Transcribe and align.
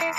Thank 0.00 0.16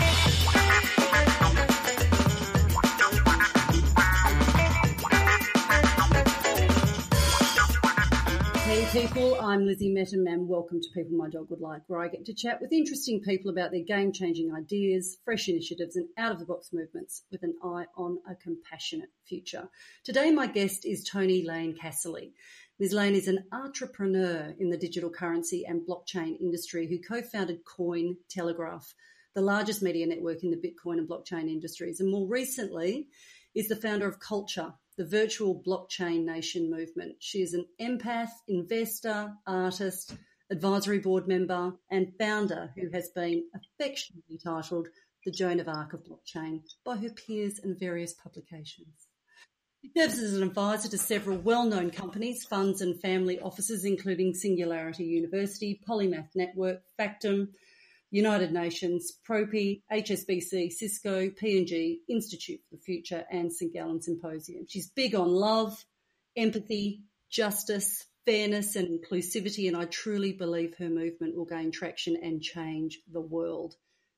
you. 0.00 0.05
People. 8.96 9.38
I'm 9.42 9.66
Lizzie 9.66 9.92
Mettam 9.92 10.26
and 10.26 10.48
welcome 10.48 10.80
to 10.80 10.88
People 10.94 11.18
My 11.18 11.28
Dog 11.28 11.50
Would 11.50 11.60
Like, 11.60 11.82
where 11.86 12.00
I 12.00 12.08
get 12.08 12.24
to 12.24 12.32
chat 12.32 12.62
with 12.62 12.72
interesting 12.72 13.20
people 13.20 13.50
about 13.50 13.70
their 13.70 13.84
game 13.84 14.10
changing 14.10 14.54
ideas, 14.54 15.18
fresh 15.22 15.50
initiatives, 15.50 15.96
and 15.96 16.08
out 16.16 16.32
of 16.32 16.38
the 16.38 16.46
box 16.46 16.70
movements 16.72 17.24
with 17.30 17.42
an 17.42 17.56
eye 17.62 17.84
on 17.98 18.16
a 18.26 18.34
compassionate 18.34 19.10
future. 19.28 19.68
Today, 20.02 20.30
my 20.30 20.46
guest 20.46 20.86
is 20.86 21.04
Toni 21.04 21.44
Lane 21.46 21.76
Casserly. 21.76 22.32
Ms. 22.78 22.94
Lane 22.94 23.14
is 23.14 23.28
an 23.28 23.44
entrepreneur 23.52 24.54
in 24.58 24.70
the 24.70 24.78
digital 24.78 25.10
currency 25.10 25.66
and 25.68 25.86
blockchain 25.86 26.40
industry 26.40 26.88
who 26.88 26.98
co 26.98 27.20
founded 27.20 27.66
Coin 27.66 28.16
Telegraph, 28.30 28.94
the 29.34 29.42
largest 29.42 29.82
media 29.82 30.06
network 30.06 30.42
in 30.42 30.50
the 30.50 30.56
Bitcoin 30.56 30.96
and 30.96 31.06
blockchain 31.06 31.50
industries, 31.50 32.00
and 32.00 32.10
more 32.10 32.26
recently 32.26 33.08
is 33.54 33.68
the 33.68 33.76
founder 33.76 34.08
of 34.08 34.20
Culture, 34.20 34.72
the 34.96 35.04
virtual 35.04 35.62
blockchain 35.66 36.24
nation 36.24 36.70
movement. 36.70 37.16
She 37.20 37.42
is 37.42 37.54
an 37.54 37.66
empath, 37.80 38.30
investor, 38.48 39.32
artist, 39.46 40.14
advisory 40.50 40.98
board 40.98 41.28
member, 41.28 41.74
and 41.90 42.12
founder 42.18 42.72
who 42.76 42.90
has 42.92 43.08
been 43.10 43.44
affectionately 43.54 44.38
titled 44.42 44.88
the 45.24 45.32
Joan 45.32 45.60
of 45.60 45.68
Arc 45.68 45.92
of 45.92 46.04
blockchain 46.04 46.60
by 46.84 46.96
her 46.96 47.10
peers 47.10 47.58
and 47.62 47.78
various 47.78 48.14
publications. 48.14 49.08
She 49.82 49.90
serves 49.96 50.18
as 50.18 50.34
an 50.34 50.42
advisor 50.42 50.88
to 50.88 50.98
several 50.98 51.38
well-known 51.38 51.90
companies, 51.90 52.44
funds 52.44 52.80
and 52.80 53.00
family 53.00 53.38
offices, 53.40 53.84
including 53.84 54.34
Singularity 54.34 55.04
University, 55.04 55.80
Polymath 55.86 56.30
Network, 56.34 56.80
Factom, 56.98 57.48
United 58.16 58.50
Nations, 58.50 59.12
Propy, 59.28 59.82
HSBC, 59.92 60.72
Cisco, 60.72 61.28
P&G, 61.28 62.00
Institute 62.08 62.60
for 62.66 62.76
the 62.76 62.82
Future, 62.82 63.26
and 63.30 63.52
St. 63.52 63.74
Gallen 63.74 64.00
Symposium. 64.00 64.64
She's 64.66 64.88
big 64.88 65.14
on 65.14 65.28
love, 65.28 65.84
empathy, 66.34 67.02
justice, 67.30 68.06
fairness, 68.24 68.74
and 68.74 68.88
inclusivity, 68.88 69.68
and 69.68 69.76
I 69.76 69.84
truly 69.84 70.32
believe 70.32 70.74
her 70.78 70.88
movement 70.88 71.36
will 71.36 71.44
gain 71.44 71.70
traction 71.70 72.16
and 72.22 72.40
change 72.40 73.00
the 73.12 73.20
world. 73.20 73.74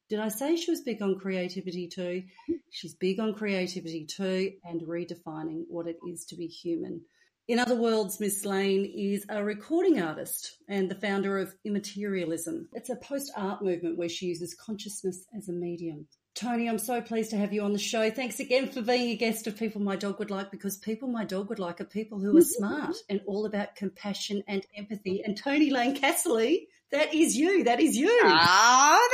Did 0.08 0.20
I 0.20 0.28
say 0.28 0.54
she 0.54 0.70
was 0.70 0.82
big 0.82 1.02
on 1.02 1.18
creativity 1.18 1.88
too? 1.88 2.22
Hmm. 2.46 2.54
She's 2.70 2.94
big 2.94 3.18
on 3.18 3.34
creativity 3.34 4.06
too 4.06 4.52
and 4.62 4.80
redefining 4.82 5.64
what 5.68 5.88
it 5.88 5.96
is 6.06 6.24
to 6.26 6.36
be 6.36 6.46
human. 6.46 7.02
In 7.48 7.58
other 7.58 7.76
words, 7.76 8.20
Miss 8.20 8.44
Lane 8.44 8.84
is 8.84 9.24
a 9.30 9.42
recording 9.42 10.02
artist 10.02 10.58
and 10.68 10.90
the 10.90 10.94
founder 10.94 11.38
of 11.38 11.54
Immaterialism. 11.64 12.68
It's 12.74 12.90
a 12.90 12.96
post 12.96 13.32
art 13.34 13.62
movement 13.62 13.96
where 13.96 14.10
she 14.10 14.26
uses 14.26 14.54
consciousness 14.54 15.24
as 15.34 15.48
a 15.48 15.52
medium. 15.52 16.06
Toni, 16.34 16.68
I'm 16.68 16.78
so 16.78 17.00
pleased 17.00 17.30
to 17.30 17.38
have 17.38 17.54
you 17.54 17.62
on 17.62 17.72
the 17.72 17.78
show. 17.78 18.10
Thanks 18.10 18.38
again 18.38 18.68
for 18.68 18.82
being 18.82 19.08
a 19.08 19.16
guest 19.16 19.46
of 19.46 19.56
People 19.56 19.80
My 19.80 19.96
Dog 19.96 20.18
Would 20.18 20.30
Like 20.30 20.50
because 20.50 20.76
people 20.76 21.08
my 21.08 21.24
dog 21.24 21.48
would 21.48 21.58
like 21.58 21.80
are 21.80 21.86
people 21.86 22.20
who 22.20 22.36
are 22.36 22.40
mm-hmm. 22.40 22.64
smart 22.64 22.96
and 23.08 23.22
all 23.26 23.46
about 23.46 23.76
compassion 23.76 24.42
and 24.46 24.66
empathy. 24.76 25.22
And 25.24 25.34
Toni 25.34 25.70
Lane 25.70 25.96
Casserly, 25.96 26.66
that 26.92 27.14
is 27.14 27.34
you. 27.34 27.64
That 27.64 27.80
is 27.80 27.96
you. 27.96 28.10
Oh, 28.24 29.08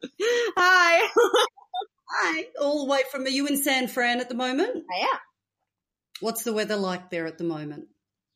thank 0.00 0.12
you. 0.12 0.52
Hi. 0.56 1.08
Hi. 2.08 2.46
All 2.60 2.86
the 2.86 2.92
way 2.92 3.00
from, 3.10 3.24
are 3.24 3.30
you 3.30 3.48
in 3.48 3.56
San 3.56 3.88
Fran 3.88 4.20
at 4.20 4.28
the 4.28 4.36
moment? 4.36 4.84
I 4.94 5.00
am. 5.00 5.18
What's 6.20 6.44
the 6.44 6.52
weather 6.52 6.76
like 6.76 7.10
there 7.10 7.26
at 7.26 7.38
the 7.38 7.44
moment? 7.44 7.86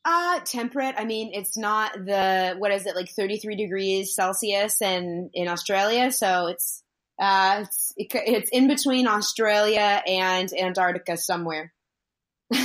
Uh, 0.05 0.41
temperate. 0.45 0.95
I 0.97 1.05
mean, 1.05 1.33
it's 1.35 1.59
not 1.59 1.93
the, 1.93 2.55
what 2.59 2.71
is 2.71 2.87
it, 2.87 2.95
like 2.95 3.11
33 3.11 3.57
degrees 3.57 4.15
Celsius 4.15 4.81
and 4.81 5.31
in 5.35 5.49
Australia. 5.49 6.13
So 6.13 6.47
it's, 6.47 6.85
uh, 7.19 7.65
it's, 7.65 7.93
it's 7.97 8.51
in 8.51 8.69
between 8.69 9.09
Australia 9.09 10.01
and 10.07 10.49
Antarctica 10.53 11.17
somewhere. 11.17 11.73
yeah, 12.51 12.61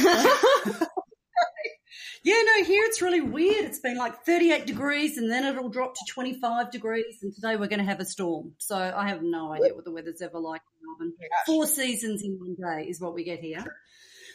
no, 2.23 2.63
here 2.63 2.85
it's 2.85 3.01
really 3.01 3.21
weird. 3.21 3.65
It's 3.65 3.79
been 3.79 3.97
like 3.97 4.23
38 4.23 4.67
degrees 4.67 5.17
and 5.17 5.31
then 5.31 5.43
it'll 5.43 5.69
drop 5.69 5.95
to 5.95 6.05
25 6.09 6.71
degrees. 6.71 7.17
And 7.23 7.33
today 7.33 7.55
we're 7.55 7.67
going 7.67 7.79
to 7.79 7.85
have 7.85 7.99
a 7.99 8.05
storm. 8.05 8.53
So 8.59 8.75
I 8.75 9.09
have 9.09 9.23
no 9.23 9.51
idea 9.51 9.73
what 9.73 9.85
the 9.85 9.91
weather's 9.91 10.21
ever 10.21 10.37
like 10.37 10.61
in 10.61 10.87
Melbourne. 10.87 11.17
Four 11.47 11.65
seasons 11.65 12.21
in 12.23 12.37
one 12.37 12.55
day 12.55 12.87
is 12.87 13.01
what 13.01 13.15
we 13.15 13.23
get 13.23 13.39
here. 13.39 13.65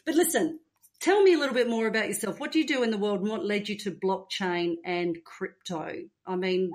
But 0.05 0.17
listen, 0.17 0.59
Tell 1.07 1.23
me 1.23 1.35
a 1.35 1.39
little 1.39 1.55
bit 1.55 1.71
more 1.71 1.87
about 1.87 2.09
yourself. 2.09 2.41
What 2.41 2.51
do 2.51 2.59
you 2.59 2.67
do 2.67 2.83
in 2.83 2.91
the 2.91 2.99
world 2.99 3.21
and 3.21 3.31
what 3.31 3.45
led 3.45 3.69
you 3.69 3.79
to 3.79 3.93
blockchain 3.93 4.75
and 4.85 5.17
crypto? 5.25 5.93
I 6.27 6.35
mean, 6.35 6.73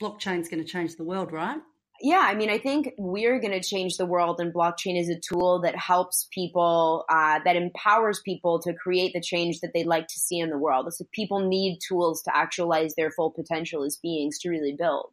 blockchain's 0.00 0.48
going 0.48 0.64
to 0.64 0.70
change 0.70 0.94
the 0.94 1.02
world, 1.02 1.32
right? 1.32 1.58
Yeah, 2.00 2.20
I 2.20 2.36
mean, 2.36 2.48
I 2.48 2.58
think 2.58 2.90
we're 2.96 3.40
going 3.40 3.60
to 3.60 3.68
change 3.68 3.96
the 3.96 4.06
world, 4.06 4.38
and 4.38 4.54
blockchain 4.54 5.00
is 5.00 5.08
a 5.08 5.18
tool 5.18 5.62
that 5.62 5.74
helps 5.74 6.28
people, 6.32 7.04
uh, 7.08 7.40
that 7.44 7.56
empowers 7.56 8.20
people 8.24 8.60
to 8.60 8.72
create 8.72 9.14
the 9.14 9.20
change 9.20 9.58
that 9.62 9.72
they'd 9.74 9.84
like 9.84 10.06
to 10.06 10.18
see 10.18 10.38
in 10.38 10.50
the 10.50 10.58
world. 10.58 10.86
So 10.94 11.04
people 11.10 11.40
need 11.40 11.80
tools 11.84 12.22
to 12.22 12.36
actualize 12.36 12.94
their 12.94 13.10
full 13.10 13.32
potential 13.32 13.82
as 13.82 13.96
beings 13.96 14.38
to 14.42 14.48
really 14.48 14.76
build. 14.78 15.10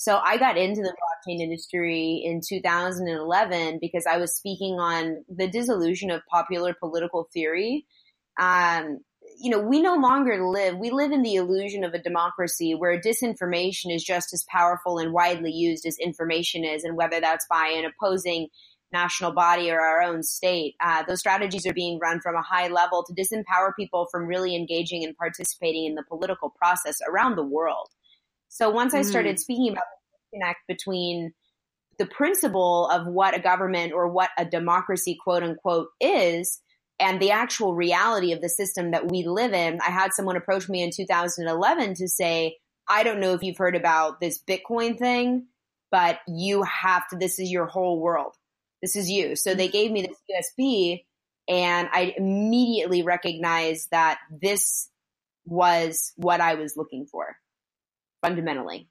So 0.00 0.16
I 0.16 0.38
got 0.38 0.56
into 0.56 0.80
the 0.80 0.94
blockchain 0.94 1.40
industry 1.40 2.22
in 2.24 2.40
2011 2.40 3.80
because 3.82 4.06
I 4.06 4.16
was 4.16 4.34
speaking 4.34 4.80
on 4.80 5.26
the 5.28 5.46
dissolution 5.46 6.10
of 6.10 6.22
popular 6.24 6.72
political 6.72 7.28
theory. 7.34 7.84
Um, 8.40 9.00
you 9.38 9.50
know, 9.50 9.58
we 9.60 9.82
no 9.82 9.96
longer 9.96 10.48
live, 10.48 10.78
we 10.78 10.88
live 10.88 11.12
in 11.12 11.20
the 11.20 11.34
illusion 11.34 11.84
of 11.84 11.92
a 11.92 12.02
democracy 12.02 12.74
where 12.74 12.98
disinformation 12.98 13.94
is 13.94 14.02
just 14.02 14.32
as 14.32 14.42
powerful 14.48 14.96
and 14.96 15.12
widely 15.12 15.52
used 15.52 15.84
as 15.84 15.98
information 15.98 16.64
is, 16.64 16.82
and 16.82 16.96
whether 16.96 17.20
that's 17.20 17.46
by 17.50 17.66
an 17.66 17.84
opposing 17.84 18.48
national 18.94 19.32
body 19.32 19.70
or 19.70 19.82
our 19.82 20.00
own 20.00 20.22
state. 20.22 20.76
Uh, 20.80 21.02
those 21.02 21.20
strategies 21.20 21.66
are 21.66 21.74
being 21.74 21.98
run 21.98 22.20
from 22.22 22.36
a 22.36 22.42
high 22.42 22.68
level 22.68 23.04
to 23.04 23.12
disempower 23.12 23.76
people 23.78 24.08
from 24.10 24.24
really 24.24 24.56
engaging 24.56 25.04
and 25.04 25.14
participating 25.18 25.84
in 25.84 25.94
the 25.94 26.04
political 26.08 26.48
process 26.48 27.00
around 27.06 27.36
the 27.36 27.44
world. 27.44 27.90
So 28.50 28.68
once 28.68 28.94
I 28.94 29.02
started 29.02 29.36
mm. 29.36 29.38
speaking 29.38 29.70
about 29.70 29.84
the 30.32 30.38
connect 30.38 30.58
between 30.66 31.32
the 31.98 32.06
principle 32.06 32.88
of 32.88 33.06
what 33.06 33.36
a 33.36 33.40
government 33.40 33.92
or 33.92 34.08
what 34.08 34.30
a 34.36 34.44
democracy 34.44 35.16
quote 35.22 35.44
unquote 35.44 35.88
is 36.00 36.60
and 36.98 37.22
the 37.22 37.30
actual 37.30 37.74
reality 37.74 38.32
of 38.32 38.42
the 38.42 38.48
system 38.48 38.90
that 38.90 39.08
we 39.08 39.22
live 39.22 39.52
in, 39.52 39.78
I 39.80 39.90
had 39.90 40.12
someone 40.12 40.36
approach 40.36 40.68
me 40.68 40.82
in 40.82 40.90
2011 40.94 41.94
to 41.94 42.08
say, 42.08 42.56
I 42.88 43.04
don't 43.04 43.20
know 43.20 43.34
if 43.34 43.42
you've 43.42 43.56
heard 43.56 43.76
about 43.76 44.20
this 44.20 44.42
Bitcoin 44.42 44.98
thing, 44.98 45.46
but 45.92 46.18
you 46.26 46.64
have 46.64 47.06
to, 47.08 47.16
this 47.16 47.38
is 47.38 47.50
your 47.50 47.66
whole 47.66 48.00
world. 48.00 48.34
This 48.82 48.96
is 48.96 49.08
you. 49.08 49.36
So 49.36 49.54
they 49.54 49.68
gave 49.68 49.92
me 49.92 50.02
this 50.02 50.52
USB 50.58 51.04
and 51.48 51.88
I 51.92 52.14
immediately 52.16 53.02
recognized 53.02 53.88
that 53.92 54.18
this 54.42 54.90
was 55.46 56.12
what 56.16 56.40
I 56.40 56.54
was 56.54 56.76
looking 56.76 57.06
for 57.06 57.36
fundamentally. 58.22 58.88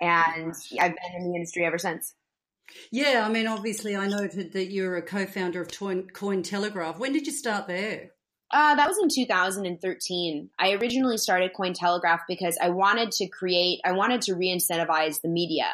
And 0.00 0.54
I've 0.80 0.94
been 0.94 1.14
in 1.16 1.28
the 1.28 1.34
industry 1.34 1.64
ever 1.64 1.78
since. 1.78 2.14
Yeah, 2.90 3.24
I 3.26 3.32
mean, 3.32 3.46
obviously, 3.46 3.96
I 3.96 4.06
noted 4.08 4.52
that 4.52 4.70
you're 4.70 4.96
a 4.96 5.02
co-founder 5.02 5.60
of 5.60 5.68
Cointelegraph. 5.68 6.98
When 6.98 7.12
did 7.12 7.26
you 7.26 7.32
start 7.32 7.68
there? 7.68 8.10
Uh, 8.52 8.74
that 8.76 8.88
was 8.88 8.98
in 8.98 9.08
2013. 9.08 10.50
I 10.58 10.72
originally 10.72 11.18
started 11.18 11.52
Cointelegraph 11.52 12.20
because 12.28 12.56
I 12.60 12.70
wanted 12.70 13.12
to 13.12 13.28
create, 13.28 13.80
I 13.84 13.92
wanted 13.92 14.22
to 14.22 14.34
re-incentivize 14.34 15.20
the 15.20 15.28
media 15.28 15.66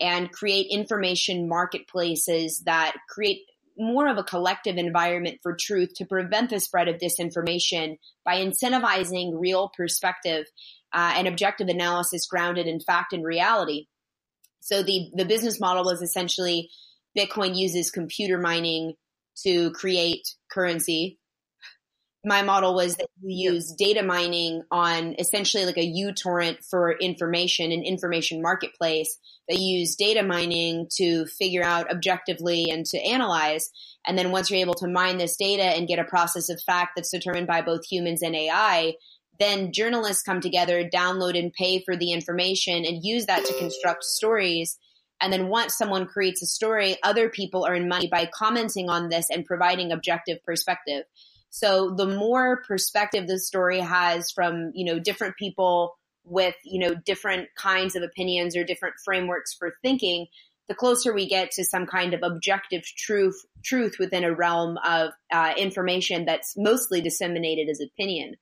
and 0.00 0.30
create 0.32 0.66
information 0.70 1.48
marketplaces 1.48 2.60
that 2.60 2.96
create 3.08 3.42
more 3.76 4.08
of 4.08 4.18
a 4.18 4.24
collective 4.24 4.76
environment 4.76 5.38
for 5.42 5.54
truth 5.54 5.94
to 5.94 6.04
prevent 6.04 6.50
the 6.50 6.58
spread 6.58 6.88
of 6.88 6.96
disinformation 6.96 7.98
by 8.24 8.36
incentivizing 8.36 9.32
real 9.34 9.70
perspective 9.76 10.46
uh, 10.92 11.14
and 11.16 11.28
objective 11.28 11.68
analysis 11.68 12.26
grounded 12.26 12.66
in 12.66 12.80
fact 12.80 13.12
and 13.12 13.24
reality. 13.24 13.86
So 14.60 14.82
the, 14.82 15.10
the 15.14 15.24
business 15.24 15.60
model 15.60 15.84
was 15.84 16.02
essentially 16.02 16.70
Bitcoin 17.16 17.56
uses 17.56 17.90
computer 17.90 18.38
mining 18.38 18.94
to 19.44 19.70
create 19.72 20.28
currency. 20.50 21.18
My 22.24 22.42
model 22.42 22.74
was 22.74 22.96
that 22.96 23.06
you 23.22 23.52
use 23.52 23.72
data 23.78 24.02
mining 24.02 24.62
on 24.70 25.14
essentially 25.18 25.64
like 25.64 25.78
a 25.78 25.92
uTorrent 25.92 26.58
for 26.68 26.92
information, 26.92 27.70
an 27.70 27.84
information 27.84 28.42
marketplace. 28.42 29.18
They 29.48 29.56
use 29.56 29.94
data 29.94 30.22
mining 30.22 30.88
to 30.96 31.26
figure 31.26 31.64
out 31.64 31.90
objectively 31.90 32.66
and 32.70 32.84
to 32.86 32.98
analyze. 32.98 33.70
And 34.06 34.18
then 34.18 34.32
once 34.32 34.50
you're 34.50 34.60
able 34.60 34.74
to 34.74 34.88
mine 34.88 35.18
this 35.18 35.36
data 35.36 35.62
and 35.62 35.88
get 35.88 36.00
a 36.00 36.04
process 36.04 36.50
of 36.50 36.60
fact 36.62 36.92
that's 36.96 37.10
determined 37.10 37.46
by 37.46 37.62
both 37.62 37.86
humans 37.88 38.22
and 38.22 38.34
AI, 38.34 38.94
then 39.38 39.72
journalists 39.72 40.22
come 40.22 40.40
together, 40.40 40.88
download 40.88 41.38
and 41.38 41.52
pay 41.52 41.82
for 41.84 41.96
the 41.96 42.12
information 42.12 42.84
and 42.84 43.04
use 43.04 43.26
that 43.26 43.44
to 43.44 43.58
construct 43.58 44.04
stories. 44.04 44.78
And 45.20 45.32
then 45.32 45.48
once 45.48 45.76
someone 45.76 46.06
creates 46.06 46.42
a 46.42 46.46
story, 46.46 46.96
other 47.02 47.28
people 47.28 47.66
earn 47.68 47.88
money 47.88 48.08
by 48.08 48.28
commenting 48.32 48.88
on 48.88 49.08
this 49.08 49.26
and 49.30 49.44
providing 49.44 49.92
objective 49.92 50.38
perspective. 50.44 51.04
So 51.50 51.94
the 51.96 52.06
more 52.06 52.62
perspective 52.66 53.26
the 53.26 53.38
story 53.38 53.80
has 53.80 54.30
from, 54.30 54.72
you 54.74 54.84
know, 54.84 54.98
different 54.98 55.36
people 55.36 55.96
with, 56.24 56.54
you 56.64 56.78
know, 56.78 56.94
different 56.94 57.48
kinds 57.56 57.96
of 57.96 58.02
opinions 58.02 58.56
or 58.56 58.64
different 58.64 58.96
frameworks 59.04 59.54
for 59.54 59.74
thinking, 59.82 60.26
the 60.68 60.74
closer 60.74 61.14
we 61.14 61.26
get 61.26 61.50
to 61.52 61.64
some 61.64 61.86
kind 61.86 62.12
of 62.12 62.20
objective 62.22 62.82
truth, 62.84 63.42
truth 63.64 63.96
within 63.98 64.24
a 64.24 64.34
realm 64.34 64.78
of 64.84 65.12
uh, 65.32 65.54
information 65.56 66.26
that's 66.26 66.54
mostly 66.56 67.00
disseminated 67.00 67.68
as 67.70 67.80
opinion. 67.80 68.34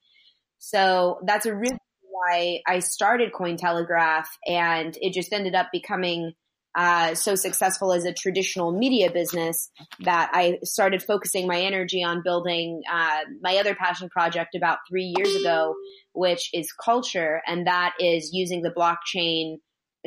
So 0.59 1.21
that's 1.25 1.47
a 1.47 1.55
really 1.55 1.79
why 2.03 2.61
I 2.67 2.81
started 2.81 3.33
Cointelegraph, 3.33 4.27
and 4.47 4.97
it 5.01 5.13
just 5.13 5.33
ended 5.33 5.55
up 5.55 5.69
becoming 5.73 6.33
uh, 6.77 7.15
so 7.15 7.35
successful 7.35 7.93
as 7.93 8.05
a 8.05 8.13
traditional 8.13 8.71
media 8.71 9.11
business 9.11 9.71
that 10.05 10.31
I 10.35 10.59
started 10.63 11.03
focusing 11.03 11.47
my 11.47 11.61
energy 11.63 12.03
on 12.05 12.23
building 12.23 12.83
uh, 12.91 13.21
my 13.41 13.57
other 13.57 13.75
passion 13.75 14.11
project 14.11 14.55
about 14.55 14.79
three 14.89 15.15
years 15.17 15.35
ago, 15.37 15.75
which 16.13 16.51
is 16.53 16.73
culture, 16.73 17.43
and 17.47 17.67
that 17.67 17.95
is 17.99 18.31
using 18.33 18.63
the 18.63 18.71
blockchain 18.71 19.57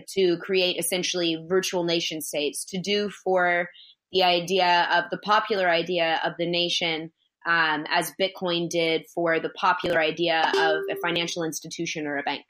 to 0.10 0.38
create 0.38 0.78
essentially 0.78 1.44
virtual 1.50 1.84
nation 1.84 2.22
states 2.22 2.66
to 2.66 2.80
do 2.80 3.10
for 3.10 3.68
the 4.12 4.24
idea 4.24 4.88
of 4.92 5.06
the 5.12 5.18
popular 5.18 5.70
idea 5.70 6.20
of 6.24 6.34
the 6.38 6.50
nation 6.50 7.12
um, 7.46 7.86
as 7.90 8.12
Bitcoin 8.20 8.70
did 8.70 9.06
for 9.14 9.40
the 9.40 9.50
popular 9.50 10.00
idea 10.00 10.52
of 10.56 10.84
a 10.92 10.96
financial 11.02 11.44
institution 11.44 12.06
or 12.08 12.18
a 12.18 12.24
bank. 12.24 12.46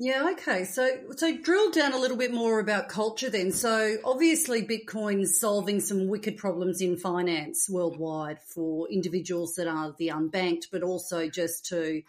Yeah, 0.00 0.30
okay. 0.32 0.62
So 0.64 0.88
so 1.16 1.36
drill 1.36 1.72
down 1.72 1.92
a 1.92 1.98
little 1.98 2.16
bit 2.16 2.32
more 2.32 2.60
about 2.60 2.88
culture 2.88 3.30
then. 3.30 3.50
So 3.50 3.96
obviously 4.04 4.62
Bitcoin's 4.62 5.40
solving 5.40 5.80
some 5.80 6.06
wicked 6.06 6.36
problems 6.36 6.80
in 6.80 6.96
finance 6.96 7.68
worldwide 7.68 8.38
for 8.40 8.88
individuals 8.88 9.56
that 9.56 9.66
are 9.66 9.96
the 9.98 10.08
unbanked, 10.08 10.66
but 10.70 10.84
also 10.84 11.28
just 11.28 11.66
to, 11.66 12.02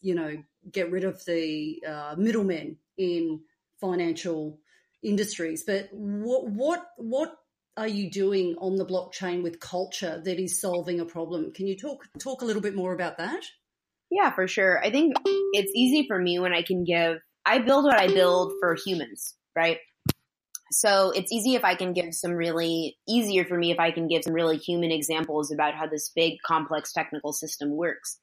you 0.00 0.14
know, 0.16 0.42
get 0.72 0.90
rid 0.90 1.04
of 1.04 1.24
the 1.24 1.80
uh, 1.86 2.16
middlemen 2.18 2.78
in 2.98 3.42
financial 3.80 4.58
industries. 5.00 5.62
But 5.62 5.88
what 5.92 6.50
what 6.50 6.88
what 6.96 7.36
are 7.76 7.88
you 7.88 8.10
doing 8.10 8.56
on 8.58 8.76
the 8.76 8.86
blockchain 8.86 9.42
with 9.42 9.60
culture 9.60 10.20
that 10.24 10.40
is 10.40 10.60
solving 10.60 11.00
a 11.00 11.04
problem? 11.04 11.52
Can 11.52 11.66
you 11.66 11.76
talk 11.76 12.06
talk 12.18 12.42
a 12.42 12.44
little 12.44 12.62
bit 12.62 12.74
more 12.74 12.92
about 12.92 13.18
that? 13.18 13.42
Yeah, 14.10 14.32
for 14.32 14.48
sure. 14.48 14.84
I 14.84 14.90
think 14.90 15.14
it's 15.52 15.72
easy 15.74 16.06
for 16.06 16.18
me 16.18 16.38
when 16.38 16.52
I 16.52 16.62
can 16.62 16.84
give, 16.84 17.18
I 17.46 17.60
build 17.60 17.84
what 17.84 17.98
I 17.98 18.08
build 18.08 18.52
for 18.60 18.76
humans, 18.84 19.34
right? 19.54 19.78
So 20.72 21.10
it's 21.10 21.32
easy 21.32 21.54
if 21.54 21.64
I 21.64 21.74
can 21.74 21.92
give 21.92 22.14
some 22.14 22.32
really, 22.32 22.96
easier 23.08 23.44
for 23.44 23.56
me 23.56 23.70
if 23.70 23.78
I 23.78 23.92
can 23.92 24.08
give 24.08 24.24
some 24.24 24.34
really 24.34 24.56
human 24.56 24.90
examples 24.90 25.52
about 25.52 25.74
how 25.74 25.86
this 25.86 26.10
big, 26.14 26.34
complex 26.44 26.92
technical 26.92 27.32
system 27.32 27.76
works. 27.76 28.18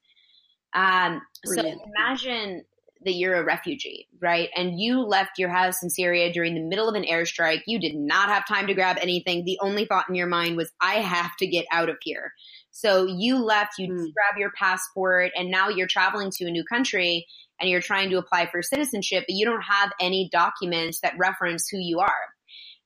Um, 0.74 1.22
so 1.44 1.62
imagine 1.62 2.64
that 3.04 3.14
you're 3.14 3.36
a 3.36 3.44
refugee, 3.44 4.08
right? 4.20 4.48
And 4.56 4.80
you 4.80 5.00
left 5.02 5.38
your 5.38 5.50
house 5.50 5.82
in 5.82 5.90
Syria 5.90 6.32
during 6.32 6.54
the 6.54 6.60
middle 6.60 6.88
of 6.88 6.94
an 6.94 7.04
airstrike. 7.04 7.62
You 7.66 7.78
did 7.78 7.94
not 7.94 8.28
have 8.28 8.46
time 8.46 8.66
to 8.66 8.74
grab 8.74 8.98
anything. 9.00 9.44
The 9.44 9.58
only 9.60 9.84
thought 9.84 10.08
in 10.08 10.14
your 10.14 10.26
mind 10.26 10.56
was, 10.56 10.70
I 10.80 10.94
have 10.94 11.36
to 11.36 11.46
get 11.46 11.66
out 11.70 11.88
of 11.88 11.96
here. 12.02 12.32
So 12.70 13.06
you 13.06 13.44
left, 13.44 13.78
you 13.78 13.88
mm. 13.88 13.96
grab 13.96 14.38
your 14.38 14.52
passport, 14.52 15.32
and 15.36 15.50
now 15.50 15.68
you're 15.68 15.86
traveling 15.86 16.30
to 16.32 16.46
a 16.46 16.50
new 16.50 16.64
country 16.64 17.26
and 17.60 17.68
you're 17.68 17.80
trying 17.80 18.10
to 18.10 18.18
apply 18.18 18.48
for 18.50 18.62
citizenship, 18.62 19.24
but 19.26 19.34
you 19.34 19.44
don't 19.44 19.62
have 19.62 19.90
any 20.00 20.28
documents 20.30 21.00
that 21.00 21.18
reference 21.18 21.68
who 21.68 21.78
you 21.78 21.98
are. 22.00 22.34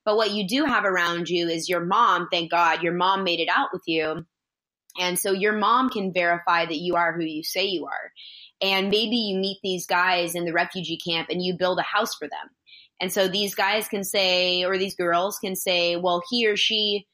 But 0.04 0.16
what 0.16 0.32
you 0.32 0.48
do 0.48 0.64
have 0.64 0.84
around 0.84 1.28
you 1.28 1.48
is 1.48 1.68
your 1.68 1.84
mom. 1.84 2.28
Thank 2.30 2.50
God 2.50 2.82
your 2.82 2.94
mom 2.94 3.22
made 3.24 3.40
it 3.40 3.48
out 3.54 3.68
with 3.72 3.82
you. 3.86 4.24
And 4.98 5.18
so 5.18 5.32
your 5.32 5.52
mom 5.54 5.90
can 5.90 6.12
verify 6.12 6.66
that 6.66 6.78
you 6.78 6.96
are 6.96 7.12
who 7.12 7.24
you 7.24 7.42
say 7.42 7.64
you 7.64 7.86
are. 7.86 8.12
And 8.62 8.88
maybe 8.90 9.16
you 9.16 9.38
meet 9.38 9.58
these 9.62 9.86
guys 9.86 10.34
in 10.34 10.44
the 10.44 10.52
refugee 10.52 10.98
camp 11.04 11.28
and 11.30 11.42
you 11.42 11.56
build 11.58 11.78
a 11.78 11.82
house 11.82 12.14
for 12.14 12.28
them. 12.28 12.48
And 13.00 13.12
so 13.12 13.26
these 13.26 13.54
guys 13.54 13.88
can 13.88 14.04
say, 14.04 14.64
or 14.64 14.78
these 14.78 14.94
girls 14.94 15.38
can 15.38 15.56
say, 15.56 15.96
well, 15.96 16.22
he 16.30 16.46
or 16.46 16.56
she 16.56 17.06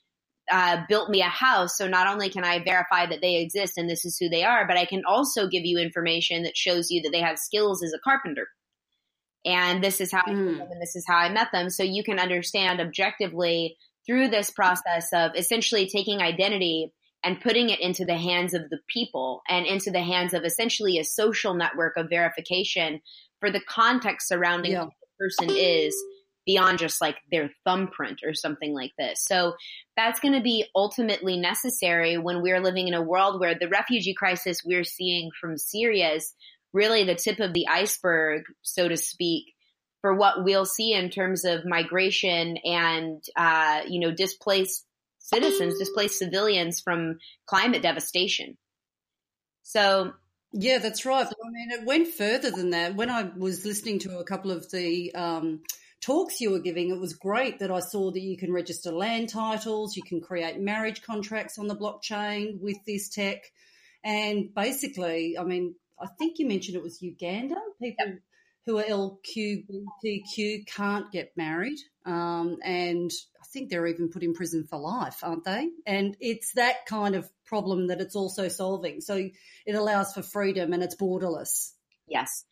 uh, 0.50 0.82
built 0.88 1.08
me 1.08 1.22
a 1.22 1.28
house. 1.28 1.76
So 1.76 1.88
not 1.88 2.06
only 2.06 2.28
can 2.28 2.44
I 2.44 2.62
verify 2.62 3.06
that 3.06 3.20
they 3.22 3.36
exist 3.36 3.78
and 3.78 3.88
this 3.88 4.04
is 4.04 4.18
who 4.18 4.28
they 4.28 4.44
are, 4.44 4.66
but 4.66 4.76
I 4.76 4.84
can 4.84 5.02
also 5.06 5.48
give 5.48 5.64
you 5.64 5.78
information 5.78 6.42
that 6.42 6.56
shows 6.56 6.90
you 6.90 7.02
that 7.02 7.10
they 7.10 7.20
have 7.20 7.38
skills 7.38 7.82
as 7.82 7.92
a 7.94 7.98
carpenter. 7.98 8.48
And 9.44 9.82
this 9.82 10.00
is 10.00 10.12
how 10.12 10.22
I 10.26 10.30
mm. 10.30 10.60
and 10.60 10.82
this 10.82 10.96
is 10.96 11.04
how 11.06 11.16
I 11.16 11.30
met 11.30 11.48
them. 11.52 11.70
So 11.70 11.82
you 11.82 12.02
can 12.02 12.18
understand 12.18 12.80
objectively 12.80 13.76
through 14.06 14.28
this 14.28 14.50
process 14.50 15.08
of 15.12 15.32
essentially 15.36 15.86
taking 15.86 16.20
identity 16.20 16.92
and 17.25 17.41
putting 17.41 17.70
it 17.70 17.81
into 17.81 18.05
the 18.05 18.17
hands 18.17 18.55
of 18.55 18.70
the 18.70 18.79
people 18.88 19.43
and 19.49 19.67
into 19.67 19.91
the 19.91 20.03
hands 20.03 20.35
of 20.35 20.44
essentially 20.44 20.99
a 20.99 21.05
social 21.05 21.55
network 21.55 21.97
of 21.97 22.09
verification 22.09 23.00
for 23.41 23.50
the 23.50 23.61
context 23.69 24.29
surrounding 24.29 24.73
yeah. 24.73 24.85
who 24.85 24.91
the 25.00 25.26
person 25.26 25.56
is 25.56 25.97
beyond 26.47 26.79
just 26.79 27.00
like 27.00 27.17
their 27.31 27.50
thumbprint 27.67 28.20
or 28.25 28.32
something 28.32 28.73
like 28.73 28.93
this. 28.99 29.23
So 29.23 29.55
that's 29.97 30.19
going 30.19 30.32
to 30.32 30.41
be 30.41 30.65
ultimately 30.75 31.37
necessary 31.37 32.17
when 32.17 32.41
we're 32.41 32.62
living 32.62 32.88
in 32.88 32.94
a 32.94 33.03
world 33.03 33.38
where 33.38 33.55
the 33.55 33.69
refugee 33.69 34.15
crisis 34.15 34.62
we're 34.65 34.82
seeing 34.82 35.31
from 35.38 35.59
Syria 35.59 36.15
is 36.15 36.32
really 36.73 37.05
the 37.05 37.15
tip 37.15 37.38
of 37.41 37.53
the 37.53 37.69
iceberg, 37.69 38.44
so 38.62 38.88
to 38.88 38.97
speak, 38.97 39.53
for 40.00 40.15
what 40.15 40.43
we'll 40.43 40.65
see 40.65 40.94
in 40.94 41.11
terms 41.11 41.44
of 41.44 41.67
migration 41.67 42.56
and, 42.65 43.23
uh, 43.37 43.82
you 43.87 44.00
know, 44.00 44.15
displaced 44.15 44.87
citizens, 45.32 45.78
displaced 45.78 46.19
civilians 46.19 46.80
from 46.80 47.19
climate 47.46 47.82
devastation. 47.82 48.56
So 49.62 50.12
yeah, 50.52 50.78
that's 50.78 51.04
right. 51.04 51.26
I 51.26 51.50
mean, 51.50 51.70
it 51.70 51.84
went 51.84 52.08
further 52.08 52.50
than 52.50 52.70
that. 52.70 52.96
When 52.96 53.10
I 53.10 53.30
was 53.36 53.66
listening 53.66 53.98
to 54.00 54.19
a 54.19 54.25
couple 54.25 54.50
of 54.50 54.70
the 54.70 55.14
um, 55.14 55.60
talks 56.00 56.40
you 56.40 56.50
were 56.50 56.60
giving, 56.60 56.88
it 56.88 56.98
was 56.98 57.12
great 57.12 57.58
that 57.58 57.70
I 57.70 57.80
saw 57.80 58.10
that 58.10 58.20
you 58.20 58.38
can 58.38 58.52
register 58.52 58.90
land 58.90 59.28
titles, 59.28 59.94
you 59.96 60.02
can 60.02 60.22
create 60.22 60.58
marriage 60.58 61.02
contracts 61.02 61.58
on 61.58 61.66
the 61.66 61.76
blockchain 61.76 62.60
with 62.60 62.78
this 62.86 63.10
tech. 63.10 63.42
And 64.02 64.54
basically, 64.54 65.36
I 65.38 65.44
mean, 65.44 65.74
I 66.00 66.06
think 66.19 66.38
you 66.38 66.46
mentioned 66.46 66.76
it 66.76 66.82
was 66.82 67.02
Uganda. 67.02 67.56
People 67.82 68.06
yep. 68.06 68.19
who 68.64 68.78
are 68.78 68.84
LGBTQ 68.84 70.66
can't 70.66 71.12
get 71.12 71.36
married. 71.36 71.78
Um, 72.06 72.56
and 72.64 73.10
think 73.52 73.70
they're 73.70 73.86
even 73.86 74.10
put 74.10 74.22
in 74.22 74.34
prison 74.34 74.66
for 74.68 74.78
life, 74.78 75.18
aren't 75.22 75.44
they? 75.44 75.68
And 75.86 76.16
it's 76.20 76.52
that 76.54 76.86
kind 76.86 77.14
of 77.14 77.28
problem 77.46 77.88
that 77.88 78.00
it's 78.00 78.16
also 78.16 78.48
solving. 78.48 79.00
So 79.00 79.14
it 79.66 79.74
allows 79.74 80.12
for 80.12 80.22
freedom 80.22 80.72
and 80.72 80.82
it's 80.82 80.96
borderless. 80.96 81.72
Yes 82.06 82.44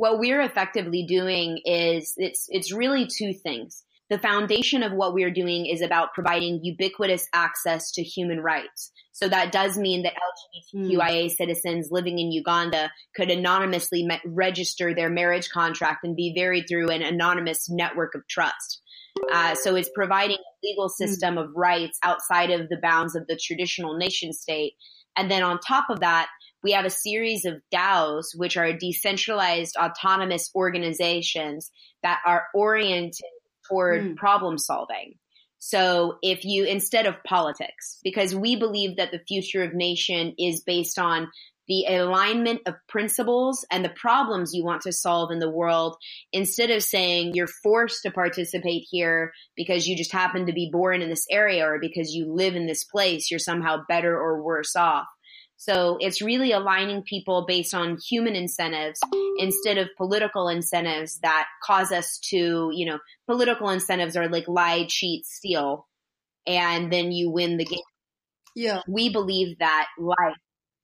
what 0.00 0.18
we're 0.18 0.40
effectively 0.40 1.04
doing 1.06 1.60
is 1.64 2.14
it's 2.16 2.46
it's 2.48 2.72
really 2.72 3.06
two 3.06 3.34
things. 3.34 3.84
The 4.08 4.18
foundation 4.18 4.82
of 4.82 4.92
what 4.92 5.14
we're 5.14 5.30
doing 5.30 5.66
is 5.66 5.82
about 5.82 6.14
providing 6.14 6.64
ubiquitous 6.64 7.28
access 7.32 7.92
to 7.92 8.02
human 8.02 8.40
rights. 8.40 8.90
So 9.12 9.28
that 9.28 9.52
does 9.52 9.78
mean 9.78 10.02
that 10.02 10.14
LGBTQIA 10.74 11.26
mm. 11.26 11.30
citizens 11.30 11.90
living 11.92 12.18
in 12.18 12.32
Uganda 12.32 12.90
could 13.14 13.30
anonymously 13.30 14.08
register 14.24 14.94
their 14.94 15.10
marriage 15.10 15.48
contract 15.50 16.02
and 16.02 16.16
be 16.16 16.32
varied 16.34 16.64
through 16.68 16.88
an 16.88 17.02
anonymous 17.02 17.70
network 17.70 18.16
of 18.16 18.26
trust. 18.26 18.80
Uh, 19.32 19.54
so 19.54 19.74
it's 19.74 19.90
providing 19.94 20.36
a 20.36 20.66
legal 20.66 20.88
hmm. 20.88 21.04
system 21.04 21.38
of 21.38 21.50
rights 21.54 21.98
outside 22.02 22.50
of 22.50 22.68
the 22.68 22.78
bounds 22.82 23.14
of 23.14 23.26
the 23.26 23.38
traditional 23.42 23.96
nation 23.96 24.32
state. 24.32 24.74
And 25.16 25.30
then 25.30 25.42
on 25.42 25.58
top 25.58 25.86
of 25.90 26.00
that, 26.00 26.28
we 26.62 26.72
have 26.72 26.84
a 26.84 26.90
series 26.90 27.44
of 27.44 27.62
DAOs, 27.74 28.36
which 28.36 28.56
are 28.56 28.72
decentralized 28.72 29.76
autonomous 29.76 30.50
organizations 30.54 31.70
that 32.02 32.18
are 32.26 32.44
oriented 32.54 33.24
toward 33.68 34.02
mm. 34.02 34.16
problem 34.16 34.58
solving. 34.58 35.14
So 35.58 36.16
if 36.22 36.44
you, 36.44 36.64
instead 36.64 37.06
of 37.06 37.22
politics, 37.24 37.98
because 38.02 38.34
we 38.34 38.56
believe 38.56 38.96
that 38.96 39.10
the 39.10 39.20
future 39.28 39.62
of 39.62 39.74
nation 39.74 40.34
is 40.38 40.62
based 40.62 40.98
on 40.98 41.28
the 41.70 41.86
alignment 41.86 42.60
of 42.66 42.74
principles 42.88 43.64
and 43.70 43.84
the 43.84 43.90
problems 43.90 44.52
you 44.52 44.64
want 44.64 44.82
to 44.82 44.90
solve 44.90 45.30
in 45.30 45.38
the 45.38 45.48
world 45.48 45.96
instead 46.32 46.68
of 46.68 46.82
saying 46.82 47.32
you're 47.32 47.46
forced 47.46 48.02
to 48.02 48.10
participate 48.10 48.84
here 48.90 49.32
because 49.56 49.86
you 49.86 49.96
just 49.96 50.10
happen 50.10 50.46
to 50.46 50.52
be 50.52 50.68
born 50.72 51.00
in 51.00 51.08
this 51.08 51.26
area 51.30 51.64
or 51.64 51.78
because 51.78 52.12
you 52.12 52.26
live 52.26 52.56
in 52.56 52.66
this 52.66 52.82
place, 52.82 53.30
you're 53.30 53.38
somehow 53.38 53.76
better 53.88 54.18
or 54.18 54.42
worse 54.42 54.74
off. 54.74 55.06
So 55.58 55.96
it's 56.00 56.20
really 56.20 56.50
aligning 56.50 57.04
people 57.04 57.44
based 57.46 57.72
on 57.72 57.98
human 57.98 58.34
incentives 58.34 58.98
instead 59.38 59.78
of 59.78 59.90
political 59.96 60.48
incentives 60.48 61.20
that 61.20 61.46
cause 61.62 61.92
us 61.92 62.18
to, 62.30 62.72
you 62.74 62.84
know, 62.84 62.98
political 63.28 63.68
incentives 63.68 64.16
are 64.16 64.28
like 64.28 64.48
lie, 64.48 64.86
cheat, 64.88 65.24
steal, 65.24 65.86
and 66.48 66.92
then 66.92 67.12
you 67.12 67.30
win 67.30 67.58
the 67.58 67.64
game. 67.64 67.78
Yeah. 68.56 68.80
We 68.88 69.12
believe 69.12 69.60
that 69.60 69.86
life 70.00 70.34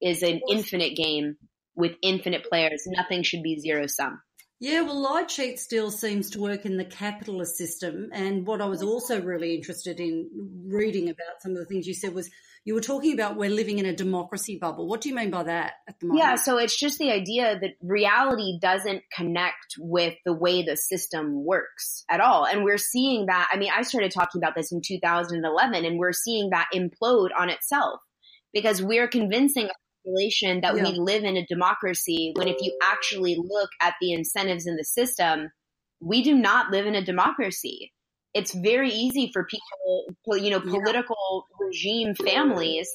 is 0.00 0.22
an 0.22 0.40
infinite 0.50 0.96
game 0.96 1.36
with 1.74 1.92
infinite 2.02 2.44
players. 2.48 2.84
Nothing 2.86 3.22
should 3.22 3.42
be 3.42 3.58
zero 3.58 3.86
sum. 3.86 4.20
Yeah, 4.58 4.82
well, 4.82 5.02
light 5.02 5.30
sheet 5.30 5.58
still 5.58 5.90
seems 5.90 6.30
to 6.30 6.40
work 6.40 6.64
in 6.64 6.78
the 6.78 6.84
capitalist 6.84 7.58
system. 7.58 8.08
And 8.12 8.46
what 8.46 8.62
I 8.62 8.66
was 8.66 8.82
also 8.82 9.20
really 9.20 9.54
interested 9.54 10.00
in 10.00 10.30
reading 10.66 11.10
about 11.10 11.42
some 11.42 11.52
of 11.52 11.58
the 11.58 11.66
things 11.66 11.86
you 11.86 11.92
said 11.92 12.14
was 12.14 12.30
you 12.64 12.72
were 12.74 12.80
talking 12.80 13.12
about 13.12 13.36
we're 13.36 13.50
living 13.50 13.78
in 13.78 13.84
a 13.84 13.94
democracy 13.94 14.58
bubble. 14.58 14.88
What 14.88 15.02
do 15.02 15.10
you 15.10 15.14
mean 15.14 15.30
by 15.30 15.42
that 15.42 15.74
at 15.86 16.00
the 16.00 16.06
moment? 16.06 16.24
Yeah, 16.24 16.34
so 16.36 16.56
it's 16.56 16.78
just 16.78 16.98
the 16.98 17.12
idea 17.12 17.58
that 17.60 17.72
reality 17.82 18.58
doesn't 18.60 19.02
connect 19.14 19.76
with 19.78 20.14
the 20.24 20.32
way 20.32 20.62
the 20.62 20.76
system 20.76 21.44
works 21.44 22.04
at 22.10 22.20
all. 22.20 22.46
And 22.46 22.64
we're 22.64 22.78
seeing 22.78 23.26
that. 23.26 23.48
I 23.52 23.58
mean, 23.58 23.70
I 23.76 23.82
started 23.82 24.10
talking 24.10 24.42
about 24.42 24.54
this 24.56 24.72
in 24.72 24.80
2011 24.82 25.84
and 25.84 25.98
we're 25.98 26.12
seeing 26.12 26.50
that 26.50 26.68
implode 26.74 27.28
on 27.38 27.50
itself 27.50 28.00
because 28.54 28.82
we're 28.82 29.06
convincing 29.06 29.68
that 30.62 30.76
yeah. 30.76 30.82
we 30.82 30.92
live 30.92 31.24
in 31.24 31.36
a 31.36 31.46
democracy 31.46 32.32
when 32.36 32.48
if 32.48 32.56
you 32.60 32.76
actually 32.82 33.36
look 33.36 33.70
at 33.80 33.94
the 34.00 34.12
incentives 34.12 34.66
in 34.66 34.76
the 34.76 34.84
system, 34.84 35.50
we 36.00 36.22
do 36.22 36.34
not 36.34 36.70
live 36.70 36.86
in 36.86 36.94
a 36.94 37.04
democracy 37.04 37.92
it's 38.36 38.54
very 38.54 38.90
easy 38.90 39.30
for 39.32 39.44
people, 39.46 40.36
you 40.36 40.50
know, 40.50 40.60
political 40.60 41.46
yeah. 41.58 41.66
regime 41.66 42.14
families 42.14 42.86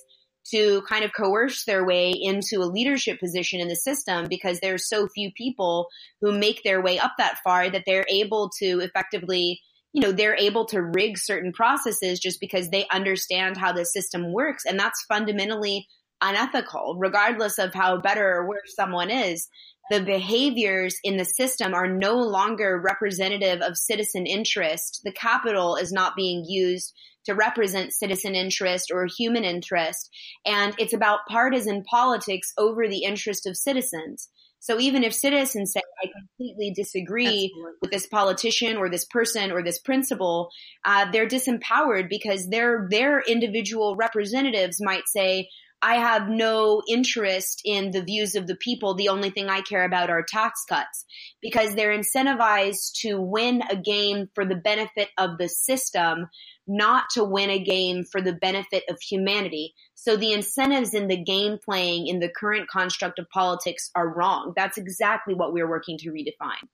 to 0.51 0.83
kind 0.83 1.03
of 1.03 1.11
coerce 1.13 1.65
their 1.65 1.83
way 1.83 2.11
into 2.11 2.61
a 2.61 2.69
leadership 2.69 3.19
position 3.19 3.59
in 3.59 3.67
the 3.67 3.75
system 3.75 4.27
because 4.29 4.59
there's 4.59 4.87
so 4.87 5.07
few 5.07 5.31
people 5.35 5.87
who 6.21 6.31
make 6.31 6.61
their 6.63 6.81
way 6.81 6.99
up 6.99 7.13
that 7.17 7.39
far 7.43 7.71
that 7.71 7.83
they're 7.87 8.05
able 8.07 8.51
to 8.59 8.81
effectively 8.81 9.59
you 9.93 10.01
know 10.01 10.11
they're 10.11 10.37
able 10.37 10.65
to 10.65 10.81
rig 10.81 11.17
certain 11.17 11.51
processes 11.51 12.19
just 12.19 12.39
because 12.39 12.69
they 12.69 12.87
understand 12.91 13.57
how 13.57 13.73
the 13.73 13.85
system 13.85 14.31
works 14.31 14.63
and 14.65 14.79
that's 14.79 15.03
fundamentally 15.03 15.87
unethical 16.21 16.95
regardless 16.99 17.57
of 17.57 17.73
how 17.73 17.97
better 17.97 18.37
or 18.37 18.47
worse 18.47 18.75
someone 18.75 19.09
is 19.09 19.49
the 19.91 20.01
behaviors 20.01 20.95
in 21.03 21.17
the 21.17 21.25
system 21.25 21.73
are 21.73 21.87
no 21.87 22.13
longer 22.13 22.79
representative 22.79 23.59
of 23.61 23.77
citizen 23.77 24.25
interest. 24.25 25.01
The 25.03 25.11
capital 25.11 25.75
is 25.75 25.91
not 25.91 26.15
being 26.15 26.45
used 26.47 26.93
to 27.25 27.33
represent 27.33 27.93
citizen 27.93 28.33
interest 28.33 28.89
or 28.91 29.05
human 29.05 29.43
interest. 29.43 30.09
And 30.45 30.73
it's 30.77 30.93
about 30.93 31.27
partisan 31.27 31.83
politics 31.83 32.53
over 32.57 32.87
the 32.87 33.03
interest 33.03 33.45
of 33.45 33.57
citizens. 33.57 34.29
So 34.59 34.79
even 34.79 35.03
if 35.03 35.13
citizens 35.13 35.73
say, 35.73 35.81
I 36.01 36.07
completely 36.07 36.71
disagree 36.73 37.51
Absolutely. 37.51 37.71
with 37.81 37.91
this 37.91 38.07
politician 38.07 38.77
or 38.77 38.89
this 38.89 39.05
person 39.05 39.51
or 39.51 39.61
this 39.61 39.79
principle, 39.79 40.51
uh, 40.85 41.11
they're 41.11 41.27
disempowered 41.27 42.09
because 42.09 42.47
their, 42.47 42.87
their 42.89 43.21
individual 43.21 43.97
representatives 43.97 44.77
might 44.79 45.07
say, 45.07 45.49
I 45.81 45.95
have 45.95 46.29
no 46.29 46.83
interest 46.87 47.61
in 47.65 47.89
the 47.91 48.03
views 48.03 48.35
of 48.35 48.45
the 48.45 48.55
people. 48.55 48.93
The 48.93 49.09
only 49.09 49.31
thing 49.31 49.49
I 49.49 49.61
care 49.61 49.83
about 49.83 50.11
are 50.11 50.23
tax 50.23 50.63
cuts 50.69 51.05
because 51.41 51.73
they're 51.73 51.97
incentivized 51.97 52.93
to 53.01 53.19
win 53.19 53.63
a 53.69 53.75
game 53.75 54.29
for 54.35 54.45
the 54.45 54.55
benefit 54.55 55.09
of 55.17 55.39
the 55.39 55.49
system, 55.49 56.27
not 56.67 57.05
to 57.15 57.23
win 57.23 57.49
a 57.49 57.63
game 57.63 58.03
for 58.03 58.21
the 58.21 58.33
benefit 58.33 58.83
of 58.89 59.01
humanity. 59.01 59.73
So 59.95 60.17
the 60.17 60.33
incentives 60.33 60.93
in 60.93 61.07
the 61.07 61.23
game 61.23 61.57
playing 61.63 62.05
in 62.07 62.19
the 62.19 62.29
current 62.29 62.69
construct 62.69 63.17
of 63.17 63.29
politics 63.29 63.89
are 63.95 64.07
wrong. 64.07 64.53
That's 64.55 64.77
exactly 64.77 65.33
what 65.33 65.51
we're 65.51 65.69
working 65.69 65.97
to 65.99 66.11
redefine. 66.11 66.67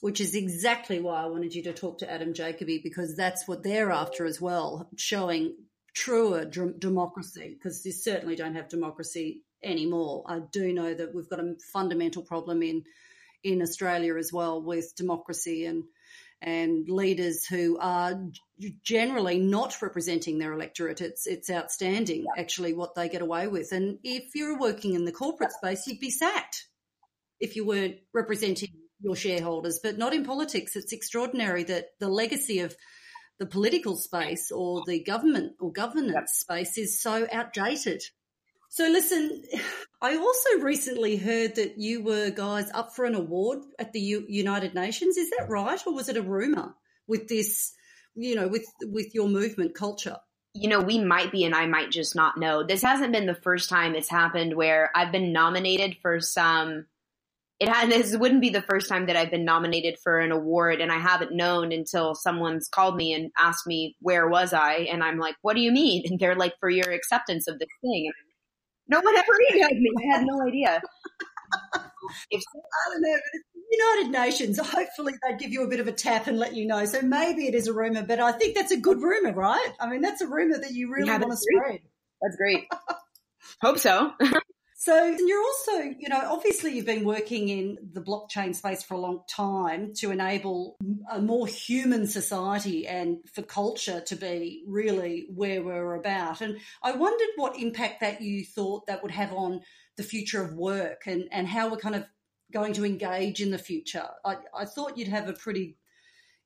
which 0.00 0.20
is 0.20 0.34
exactly 0.34 1.00
why 1.00 1.22
I 1.22 1.26
wanted 1.26 1.54
you 1.54 1.62
to 1.64 1.72
talk 1.72 1.98
to 1.98 2.10
Adam 2.10 2.32
Jacoby 2.32 2.80
because 2.82 3.16
that's 3.16 3.48
what 3.48 3.64
they're 3.64 3.90
after 3.90 4.26
as 4.26 4.40
well, 4.40 4.88
showing 4.96 5.54
truer 5.98 6.44
democracy, 6.44 7.56
because 7.56 7.84
you 7.84 7.92
certainly 7.92 8.36
don't 8.36 8.54
have 8.54 8.68
democracy 8.68 9.42
anymore. 9.64 10.22
I 10.28 10.40
do 10.52 10.72
know 10.72 10.94
that 10.94 11.12
we've 11.12 11.28
got 11.28 11.40
a 11.40 11.56
fundamental 11.72 12.22
problem 12.22 12.62
in 12.62 12.84
in 13.44 13.62
Australia 13.62 14.16
as 14.16 14.32
well 14.32 14.62
with 14.62 14.94
democracy 14.96 15.66
and 15.66 15.84
and 16.40 16.88
leaders 16.88 17.44
who 17.46 17.78
are 17.80 18.28
generally 18.84 19.40
not 19.40 19.82
representing 19.82 20.38
their 20.38 20.52
electorate. 20.52 21.00
It's 21.00 21.26
it's 21.26 21.50
outstanding 21.50 22.26
actually 22.36 22.74
what 22.74 22.94
they 22.94 23.08
get 23.08 23.22
away 23.22 23.48
with. 23.48 23.72
And 23.72 23.98
if 24.04 24.36
you're 24.36 24.58
working 24.58 24.94
in 24.94 25.04
the 25.04 25.12
corporate 25.12 25.52
space, 25.52 25.86
you'd 25.86 25.98
be 25.98 26.10
sacked 26.10 26.66
if 27.40 27.56
you 27.56 27.66
weren't 27.66 27.96
representing 28.14 28.68
your 29.00 29.16
shareholders, 29.16 29.80
but 29.82 29.98
not 29.98 30.14
in 30.14 30.24
politics. 30.24 30.76
It's 30.76 30.92
extraordinary 30.92 31.64
that 31.64 31.86
the 31.98 32.08
legacy 32.08 32.60
of 32.60 32.76
the 33.38 33.46
political 33.46 33.96
space 33.96 34.50
or 34.50 34.82
the 34.86 35.02
government 35.02 35.54
or 35.60 35.72
governance 35.72 36.14
yep. 36.14 36.28
space 36.28 36.78
is 36.78 37.00
so 37.00 37.26
outdated. 37.32 38.02
So 38.68 38.84
listen, 38.88 39.42
I 40.02 40.16
also 40.16 40.60
recently 40.60 41.16
heard 41.16 41.56
that 41.56 41.78
you 41.78 42.02
were 42.02 42.30
guys 42.30 42.70
up 42.72 42.94
for 42.94 43.04
an 43.04 43.14
award 43.14 43.60
at 43.78 43.92
the 43.92 44.00
U- 44.00 44.26
United 44.28 44.74
Nations. 44.74 45.16
Is 45.16 45.30
that 45.30 45.48
right, 45.48 45.80
or 45.86 45.94
was 45.94 46.08
it 46.08 46.16
a 46.16 46.22
rumor 46.22 46.74
with 47.06 47.28
this, 47.28 47.72
you 48.14 48.34
know, 48.34 48.48
with 48.48 48.66
with 48.82 49.14
your 49.14 49.28
movement 49.28 49.74
culture? 49.74 50.16
You 50.54 50.68
know, 50.68 50.80
we 50.80 50.98
might 50.98 51.30
be, 51.30 51.44
and 51.44 51.54
I 51.54 51.66
might 51.66 51.90
just 51.90 52.16
not 52.16 52.38
know. 52.38 52.64
This 52.64 52.82
hasn't 52.82 53.12
been 53.12 53.26
the 53.26 53.34
first 53.34 53.68
time 53.68 53.94
it's 53.94 54.08
happened 54.08 54.54
where 54.54 54.90
I've 54.94 55.12
been 55.12 55.32
nominated 55.32 55.96
for 56.02 56.20
some 56.20 56.86
it 57.60 57.68
had, 57.68 57.90
this 57.90 58.16
wouldn't 58.16 58.40
be 58.40 58.50
the 58.50 58.62
first 58.62 58.88
time 58.88 59.06
that 59.06 59.16
I've 59.16 59.30
been 59.30 59.44
nominated 59.44 59.96
for 60.02 60.18
an 60.18 60.30
award 60.30 60.80
and 60.80 60.92
I 60.92 60.98
haven't 60.98 61.32
known 61.32 61.72
until 61.72 62.14
someone's 62.14 62.68
called 62.68 62.96
me 62.96 63.12
and 63.12 63.30
asked 63.36 63.66
me 63.66 63.96
where 64.00 64.28
was 64.28 64.52
I 64.52 64.86
and 64.90 65.02
I'm 65.02 65.18
like, 65.18 65.34
what 65.42 65.54
do 65.54 65.60
you 65.60 65.72
mean? 65.72 66.04
And 66.06 66.20
they're 66.20 66.36
like, 66.36 66.54
for 66.60 66.70
your 66.70 66.90
acceptance 66.92 67.48
of 67.48 67.58
this 67.58 67.68
thing. 67.80 68.12
no 68.86 69.00
one 69.00 69.16
ever 69.16 69.32
emailed 69.52 69.78
me. 69.78 69.90
I 69.98 70.16
had 70.16 70.24
no 70.24 70.46
idea. 70.46 70.80
if 72.30 72.42
I 72.54 72.92
don't 72.92 73.02
know, 73.02 73.18
United 73.70 74.12
Nations, 74.12 74.58
hopefully 74.58 75.14
they'd 75.22 75.38
give 75.38 75.50
you 75.50 75.64
a 75.64 75.68
bit 75.68 75.80
of 75.80 75.88
a 75.88 75.92
tap 75.92 76.26
and 76.26 76.38
let 76.38 76.54
you 76.54 76.66
know. 76.66 76.84
So 76.84 77.02
maybe 77.02 77.46
it 77.46 77.54
is 77.54 77.66
a 77.66 77.72
rumor, 77.72 78.02
but 78.02 78.20
I 78.20 78.32
think 78.32 78.54
that's 78.54 78.72
a 78.72 78.78
good 78.78 79.02
rumor, 79.02 79.32
right? 79.32 79.72
I 79.80 79.88
mean, 79.88 80.00
that's 80.00 80.20
a 80.20 80.26
rumor 80.26 80.58
that 80.58 80.70
you 80.70 80.92
really 80.92 81.08
yeah, 81.08 81.18
want 81.18 81.32
to 81.32 81.36
spread. 81.36 81.80
That's 82.22 82.36
great. 82.36 82.66
Hope 83.62 83.78
so. 83.78 84.12
So 84.80 85.08
and 85.08 85.28
you're 85.28 85.42
also, 85.42 85.92
you 85.98 86.08
know, 86.08 86.20
obviously 86.30 86.76
you've 86.76 86.86
been 86.86 87.04
working 87.04 87.48
in 87.48 87.78
the 87.92 88.00
blockchain 88.00 88.54
space 88.54 88.80
for 88.80 88.94
a 88.94 89.00
long 89.00 89.22
time 89.28 89.92
to 89.94 90.12
enable 90.12 90.76
a 91.10 91.20
more 91.20 91.48
human 91.48 92.06
society 92.06 92.86
and 92.86 93.18
for 93.34 93.42
culture 93.42 94.00
to 94.02 94.14
be 94.14 94.62
really 94.68 95.26
where 95.34 95.64
we're 95.64 95.96
about. 95.96 96.42
And 96.42 96.60
I 96.80 96.92
wondered 96.92 97.26
what 97.34 97.58
impact 97.58 98.02
that 98.02 98.22
you 98.22 98.44
thought 98.44 98.86
that 98.86 99.02
would 99.02 99.10
have 99.10 99.32
on 99.32 99.62
the 99.96 100.04
future 100.04 100.44
of 100.44 100.54
work 100.54 101.08
and, 101.08 101.24
and 101.32 101.48
how 101.48 101.68
we're 101.68 101.78
kind 101.78 101.96
of 101.96 102.06
going 102.52 102.72
to 102.74 102.86
engage 102.86 103.42
in 103.42 103.50
the 103.50 103.58
future. 103.58 104.06
I, 104.24 104.36
I 104.56 104.64
thought 104.64 104.96
you'd 104.96 105.08
have 105.08 105.28
a 105.28 105.32
pretty 105.32 105.76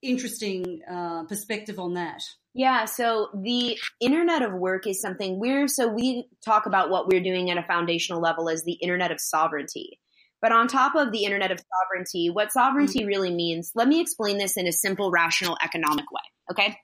interesting 0.02 0.80
uh, 0.90 1.24
perspective 1.24 1.78
on 1.78 1.94
that. 1.94 2.22
Yeah, 2.54 2.84
so 2.84 3.28
the 3.34 3.78
internet 4.00 4.42
of 4.42 4.52
work 4.52 4.86
is 4.86 5.00
something 5.00 5.38
we're 5.38 5.68
so 5.68 5.88
we 5.88 6.28
talk 6.44 6.66
about 6.66 6.90
what 6.90 7.08
we're 7.08 7.22
doing 7.22 7.50
at 7.50 7.56
a 7.56 7.62
foundational 7.62 8.20
level 8.20 8.50
as 8.50 8.62
the 8.64 8.74
internet 8.74 9.10
of 9.10 9.20
sovereignty. 9.20 9.98
But 10.42 10.52
on 10.52 10.66
top 10.66 10.96
of 10.96 11.12
the 11.12 11.24
internet 11.24 11.52
of 11.52 11.60
sovereignty, 11.60 12.28
what 12.28 12.52
sovereignty 12.52 13.00
mm-hmm. 13.00 13.08
really 13.08 13.34
means, 13.34 13.70
let 13.74 13.86
me 13.86 14.00
explain 14.00 14.38
this 14.38 14.56
in 14.56 14.66
a 14.66 14.72
simple, 14.72 15.10
rational, 15.10 15.56
economic 15.64 16.10
way. 16.10 16.22
Okay. 16.50 16.76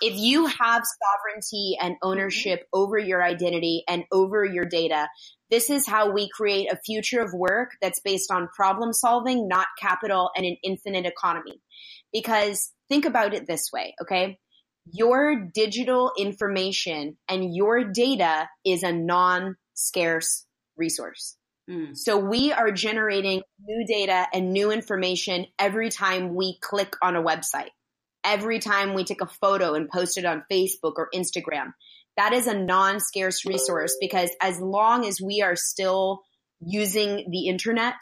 If 0.00 0.16
you 0.16 0.46
have 0.46 0.82
sovereignty 0.84 1.76
and 1.80 1.96
ownership 2.02 2.60
mm-hmm. 2.60 2.80
over 2.80 2.98
your 2.98 3.22
identity 3.22 3.84
and 3.88 4.04
over 4.12 4.44
your 4.44 4.64
data, 4.64 5.08
this 5.50 5.70
is 5.70 5.86
how 5.86 6.10
we 6.10 6.28
create 6.28 6.70
a 6.70 6.78
future 6.84 7.20
of 7.20 7.32
work 7.32 7.70
that's 7.80 8.00
based 8.00 8.30
on 8.30 8.48
problem 8.54 8.92
solving, 8.92 9.48
not 9.48 9.66
capital 9.80 10.30
and 10.36 10.44
an 10.44 10.56
infinite 10.62 11.06
economy. 11.06 11.60
Because 12.12 12.72
think 12.88 13.04
about 13.04 13.34
it 13.34 13.46
this 13.46 13.70
way, 13.72 13.94
okay? 14.02 14.38
your 14.92 15.48
digital 15.54 16.12
information 16.18 17.16
and 17.28 17.54
your 17.54 17.84
data 17.84 18.48
is 18.64 18.82
a 18.82 18.92
non 18.92 19.56
scarce 19.74 20.46
resource. 20.76 21.36
Mm. 21.70 21.96
So 21.96 22.16
we 22.16 22.52
are 22.52 22.72
generating 22.72 23.42
new 23.62 23.86
data 23.86 24.26
and 24.32 24.52
new 24.52 24.70
information 24.70 25.46
every 25.58 25.90
time 25.90 26.34
we 26.34 26.58
click 26.60 26.94
on 27.02 27.16
a 27.16 27.22
website, 27.22 27.70
every 28.24 28.58
time 28.58 28.94
we 28.94 29.04
take 29.04 29.20
a 29.20 29.26
photo 29.26 29.74
and 29.74 29.88
post 29.88 30.16
it 30.16 30.24
on 30.24 30.44
Facebook 30.50 30.94
or 30.96 31.08
Instagram. 31.14 31.72
That 32.16 32.32
is 32.32 32.46
a 32.46 32.58
non 32.58 33.00
scarce 33.00 33.44
resource 33.44 33.96
because 34.00 34.30
as 34.40 34.60
long 34.60 35.06
as 35.06 35.20
we 35.20 35.42
are 35.42 35.56
still 35.56 36.22
using 36.60 37.28
the 37.30 37.46
internet 37.46 37.94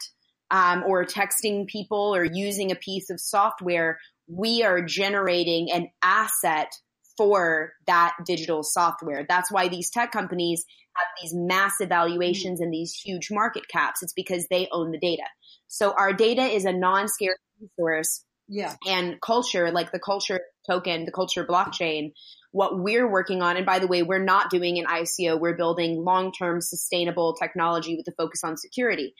um, 0.51 0.83
or 0.85 1.05
texting 1.05 1.67
people 1.67 2.15
or 2.15 2.23
using 2.23 2.71
a 2.71 2.75
piece 2.75 3.09
of 3.09 3.19
software, 3.19 3.99
we 4.27 4.63
are 4.63 4.81
generating 4.81 5.71
an 5.71 5.89
asset 6.01 6.71
for 7.17 7.73
that 7.87 8.15
digital 8.25 8.63
software. 8.63 9.25
That's 9.27 9.51
why 9.51 9.67
these 9.67 9.89
tech 9.89 10.11
companies 10.11 10.65
have 10.95 11.07
these 11.21 11.33
massive 11.33 11.89
valuations 11.89 12.61
and 12.61 12.71
these 12.71 12.93
huge 12.93 13.29
market 13.31 13.67
caps. 13.67 14.03
It's 14.03 14.13
because 14.13 14.47
they 14.49 14.67
own 14.71 14.91
the 14.91 14.99
data. 14.99 15.23
So 15.67 15.91
our 15.91 16.13
data 16.13 16.43
is 16.43 16.65
a 16.65 16.73
non-scarce 16.73 17.39
resource. 17.59 18.23
Yeah. 18.47 18.75
And 18.87 19.19
culture, 19.19 19.71
like 19.71 19.91
the 19.91 19.99
culture 19.99 20.39
token, 20.69 21.05
the 21.05 21.11
culture 21.11 21.45
blockchain, 21.45 22.13
what 22.51 22.79
we're 22.79 23.09
working 23.09 23.41
on, 23.41 23.57
and 23.57 23.65
by 23.65 23.79
the 23.79 23.87
way, 23.87 24.03
we're 24.03 24.23
not 24.23 24.49
doing 24.49 24.79
an 24.79 24.85
ICO, 24.85 25.39
we're 25.39 25.57
building 25.57 26.03
long-term 26.03 26.61
sustainable 26.61 27.33
technology 27.33 27.97
with 27.97 28.07
a 28.07 28.15
focus 28.17 28.41
on 28.43 28.55
security. 28.57 29.13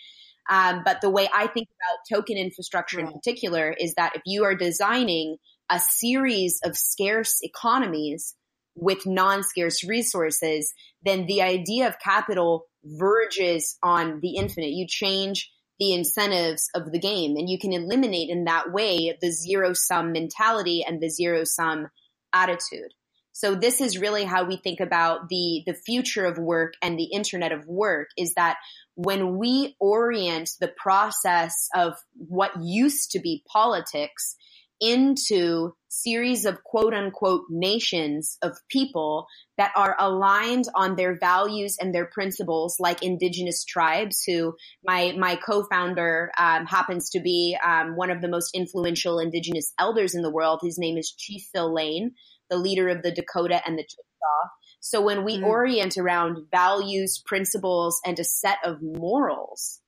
Um, 0.50 0.82
but 0.86 1.02
the 1.02 1.10
way 1.10 1.28
I 1.34 1.48
think 1.48 1.68
about 1.68 2.18
token 2.18 2.38
infrastructure 2.38 3.00
in 3.00 3.12
particular 3.12 3.72
is 3.78 3.94
that 3.96 4.16
if 4.16 4.22
you 4.26 4.46
are 4.46 4.56
designing 4.56 5.38
a 5.70 5.80
series 5.80 6.60
of 6.64 6.78
scarce 6.78 7.40
economies 7.42 8.36
with 8.76 9.06
non-scarce 9.06 9.84
resources, 9.84 10.74
then 11.04 11.26
the 11.26 11.42
idea 11.42 11.88
of 11.88 12.00
capital 12.00 12.66
verges 12.84 13.78
on 13.84 14.20
the 14.22 14.36
infinite. 14.36 14.72
You 14.72 14.88
change 14.88 15.52
the 15.80 15.94
incentives 15.94 16.70
of 16.74 16.92
the 16.92 17.00
game 17.00 17.36
and 17.36 17.50
you 17.50 17.60
can 17.60 17.74
eliminate 17.74 18.30
in 18.30 18.46
that 18.46 18.72
way 18.72 19.16
the 19.22 19.32
zero 19.32 19.74
sum 19.74 20.12
mentality 20.12 20.84
and 20.88 21.02
the 21.02 21.10
zero 21.10 21.44
sum 21.44 21.88
attitude. 22.34 22.94
So 23.32 23.54
this 23.54 23.82
is 23.82 24.00
really 24.00 24.24
how 24.24 24.46
we 24.46 24.58
think 24.58 24.80
about 24.80 25.30
the, 25.30 25.62
the 25.68 25.76
future 25.76 26.26
of 26.26 26.40
work 26.40 26.74
and 26.82 26.98
the 26.98 27.12
internet 27.14 27.52
of 27.52 27.68
work 27.68 28.08
is 28.18 28.34
that 28.34 28.58
when 28.98 29.38
we 29.38 29.76
orient 29.80 30.50
the 30.60 30.74
process 30.76 31.70
of 31.76 31.94
what 32.16 32.52
used 32.60 33.12
to 33.12 33.20
be 33.20 33.44
politics 33.48 34.36
into 34.82 35.72
series 35.88 36.46
of 36.46 36.64
quote 36.64 36.96
unquote 36.96 37.44
nations 37.50 38.40
of 38.42 38.58
people 38.70 39.28
that 39.60 39.72
are 39.76 39.96
aligned 40.00 40.66
on 40.74 40.96
their 40.96 41.18
values 41.20 41.78
and 41.80 41.94
their 41.94 42.10
principles 42.12 42.78
like 42.80 43.04
indigenous 43.04 43.64
tribes 43.64 44.24
who 44.26 44.56
my 44.84 45.14
my 45.18 45.36
co-founder 45.36 46.32
um, 46.40 46.66
happens 46.66 47.12
to 47.12 47.20
be 47.20 47.56
um, 47.64 47.96
one 47.96 48.10
of 48.10 48.22
the 48.22 48.28
most 48.28 48.50
influential 48.56 49.20
indigenous 49.20 49.74
elders 49.80 50.16
in 50.16 50.24
the 50.24 50.32
world. 50.32 50.60
His 50.64 50.80
name 50.80 50.98
is 50.98 51.14
chief 51.16 51.44
phil 51.54 51.72
lane 51.72 52.14
the 52.50 52.58
leader 52.58 52.88
of 52.90 53.04
the 53.04 53.12
dakota 53.12 53.62
and 53.66 53.78
the 53.78 53.84
chickasaw 53.84 54.50
so 54.80 55.02
when 55.02 55.24
we 55.24 55.36
mm-hmm. 55.36 55.46
orient 55.46 55.98
around 55.98 56.46
values 56.52 57.22
principles 57.26 58.00
and 58.06 58.20
a 58.20 58.24
set 58.24 58.58
of 58.64 58.82
morals 58.82 59.82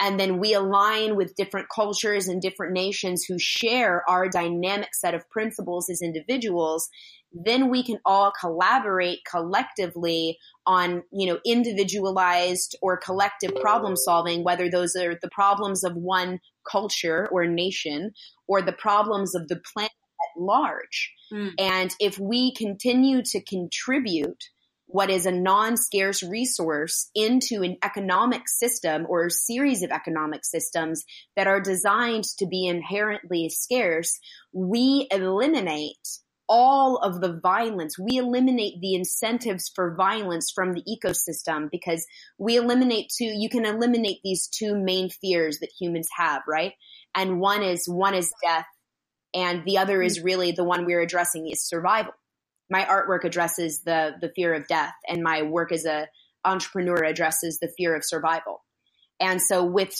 and 0.00 0.18
then 0.18 0.38
we 0.38 0.52
align 0.52 1.14
with 1.14 1.36
different 1.36 1.68
cultures 1.72 2.26
and 2.26 2.42
different 2.42 2.72
nations 2.72 3.24
who 3.24 3.38
share 3.38 4.02
our 4.08 4.28
dynamic 4.28 4.94
set 4.94 5.14
of 5.14 5.28
principles 5.30 5.88
as 5.88 6.02
individuals 6.02 6.88
then 7.32 7.70
we 7.70 7.82
can 7.82 7.98
all 8.04 8.32
collaborate 8.38 9.20
collectively 9.28 10.38
on 10.66 11.02
you 11.12 11.26
know 11.26 11.38
individualized 11.44 12.76
or 12.82 12.96
collective 12.96 13.54
problem 13.60 13.96
solving 13.96 14.44
whether 14.44 14.70
those 14.70 14.94
are 14.96 15.16
the 15.22 15.30
problems 15.30 15.82
of 15.82 15.94
one 15.96 16.40
culture 16.70 17.28
or 17.32 17.46
nation 17.46 18.12
or 18.46 18.62
the 18.62 18.72
problems 18.72 19.34
of 19.34 19.48
the 19.48 19.60
planet 19.72 19.92
large 20.36 21.12
mm. 21.32 21.50
and 21.58 21.94
if 22.00 22.18
we 22.18 22.54
continue 22.54 23.22
to 23.22 23.42
contribute 23.42 24.42
what 24.92 25.10
is 25.10 25.24
a 25.24 25.32
non-scarce 25.32 26.22
resource 26.22 27.10
into 27.14 27.62
an 27.62 27.76
economic 27.82 28.42
system 28.46 29.06
or 29.08 29.26
a 29.26 29.30
series 29.30 29.82
of 29.82 29.90
economic 29.90 30.44
systems 30.44 31.04
that 31.34 31.46
are 31.46 31.60
designed 31.60 32.24
to 32.38 32.46
be 32.46 32.66
inherently 32.66 33.48
scarce, 33.48 34.18
we 34.52 35.08
eliminate 35.10 35.96
all 36.46 36.98
of 36.98 37.22
the 37.22 37.40
violence. 37.42 37.98
We 37.98 38.18
eliminate 38.18 38.82
the 38.82 38.94
incentives 38.94 39.70
for 39.74 39.96
violence 39.96 40.52
from 40.54 40.74
the 40.74 40.82
ecosystem 40.82 41.70
because 41.70 42.04
we 42.38 42.56
eliminate 42.56 43.10
two, 43.16 43.32
you 43.34 43.48
can 43.48 43.64
eliminate 43.64 44.18
these 44.22 44.48
two 44.48 44.74
main 44.76 45.08
fears 45.08 45.60
that 45.60 45.70
humans 45.80 46.08
have, 46.18 46.42
right? 46.46 46.72
And 47.14 47.40
one 47.40 47.62
is, 47.62 47.84
one 47.86 48.14
is 48.14 48.30
death 48.44 48.66
and 49.34 49.64
the 49.64 49.78
other 49.78 50.02
is 50.02 50.18
hmm. 50.18 50.24
really 50.24 50.52
the 50.52 50.64
one 50.64 50.84
we're 50.84 51.00
addressing 51.00 51.48
is 51.48 51.66
survival. 51.66 52.12
My 52.70 52.84
artwork 52.84 53.24
addresses 53.24 53.82
the 53.82 54.14
the 54.20 54.30
fear 54.34 54.54
of 54.54 54.66
death 54.66 54.94
and 55.08 55.22
my 55.22 55.42
work 55.42 55.72
as 55.72 55.84
a 55.84 56.08
entrepreneur 56.44 57.04
addresses 57.04 57.58
the 57.60 57.72
fear 57.76 57.94
of 57.94 58.04
survival. 58.04 58.64
And 59.20 59.40
so 59.40 59.64
with 59.64 59.94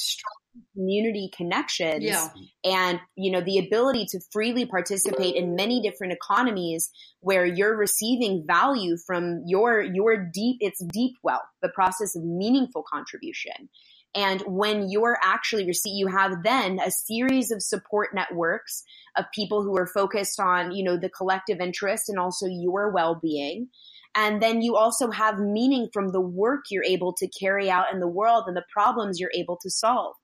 community 0.74 1.30
connections 1.34 2.04
yeah. 2.04 2.28
and 2.64 3.00
you 3.16 3.32
know 3.32 3.40
the 3.40 3.58
ability 3.58 4.04
to 4.04 4.20
freely 4.30 4.66
participate 4.66 5.34
in 5.34 5.54
many 5.54 5.80
different 5.80 6.12
economies 6.12 6.90
where 7.20 7.46
you're 7.46 7.76
receiving 7.76 8.44
value 8.46 8.96
from 9.06 9.42
your 9.46 9.80
your 9.80 10.16
deep 10.16 10.58
it's 10.60 10.84
deep 10.92 11.14
wealth 11.22 11.40
the 11.62 11.70
process 11.70 12.14
of 12.14 12.22
meaningful 12.22 12.84
contribution 12.92 13.70
and 14.14 14.42
when 14.42 14.90
you're 14.90 15.18
actually 15.22 15.66
receive, 15.66 15.94
you 15.94 16.08
have 16.08 16.42
then 16.42 16.78
a 16.84 16.90
series 16.90 17.50
of 17.50 17.62
support 17.62 18.10
networks 18.14 18.84
of 19.16 19.24
people 19.34 19.62
who 19.62 19.76
are 19.76 19.86
focused 19.86 20.38
on, 20.38 20.72
you 20.72 20.84
know, 20.84 20.96
the 20.96 21.08
collective 21.08 21.60
interest 21.60 22.08
and 22.08 22.18
also 22.18 22.46
your 22.46 22.92
well-being. 22.92 23.68
And 24.14 24.42
then 24.42 24.60
you 24.60 24.76
also 24.76 25.10
have 25.10 25.38
meaning 25.38 25.88
from 25.90 26.12
the 26.12 26.20
work 26.20 26.64
you're 26.70 26.84
able 26.84 27.14
to 27.14 27.28
carry 27.28 27.70
out 27.70 27.86
in 27.90 28.00
the 28.00 28.08
world 28.08 28.44
and 28.46 28.54
the 28.54 28.64
problems 28.70 29.18
you're 29.18 29.30
able 29.34 29.56
to 29.62 29.70
solve. 29.70 30.14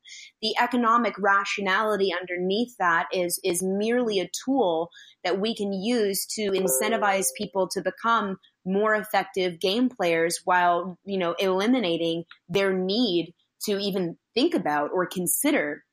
The 0.43 0.55
economic 0.61 1.15
rationality 1.19 2.13
underneath 2.13 2.75
that 2.79 3.07
is, 3.15 3.41
is 3.43 3.63
merely 3.63 4.21
a 4.21 4.29
tool 4.45 4.91
that 5.25 5.41
we 5.41 5.57
can 5.57 5.73
use 5.73 6.27
to 6.35 6.51
incentivize 6.51 7.29
people 7.39 7.67
to 7.69 7.81
become 7.81 8.37
more 8.67 8.95
effective 8.95 9.59
game 9.59 9.89
players 9.89 10.41
while, 10.45 10.99
you 11.07 11.17
know, 11.17 11.35
eliminating 11.39 12.25
their 12.51 12.75
need 12.75 13.33
to 13.65 13.79
even 13.79 14.17
think 14.35 14.55
about 14.55 14.91
or 14.93 15.07
consider 15.07 15.85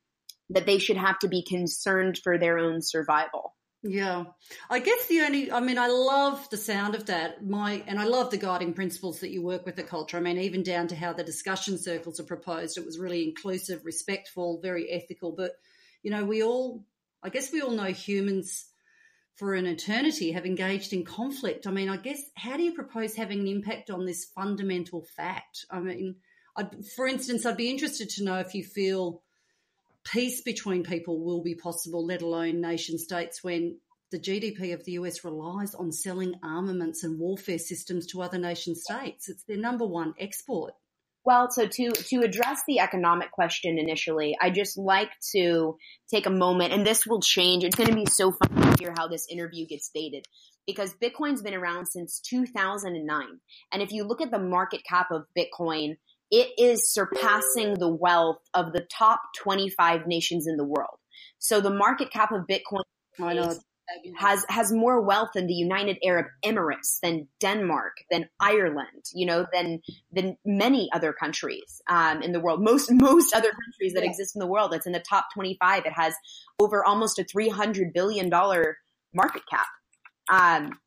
that 0.50 0.66
they 0.66 0.78
should 0.78 0.98
have 0.98 1.18
to 1.20 1.28
be 1.28 1.44
concerned 1.44 2.20
for 2.24 2.38
their 2.38 2.60
own 2.60 2.82
survival. 2.82 3.56
Yeah. 3.88 4.26
I 4.70 4.80
guess 4.80 5.08
the 5.08 5.22
only, 5.22 5.52
I 5.52 5.60
mean, 5.60 5.78
I 5.78 5.88
love 5.88 6.50
the 6.50 6.58
sound 6.58 6.96
of 6.96 7.06
that. 7.06 7.46
My, 7.46 7.84
and 7.86 8.00
I 8.00 8.06
love 8.06 8.32
the 8.32 8.38
guiding 8.38 8.74
principles 8.74 9.20
that 9.20 9.30
you 9.30 9.44
work 9.44 9.66
with 9.66 9.76
the 9.76 9.84
culture. 9.84 10.18
I 10.18 10.22
mean, 10.22 10.40
even 10.40 10.64
down 10.64 10.88
to 10.88 10.96
how 10.96 11.14
the 11.14 11.24
discussion 11.24 11.78
circles 11.78 12.20
are 12.20 12.24
proposed. 12.24 12.78
It 12.78 12.86
was 12.86 12.98
really 12.98 13.24
inclusive, 13.24 13.86
respectful, 13.86 14.60
very 14.62 14.90
ethical. 14.90 15.34
But, 15.34 15.52
you 16.02 16.10
know, 16.10 16.26
we 16.26 16.42
all, 16.42 16.84
I 17.22 17.30
guess 17.30 17.52
we 17.52 17.62
all 17.62 17.72
know 17.72 17.86
humans 17.86 18.66
for 19.36 19.54
an 19.54 19.68
eternity 19.68 20.32
have 20.32 20.46
engaged 20.46 20.94
in 20.94 21.06
conflict. 21.06 21.68
I 21.68 21.72
mean, 21.72 21.90
I 21.90 21.98
guess, 21.98 22.22
how 22.36 22.58
do 22.58 22.64
you 22.64 22.74
propose 22.74 23.16
having 23.16 23.42
an 23.42 23.48
impact 23.48 23.92
on 23.92 24.06
this 24.06 24.26
fundamental 24.34 25.06
fact? 25.16 25.66
I 25.70 25.80
mean, 25.80 26.16
I'd, 26.58 26.86
for 26.96 27.08
instance, 27.08 27.46
I'd 27.46 27.58
be 27.58 27.70
interested 27.70 28.10
to 28.12 28.24
know 28.24 28.40
if 28.40 28.54
you 28.54 28.64
feel 28.64 29.22
peace 30.06 30.42
between 30.42 30.84
people 30.84 31.24
will 31.24 31.42
be 31.42 31.56
possible, 31.56 32.06
let 32.06 32.22
alone 32.22 32.62
nation 32.62 32.98
states, 32.98 33.44
when 33.44 33.78
the 34.12 34.20
GDP 34.20 34.74
of 34.74 34.86
the 34.86 34.94
US 34.94 35.24
relies 35.24 35.76
on 35.76 35.92
selling 35.92 36.36
armaments 36.44 37.04
and 37.04 37.20
warfare 37.20 37.58
systems 37.58 38.06
to 38.08 38.22
other 38.22 38.38
nation 38.38 38.76
states. 38.76 39.28
It's 39.28 39.44
their 39.44 39.58
number 39.58 39.86
one 39.86 40.14
export. 40.20 40.74
Well, 41.26 41.50
so 41.50 41.66
to 41.66 41.92
to 41.92 42.22
address 42.22 42.62
the 42.68 42.80
economic 42.80 43.32
question 43.32 43.80
initially, 43.80 44.38
I 44.40 44.52
just 44.52 44.78
like 44.78 45.10
to 45.32 45.76
take 46.14 46.28
a 46.28 46.30
moment, 46.30 46.72
and 46.72 46.86
this 46.86 47.08
will 47.08 47.20
change. 47.20 47.64
It's 47.64 47.76
going 47.76 47.90
to 47.90 47.96
be 47.96 48.06
so 48.06 48.32
fun 48.32 48.62
to 48.62 48.76
hear 48.80 48.94
how 48.96 49.08
this 49.08 49.28
interview 49.28 49.66
gets 49.66 49.90
dated 49.94 50.28
because 50.68 50.94
Bitcoin's 50.94 51.42
been 51.42 51.56
around 51.56 51.88
since 51.88 52.20
2009, 52.30 53.40
and 53.74 53.82
if 53.82 53.92
you 53.92 54.04
look 54.04 54.22
at 54.22 54.30
the 54.30 54.38
market 54.38 54.84
cap 54.88 55.08
of 55.10 55.26
Bitcoin 55.36 55.98
it 56.32 56.52
is 56.58 56.92
surpassing 56.92 57.76
the 57.76 57.94
wealth 57.94 58.40
of 58.54 58.74
the 58.74 58.86
top 58.92 59.22
25 59.38 60.08
nations 60.08 60.48
in 60.48 60.58
the 60.58 60.66
world. 60.66 60.98
So 61.40 61.62
the 61.62 61.70
market 61.70 62.12
cap 62.12 62.32
of 62.32 62.48
Bitcoin 62.48 62.84
has 64.18 64.46
has 64.50 64.72
more 64.72 65.02
wealth 65.02 65.30
than 65.36 65.48
the 65.48 65.54
United 65.54 65.98
Arab 66.04 66.26
Emirates, 66.44 67.00
than 67.02 67.28
Denmark, 67.40 67.94
than 68.10 68.28
Ireland, 68.40 69.04
you 69.14 69.26
know, 69.26 69.46
than 69.54 69.82
than 70.12 70.38
many 70.46 70.90
other 70.94 71.14
countries 71.14 71.82
um, 71.90 72.22
in 72.22 72.32
the 72.32 72.40
world. 72.40 72.62
Most 72.64 72.92
most 72.92 73.34
other 73.34 73.52
countries 73.52 73.94
that 73.94 74.04
yeah. 74.04 74.10
exist 74.10 74.36
in 74.36 74.40
the 74.40 74.48
world, 74.48 74.72
that's 74.72 74.88
in 74.88 74.94
the 74.94 75.04
top 75.08 75.28
25. 75.34 75.86
It 75.86 75.94
has 75.94 76.16
over 76.60 76.84
almost 76.84 77.20
a 77.20 77.24
300 77.24 77.94
billion 77.94 78.30
dollar 78.30 78.78
market 79.14 79.44
cap. 79.50 79.68
Um, 80.30 80.80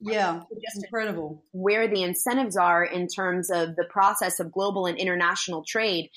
yeah, 0.00 0.40
just 0.64 0.84
incredible. 0.84 1.42
Where 1.52 1.88
the 1.88 2.02
incentives 2.02 2.56
are 2.56 2.84
in 2.84 3.06
terms 3.08 3.50
of 3.50 3.76
the 3.76 3.86
process 3.88 4.40
of 4.40 4.52
global 4.52 4.86
and 4.86 4.98
international 4.98 5.64
trade. 5.66 6.10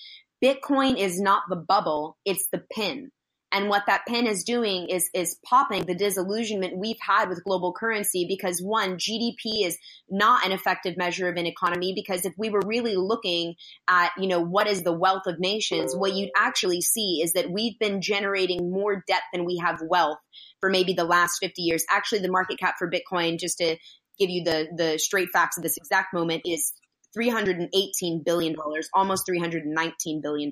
Bitcoin 0.43 0.97
is 0.97 1.19
not 1.19 1.43
the 1.49 1.57
bubble, 1.57 2.17
it's 2.25 2.47
the 2.51 2.63
pin. 2.73 3.11
And 3.51 3.67
what 3.67 3.83
that 3.87 4.05
pin 4.07 4.27
is 4.27 4.43
doing 4.43 4.89
is, 4.89 5.09
is 5.13 5.37
popping 5.43 5.85
the 5.85 5.95
disillusionment 5.95 6.77
we've 6.77 6.99
had 7.01 7.29
with 7.29 7.43
global 7.43 7.73
currency 7.73 8.25
because 8.27 8.61
one, 8.61 8.97
GDP 8.97 9.65
is 9.65 9.77
not 10.09 10.45
an 10.45 10.51
effective 10.51 10.97
measure 10.97 11.27
of 11.27 11.35
an 11.35 11.47
economy 11.47 11.93
because 11.95 12.25
if 12.25 12.33
we 12.37 12.49
were 12.49 12.61
really 12.65 12.95
looking 12.95 13.55
at, 13.87 14.11
you 14.19 14.27
know, 14.27 14.39
what 14.39 14.67
is 14.67 14.83
the 14.83 14.93
wealth 14.93 15.25
of 15.25 15.39
nations, 15.39 15.95
what 15.95 16.13
you'd 16.13 16.29
actually 16.37 16.81
see 16.81 17.21
is 17.23 17.33
that 17.33 17.49
we've 17.49 17.77
been 17.79 18.01
generating 18.01 18.71
more 18.71 19.03
debt 19.07 19.23
than 19.33 19.45
we 19.45 19.57
have 19.57 19.81
wealth 19.81 20.19
for 20.59 20.69
maybe 20.69 20.93
the 20.93 21.03
last 21.03 21.39
50 21.39 21.61
years. 21.63 21.83
Actually, 21.89 22.19
the 22.19 22.31
market 22.31 22.59
cap 22.59 22.75
for 22.77 22.89
Bitcoin, 22.89 23.39
just 23.39 23.57
to 23.57 23.77
give 24.19 24.29
you 24.29 24.43
the, 24.43 24.67
the 24.75 24.99
straight 24.99 25.29
facts 25.33 25.57
of 25.57 25.63
this 25.63 25.77
exact 25.77 26.13
moment 26.13 26.43
is 26.45 26.73
$318 27.17 28.23
billion, 28.23 28.55
almost 28.93 29.27
$319 29.27 30.21
billion. 30.21 30.51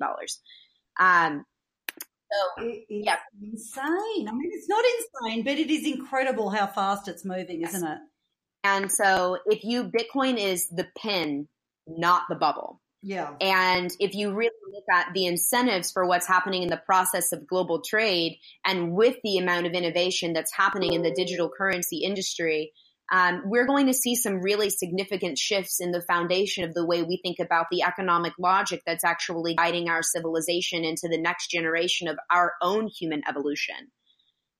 Um, 0.98 1.44
so, 2.30 2.64
it, 2.64 2.84
yeah. 2.88 3.16
insane. 3.42 4.28
I 4.28 4.32
mean, 4.32 4.50
it's 4.52 4.68
not 4.68 4.84
insane, 4.98 5.44
but 5.44 5.58
it 5.58 5.70
is 5.70 5.86
incredible 5.86 6.50
how 6.50 6.66
fast 6.66 7.08
it's 7.08 7.24
moving, 7.24 7.62
isn't 7.62 7.86
it? 7.86 7.98
And 8.64 8.90
so 8.90 9.38
if 9.46 9.64
you, 9.64 9.84
Bitcoin 9.84 10.36
is 10.36 10.68
the 10.68 10.86
pin, 10.96 11.48
not 11.86 12.22
the 12.28 12.34
bubble. 12.34 12.80
Yeah. 13.02 13.34
And 13.40 13.90
if 14.00 14.14
you 14.14 14.32
really 14.34 14.50
look 14.72 14.84
at 14.92 15.14
the 15.14 15.26
incentives 15.26 15.92
for 15.92 16.04
what's 16.06 16.26
happening 16.26 16.64
in 16.64 16.68
the 16.68 16.82
process 16.84 17.32
of 17.32 17.46
global 17.46 17.80
trade 17.80 18.38
and 18.64 18.92
with 18.92 19.16
the 19.22 19.38
amount 19.38 19.66
of 19.66 19.72
innovation 19.72 20.32
that's 20.32 20.52
happening 20.52 20.92
in 20.92 21.02
the 21.02 21.12
digital 21.12 21.48
currency 21.48 21.98
industry, 21.98 22.72
um, 23.10 23.42
we're 23.46 23.66
going 23.66 23.86
to 23.86 23.94
see 23.94 24.14
some 24.14 24.42
really 24.42 24.68
significant 24.68 25.38
shifts 25.38 25.80
in 25.80 25.92
the 25.92 26.02
foundation 26.02 26.64
of 26.64 26.74
the 26.74 26.84
way 26.84 27.02
we 27.02 27.18
think 27.22 27.38
about 27.38 27.66
the 27.70 27.82
economic 27.82 28.34
logic 28.38 28.82
that's 28.84 29.04
actually 29.04 29.54
guiding 29.54 29.88
our 29.88 30.02
civilization 30.02 30.84
into 30.84 31.08
the 31.08 31.18
next 31.18 31.48
generation 31.48 32.08
of 32.08 32.18
our 32.30 32.52
own 32.60 32.86
human 32.88 33.22
evolution. 33.28 33.90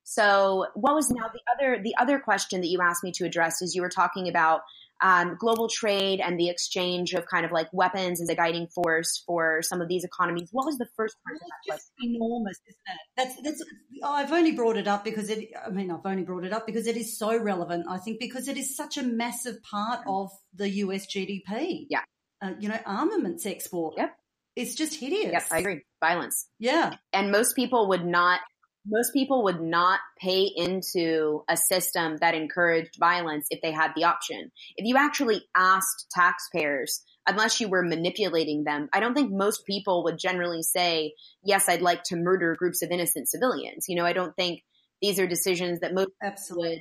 So, 0.05 0.67
what 0.75 0.95
was 0.95 1.11
now 1.11 1.27
the 1.31 1.41
other 1.55 1.83
the 1.83 1.95
other 2.01 2.19
question 2.19 2.63
that 2.63 2.69
you 2.69 2.81
asked 2.81 3.05
me 3.05 3.13
to 3.17 3.27
address 3.27 3.61
is 3.61 3.75
you 3.75 3.83
were 3.83 3.91
talking 3.91 4.29
about 4.29 4.63
um, 5.01 5.37
global 5.39 5.69
trade 5.69 6.21
and 6.21 6.39
the 6.39 6.49
exchange 6.49 7.15
of 7.15 7.27
kind 7.27 7.45
of 7.45 7.53
like 7.53 7.69
weapons 7.73 8.21
as 8.21 8.29
a 8.29 8.35
guiding 8.35 8.67
force 8.67 9.23
for 9.27 9.63
some 9.63 9.81
of 9.81 9.89
these 9.89 10.05
economies. 10.05 10.49
What 10.53 10.67
was 10.67 10.79
the 10.79 10.89
first 10.97 11.17
part 11.25 11.37
of 11.37 11.41
that 11.41 11.73
just 11.75 11.91
enormous, 12.03 12.59
isn't 12.67 12.81
it? 12.87 13.01
That's 13.17 13.43
that's. 13.43 13.65
I've 14.05 14.33
only 14.33 14.53
brought 14.53 14.77
it 14.77 14.89
up 14.89 15.05
because 15.05 15.31
it. 15.31 15.51
I 15.65 15.71
mean, 15.71 15.91
I've 15.91 16.05
only 16.05 16.25
brought 16.25 16.45
it 16.45 16.53
up 16.53 16.67
because 16.67 16.87
it 16.87 16.97
is 16.97 17.19
so 17.19 17.37
relevant. 17.37 17.87
I 17.89 17.99
think 17.99 18.19
because 18.21 18.49
it 18.49 18.57
is 18.57 18.77
such 18.77 18.97
a 18.97 19.03
massive 19.03 19.63
part 19.63 20.01
of 20.07 20.31
the 20.55 20.69
US 20.69 21.07
GDP. 21.07 21.87
Yeah. 21.89 22.03
Uh, 22.41 22.53
you 22.59 22.69
know, 22.69 22.79
armaments 22.87 23.47
export. 23.47 23.95
Yep. 23.97 24.15
It's 24.55 24.75
just 24.75 24.95
hideous. 24.95 25.33
Yep, 25.33 25.47
I 25.53 25.59
agree. 25.59 25.83
Violence. 26.01 26.49
Yeah. 26.59 26.95
And 27.13 27.31
most 27.31 27.55
people 27.55 27.89
would 27.89 28.05
not 28.05 28.41
most 28.87 29.13
people 29.13 29.45
would 29.45 29.61
not 29.61 30.01
pay 30.21 30.51
into 30.55 31.43
a 31.49 31.57
system 31.57 32.17
that 32.21 32.35
encouraged 32.35 32.97
violence 32.99 33.47
if 33.51 33.61
they 33.61 33.73
had 33.73 33.93
the 33.95 34.05
option. 34.05 34.51
If 34.77 34.87
you 34.87 34.97
actually 34.97 35.43
asked 35.57 36.07
taxpayers, 36.11 37.03
unless 37.27 37.61
you 37.61 37.69
were 37.69 37.83
manipulating 37.83 38.65
them, 38.65 38.89
I 38.93 39.01
don't 39.01 39.15
think 39.15 39.31
most 39.31 39.67
people 39.67 40.05
would 40.05 40.19
generally 40.19 40.63
say, 40.63 41.15
yes, 41.43 41.69
I'd 41.69 41.83
like 41.83 42.03
to 42.05 42.17
murder 42.17 42.57
groups 42.59 42.83
of 42.83 42.91
innocent 42.91 43.29
civilians. 43.29 43.87
You 43.89 43.97
know, 43.97 44.07
I 44.07 44.13
don't 44.13 44.35
think 44.37 44.63
these 45.03 45.19
are 45.19 45.27
decisions 45.27 45.81
that 45.81 45.95
most 45.95 46.11
Absolutely. 46.23 46.71
would 46.71 46.79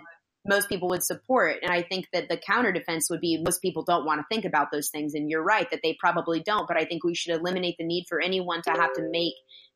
most 0.47 0.69
people 0.69 0.87
would 0.89 1.03
support. 1.03 1.57
And 1.61 1.71
I 1.71 1.81
think 1.81 2.07
that 2.13 2.29
the 2.29 2.37
counter 2.37 2.71
defense 2.71 3.09
would 3.09 3.19
be 3.19 3.41
most 3.43 3.61
people 3.61 3.83
don't 3.83 4.05
want 4.05 4.21
to 4.21 4.25
think 4.33 4.45
about 4.45 4.71
those 4.71 4.89
things. 4.89 5.13
And 5.13 5.29
you're 5.29 5.43
right 5.43 5.69
that 5.71 5.81
they 5.83 5.97
probably 5.99 6.41
don't. 6.41 6.67
But 6.67 6.77
I 6.77 6.85
think 6.85 7.03
we 7.03 7.15
should 7.15 7.35
eliminate 7.35 7.75
the 7.77 7.85
need 7.85 8.05
for 8.07 8.21
anyone 8.21 8.61
to 8.63 8.71
have 8.71 8.93
to 8.93 9.09
make 9.11 9.33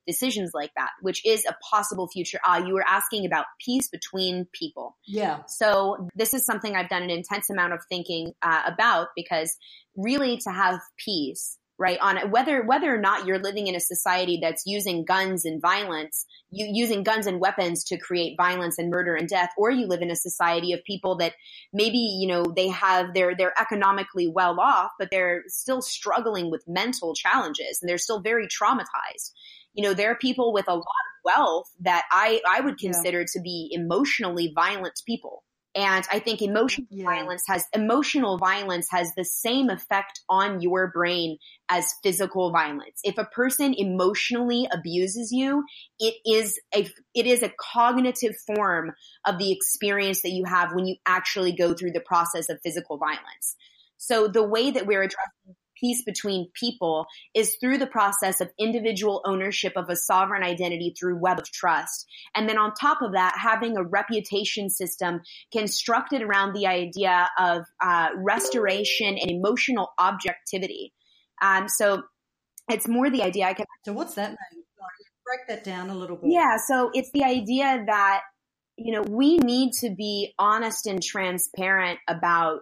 decisions 0.08 0.52
like 0.54 0.72
that, 0.76 0.90
which 1.02 1.26
is 1.26 1.46
a 1.46 1.56
possible 1.70 2.08
future. 2.08 2.40
Ah, 2.46 2.58
you 2.58 2.74
were 2.74 2.86
asking 2.88 3.26
about 3.26 3.46
peace 3.64 3.88
between 3.90 4.48
people. 4.52 4.98
Yeah. 5.06 5.42
So 5.48 6.08
this 6.16 6.34
is 6.34 6.46
something 6.46 6.76
I've 6.76 6.90
done 6.90 7.04
an 7.04 7.10
intense 7.10 7.50
amount 7.50 7.74
of 7.74 7.80
thinking 7.90 8.34
uh, 8.42 8.64
about 8.66 9.10
because 9.16 9.56
really 9.96 10.38
to 10.38 10.52
have 10.52 10.80
peace, 10.98 11.58
right, 11.78 12.00
on 12.00 12.32
whether 12.32 12.64
whether 12.64 12.94
or 12.94 13.00
not 13.00 13.26
you're 13.26 13.40
living 13.40 13.68
in 13.68 13.76
a 13.76 13.80
society 13.80 14.40
that's 14.42 14.64
using 14.66 15.06
guns 15.06 15.46
and 15.46 15.62
violence, 15.62 16.26
you, 16.50 16.68
using 16.72 17.04
guns 17.04 17.28
and 17.28 17.40
weapons 17.40 17.84
to 17.86 17.98
create 17.98 18.38
violence 18.38 18.78
and 18.78 18.90
murder 18.90 19.16
and 19.16 19.28
death, 19.28 19.50
or 19.58 19.70
you 19.70 19.88
live 19.88 20.02
in 20.02 20.12
a 20.12 20.16
society 20.16 20.74
of 20.74 20.84
people 20.84 21.18
that 21.18 21.34
maybe 21.74 21.98
you 21.98 22.28
know 22.28 22.44
they 22.56 22.70
have 22.70 23.14
they're 23.14 23.36
they're 23.36 23.60
economically 23.60 24.28
well 24.28 24.60
off, 24.60 24.92
but 24.98 25.10
they're 25.12 25.44
still 25.48 25.82
struggling 25.82 26.50
with 26.50 26.64
mental 26.68 27.14
challenges 27.14 27.80
and 27.82 27.90
they're 27.90 27.98
still 27.98 28.22
very 28.22 28.48
traumatized 28.48 29.32
you 29.74 29.84
know, 29.84 29.94
there 29.94 30.12
are 30.12 30.18
people 30.18 30.54
with 30.54 30.68
a 30.68 30.74
lot 30.74 30.82
of 30.82 30.86
wealth 31.24 31.68
that 31.82 32.04
I, 32.12 32.42
I 32.48 32.62
would 32.62 32.78
consider 32.78 33.22
yeah. 33.22 33.26
to 33.34 33.42
be 33.42 33.70
emotionally 33.72 34.52
violent 34.56 35.00
people. 35.06 35.44
And 35.74 36.06
I 36.12 36.20
think 36.20 36.42
emotional 36.42 36.88
yeah. 36.90 37.06
violence 37.06 37.44
has 37.48 37.64
emotional 37.74 38.38
violence 38.38 38.88
has 38.92 39.10
the 39.16 39.24
same 39.24 39.70
effect 39.70 40.20
on 40.28 40.60
your 40.60 40.92
brain 40.92 41.38
as 41.70 41.94
physical 42.04 42.52
violence. 42.52 43.00
If 43.06 43.18
a 43.18 43.24
person 43.24 43.74
emotionally 43.78 44.68
abuses 44.70 45.32
you, 45.32 45.64
it 45.98 46.16
is 46.26 46.60
a 46.76 46.90
it 47.16 47.26
is 47.26 47.42
a 47.42 47.54
cognitive 47.74 48.36
form 48.46 48.92
of 49.26 49.38
the 49.38 49.54
experience 49.54 50.24
that 50.24 50.32
you 50.32 50.44
have 50.44 50.74
when 50.74 50.88
you 50.88 50.98
actually 51.06 51.54
go 51.54 51.74
through 51.74 51.92
the 51.92 52.04
process 52.06 52.50
of 52.50 52.60
physical 52.62 52.98
violence. 52.98 53.56
So 53.96 54.28
the 54.28 54.44
way 54.44 54.72
that 54.72 54.86
we're 54.86 55.04
addressing 55.04 55.56
peace 55.82 56.04
between 56.06 56.50
people 56.54 57.06
is 57.36 57.58
through 57.60 57.80
the 57.80 57.88
process 57.88 58.40
of 58.40 58.50
individual 58.60 59.22
ownership 59.26 59.74
of 59.76 59.90
a 59.90 59.96
sovereign 59.96 60.44
identity 60.44 60.94
through 60.98 61.20
web 61.20 61.40
of 61.40 61.52
trust. 61.52 62.06
And 62.36 62.48
then 62.48 62.58
on 62.58 62.74
top 62.80 63.02
of 63.02 63.14
that, 63.14 63.36
having 63.38 63.76
a 63.76 63.84
reputation 63.84 64.70
system 64.70 65.22
constructed 65.52 66.22
around 66.22 66.54
the 66.54 66.68
idea 66.68 67.30
of 67.38 67.64
uh, 67.84 68.10
restoration 68.16 69.18
and 69.18 69.30
emotional 69.30 69.90
objectivity. 69.98 70.94
Um, 71.42 71.68
so 71.68 72.04
it's 72.70 72.88
more 72.88 73.10
the 73.10 73.24
idea 73.24 73.48
I 73.48 73.54
can. 73.54 73.66
So 73.84 73.94
what's 73.94 74.14
that 74.14 74.30
mean? 74.30 74.64
Break 75.26 75.48
that 75.48 75.64
down 75.64 75.90
a 75.90 75.96
little 75.96 76.18
bit. 76.18 76.32
Yeah. 76.32 76.58
So 76.68 76.92
it's 76.94 77.10
the 77.14 77.24
idea 77.24 77.84
that, 77.88 78.22
you 78.76 78.92
know, 78.92 79.02
we 79.02 79.38
need 79.38 79.72
to 79.80 79.90
be 79.96 80.34
honest 80.38 80.86
and 80.88 81.02
transparent 81.02 82.00
about 82.08 82.60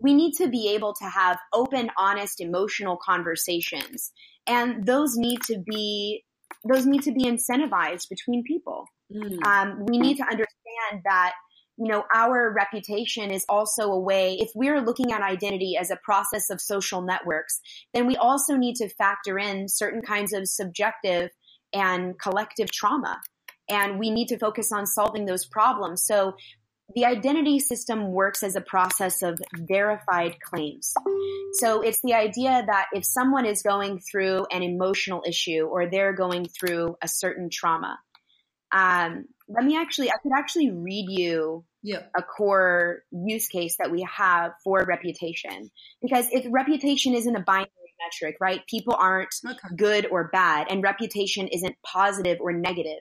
we 0.00 0.14
need 0.14 0.34
to 0.34 0.48
be 0.48 0.70
able 0.74 0.94
to 0.94 1.04
have 1.04 1.38
open, 1.52 1.90
honest, 1.96 2.40
emotional 2.40 2.96
conversations. 2.96 4.12
And 4.46 4.84
those 4.86 5.16
need 5.16 5.42
to 5.42 5.58
be, 5.58 6.24
those 6.68 6.86
need 6.86 7.02
to 7.02 7.12
be 7.12 7.24
incentivized 7.24 8.08
between 8.08 8.42
people. 8.44 8.86
Mm. 9.14 9.44
Um, 9.44 9.86
we 9.86 9.98
need 9.98 10.16
to 10.16 10.24
understand 10.24 11.02
that, 11.04 11.34
you 11.76 11.88
know, 11.88 12.04
our 12.14 12.52
reputation 12.52 13.30
is 13.30 13.44
also 13.48 13.90
a 13.90 14.00
way, 14.00 14.36
if 14.40 14.50
we're 14.54 14.80
looking 14.80 15.12
at 15.12 15.22
identity 15.22 15.76
as 15.78 15.90
a 15.90 15.98
process 16.02 16.50
of 16.50 16.60
social 16.60 17.02
networks, 17.02 17.60
then 17.94 18.06
we 18.06 18.16
also 18.16 18.56
need 18.56 18.76
to 18.76 18.88
factor 18.88 19.38
in 19.38 19.68
certain 19.68 20.02
kinds 20.02 20.32
of 20.32 20.48
subjective 20.48 21.30
and 21.72 22.18
collective 22.18 22.70
trauma 22.70 23.20
and 23.70 23.98
we 23.98 24.10
need 24.10 24.26
to 24.28 24.38
focus 24.38 24.72
on 24.72 24.84
solving 24.84 25.24
those 25.24 25.46
problems. 25.46 26.04
So 26.04 26.34
the 26.94 27.04
identity 27.04 27.58
system 27.58 28.12
works 28.12 28.42
as 28.42 28.56
a 28.56 28.60
process 28.60 29.22
of 29.22 29.38
verified 29.54 30.36
claims. 30.40 30.92
So 31.54 31.82
it's 31.82 32.00
the 32.02 32.14
idea 32.14 32.64
that 32.66 32.86
if 32.92 33.04
someone 33.04 33.46
is 33.46 33.62
going 33.62 34.00
through 34.00 34.46
an 34.50 34.62
emotional 34.62 35.22
issue 35.26 35.62
or 35.70 35.88
they're 35.88 36.14
going 36.14 36.46
through 36.46 36.96
a 37.02 37.08
certain 37.08 37.48
trauma, 37.50 37.98
um, 38.72 39.24
let 39.48 39.64
me 39.64 39.76
actually, 39.76 40.10
I 40.10 40.16
could 40.22 40.32
actually 40.36 40.70
read 40.70 41.06
you 41.08 41.64
yep. 41.82 42.10
a 42.16 42.22
core 42.22 43.02
use 43.10 43.48
case 43.48 43.76
that 43.78 43.90
we 43.90 44.06
have 44.16 44.52
for 44.62 44.84
reputation. 44.84 45.70
Because 46.00 46.26
if 46.30 46.46
reputation 46.50 47.14
isn't 47.14 47.34
a 47.34 47.40
binary 47.40 47.66
metric, 48.00 48.36
right? 48.40 48.60
People 48.68 48.96
aren't 48.98 49.34
okay. 49.44 49.58
good 49.76 50.06
or 50.10 50.28
bad, 50.28 50.68
and 50.70 50.82
reputation 50.82 51.48
isn't 51.48 51.74
positive 51.84 52.38
or 52.40 52.52
negative 52.52 53.00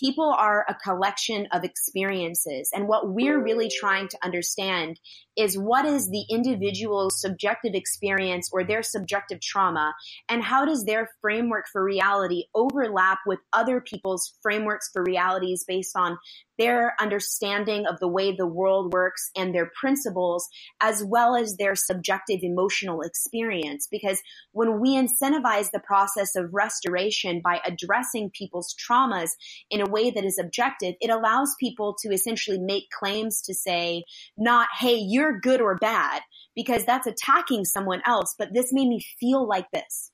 people 0.00 0.34
are 0.36 0.64
a 0.68 0.74
collection 0.74 1.46
of 1.52 1.62
experiences. 1.62 2.70
And 2.74 2.88
what 2.88 3.10
we're 3.12 3.42
really 3.42 3.68
trying 3.68 4.08
to 4.08 4.18
understand 4.24 4.98
is 5.36 5.58
what 5.58 5.84
is 5.84 6.10
the 6.10 6.24
individual's 6.30 7.20
subjective 7.20 7.74
experience 7.74 8.48
or 8.52 8.64
their 8.64 8.82
subjective 8.82 9.40
trauma, 9.40 9.94
and 10.28 10.42
how 10.42 10.64
does 10.64 10.84
their 10.84 11.10
framework 11.20 11.66
for 11.70 11.84
reality 11.84 12.44
overlap 12.54 13.18
with 13.26 13.38
other 13.52 13.80
people's 13.80 14.34
frameworks 14.42 14.90
for 14.92 15.02
realities 15.02 15.64
based 15.66 15.96
on 15.96 16.18
their 16.60 16.94
understanding 17.00 17.86
of 17.86 17.98
the 18.00 18.06
way 18.06 18.36
the 18.36 18.46
world 18.46 18.92
works 18.92 19.30
and 19.34 19.54
their 19.54 19.70
principles, 19.80 20.46
as 20.82 21.02
well 21.02 21.34
as 21.34 21.56
their 21.56 21.74
subjective 21.74 22.40
emotional 22.42 23.00
experience. 23.00 23.88
Because 23.90 24.20
when 24.52 24.78
we 24.78 24.90
incentivize 24.90 25.70
the 25.70 25.80
process 25.80 26.36
of 26.36 26.52
restoration 26.52 27.40
by 27.42 27.60
addressing 27.66 28.30
people's 28.30 28.74
traumas 28.74 29.30
in 29.70 29.80
a 29.80 29.90
way 29.90 30.10
that 30.10 30.24
is 30.24 30.38
objective, 30.38 30.94
it 31.00 31.08
allows 31.08 31.56
people 31.58 31.96
to 32.02 32.12
essentially 32.12 32.58
make 32.58 32.90
claims 32.90 33.40
to 33.40 33.54
say, 33.54 34.04
not, 34.36 34.68
hey, 34.78 34.96
you're 34.96 35.40
good 35.40 35.62
or 35.62 35.76
bad, 35.76 36.20
because 36.54 36.84
that's 36.84 37.06
attacking 37.06 37.64
someone 37.64 38.02
else, 38.04 38.34
but 38.38 38.52
this 38.52 38.70
made 38.70 38.88
me 38.88 39.02
feel 39.18 39.48
like 39.48 39.70
this. 39.72 40.12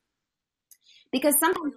Because 1.11 1.39
sometimes 1.41 1.75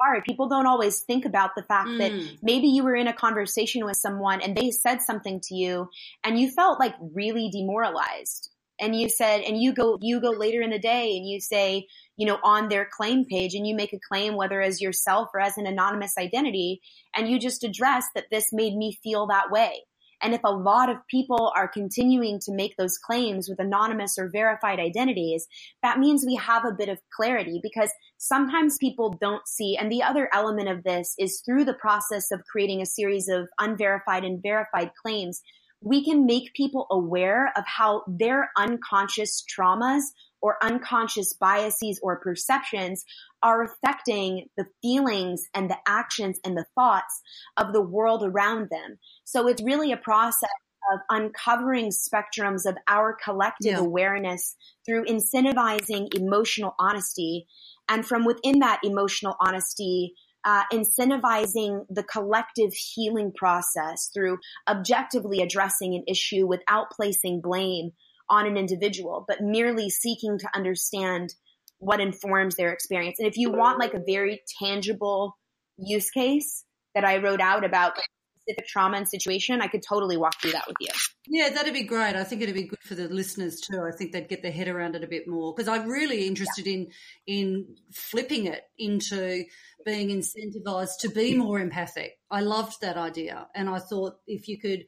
hard. 0.00 0.24
People 0.24 0.48
don't 0.48 0.66
always 0.66 1.00
think 1.00 1.24
about 1.24 1.50
the 1.56 1.62
fact 1.62 1.88
mm. 1.88 1.98
that 1.98 2.38
maybe 2.42 2.68
you 2.68 2.84
were 2.84 2.94
in 2.94 3.08
a 3.08 3.12
conversation 3.12 3.84
with 3.84 3.96
someone 3.96 4.40
and 4.40 4.56
they 4.56 4.70
said 4.70 5.02
something 5.02 5.40
to 5.44 5.54
you 5.54 5.88
and 6.24 6.38
you 6.38 6.50
felt 6.50 6.78
like 6.80 6.94
really 7.14 7.50
demoralized. 7.50 8.50
And 8.80 8.98
you 8.98 9.08
said, 9.08 9.42
and 9.42 9.60
you 9.60 9.72
go, 9.72 9.98
you 10.00 10.20
go 10.20 10.30
later 10.30 10.60
in 10.60 10.70
the 10.70 10.78
day 10.78 11.16
and 11.16 11.28
you 11.28 11.40
say, 11.40 11.86
you 12.16 12.26
know, 12.26 12.38
on 12.42 12.68
their 12.68 12.88
claim 12.90 13.24
page 13.24 13.54
and 13.54 13.66
you 13.66 13.76
make 13.76 13.92
a 13.92 14.00
claim, 14.08 14.34
whether 14.34 14.60
as 14.60 14.80
yourself 14.80 15.28
or 15.32 15.40
as 15.40 15.56
an 15.56 15.66
anonymous 15.66 16.14
identity, 16.18 16.80
and 17.14 17.28
you 17.28 17.38
just 17.38 17.62
address 17.62 18.06
that 18.14 18.26
this 18.30 18.52
made 18.52 18.74
me 18.74 18.98
feel 19.02 19.28
that 19.28 19.50
way. 19.52 19.82
And 20.22 20.34
if 20.34 20.40
a 20.44 20.52
lot 20.52 20.88
of 20.88 21.06
people 21.08 21.52
are 21.56 21.68
continuing 21.68 22.38
to 22.40 22.52
make 22.52 22.76
those 22.76 22.98
claims 22.98 23.48
with 23.48 23.58
anonymous 23.58 24.16
or 24.18 24.30
verified 24.30 24.78
identities, 24.78 25.46
that 25.82 25.98
means 25.98 26.24
we 26.24 26.36
have 26.36 26.64
a 26.64 26.72
bit 26.72 26.88
of 26.88 27.00
clarity 27.14 27.60
because 27.62 27.90
sometimes 28.18 28.78
people 28.78 29.16
don't 29.20 29.46
see. 29.46 29.76
And 29.76 29.90
the 29.90 30.02
other 30.02 30.28
element 30.32 30.68
of 30.68 30.84
this 30.84 31.14
is 31.18 31.42
through 31.44 31.64
the 31.64 31.74
process 31.74 32.30
of 32.30 32.44
creating 32.44 32.80
a 32.80 32.86
series 32.86 33.28
of 33.28 33.48
unverified 33.58 34.24
and 34.24 34.42
verified 34.42 34.92
claims, 35.02 35.42
we 35.82 36.04
can 36.04 36.26
make 36.26 36.54
people 36.54 36.86
aware 36.90 37.52
of 37.56 37.64
how 37.66 38.04
their 38.06 38.50
unconscious 38.56 39.44
traumas 39.44 40.02
or 40.42 40.56
unconscious 40.62 41.32
biases 41.32 42.00
or 42.02 42.20
perceptions 42.20 43.04
are 43.42 43.62
affecting 43.62 44.48
the 44.56 44.66
feelings 44.82 45.44
and 45.54 45.70
the 45.70 45.78
actions 45.86 46.38
and 46.44 46.56
the 46.56 46.66
thoughts 46.74 47.22
of 47.56 47.72
the 47.72 47.80
world 47.80 48.22
around 48.22 48.68
them. 48.70 48.98
So 49.24 49.48
it's 49.48 49.62
really 49.62 49.92
a 49.92 49.96
process 49.96 50.50
of 50.92 51.00
uncovering 51.08 51.90
spectrums 51.90 52.66
of 52.66 52.76
our 52.88 53.16
collective 53.24 53.72
yeah. 53.72 53.78
awareness 53.78 54.56
through 54.84 55.04
incentivizing 55.04 56.12
emotional 56.14 56.74
honesty. 56.78 57.46
And 57.88 58.04
from 58.04 58.24
within 58.24 58.58
that 58.60 58.80
emotional 58.82 59.36
honesty, 59.40 60.14
uh, 60.44 60.64
incentivizing 60.72 61.86
the 61.88 62.02
collective 62.02 62.72
healing 62.72 63.32
process 63.32 64.10
through 64.12 64.38
objectively 64.68 65.40
addressing 65.40 65.94
an 65.94 66.02
issue 66.08 66.46
without 66.46 66.90
placing 66.90 67.40
blame 67.40 67.92
on 68.32 68.46
an 68.46 68.56
individual, 68.56 69.26
but 69.28 69.42
merely 69.42 69.90
seeking 69.90 70.38
to 70.38 70.48
understand 70.54 71.34
what 71.78 72.00
informs 72.00 72.56
their 72.56 72.72
experience. 72.72 73.18
And 73.18 73.28
if 73.28 73.36
you 73.36 73.52
want 73.52 73.78
like 73.78 73.92
a 73.92 74.00
very 74.04 74.40
tangible 74.58 75.36
use 75.76 76.10
case 76.10 76.64
that 76.94 77.04
I 77.04 77.18
wrote 77.18 77.42
out 77.42 77.62
about 77.62 77.92
specific 78.40 78.66
trauma 78.66 78.96
and 78.96 79.06
situation, 79.06 79.60
I 79.60 79.66
could 79.66 79.82
totally 79.86 80.16
walk 80.16 80.40
through 80.40 80.52
that 80.52 80.66
with 80.66 80.78
you. 80.80 80.88
Yeah, 81.28 81.50
that'd 81.50 81.74
be 81.74 81.82
great. 81.82 82.16
I 82.16 82.24
think 82.24 82.40
it'd 82.40 82.54
be 82.54 82.68
good 82.68 82.82
for 82.82 82.94
the 82.94 83.08
listeners 83.08 83.60
too. 83.60 83.82
I 83.82 83.94
think 83.94 84.12
they'd 84.12 84.28
get 84.28 84.42
their 84.42 84.50
head 84.50 84.68
around 84.68 84.96
it 84.96 85.04
a 85.04 85.08
bit 85.08 85.28
more 85.28 85.52
because 85.54 85.68
I'm 85.68 85.88
really 85.88 86.26
interested 86.26 86.66
yeah. 86.66 86.72
in 86.72 86.88
in 87.26 87.76
flipping 87.92 88.46
it 88.46 88.62
into 88.78 89.44
being 89.84 90.08
incentivized 90.08 90.98
to 91.00 91.10
be 91.10 91.36
more 91.36 91.60
empathic. 91.60 92.12
I 92.30 92.40
loved 92.40 92.80
that 92.80 92.96
idea, 92.96 93.46
and 93.54 93.68
I 93.68 93.78
thought 93.78 94.14
if 94.26 94.48
you 94.48 94.58
could 94.58 94.84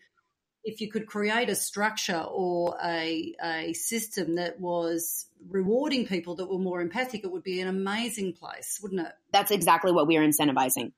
if 0.65 0.81
you 0.81 0.91
could 0.91 1.07
create 1.07 1.49
a 1.49 1.55
structure 1.55 2.25
or 2.27 2.77
a, 2.83 3.35
a 3.43 3.73
system 3.75 4.37
that 4.37 4.59
was 4.61 5.27
rewarding 5.49 6.07
people 6.07 6.37
that 6.37 6.51
were 6.51 6.59
more 6.59 6.81
empathic, 6.81 7.23
it 7.23 7.31
would 7.31 7.43
be 7.43 7.61
an 7.61 7.69
amazing 7.69 8.33
place, 8.33 8.81
wouldn't 8.83 9.07
it? 9.07 9.13
That's 9.33 9.51
exactly 9.51 9.93
what 9.93 10.07
we 10.07 10.17
are 10.17 10.27
incentivizing 10.27 10.93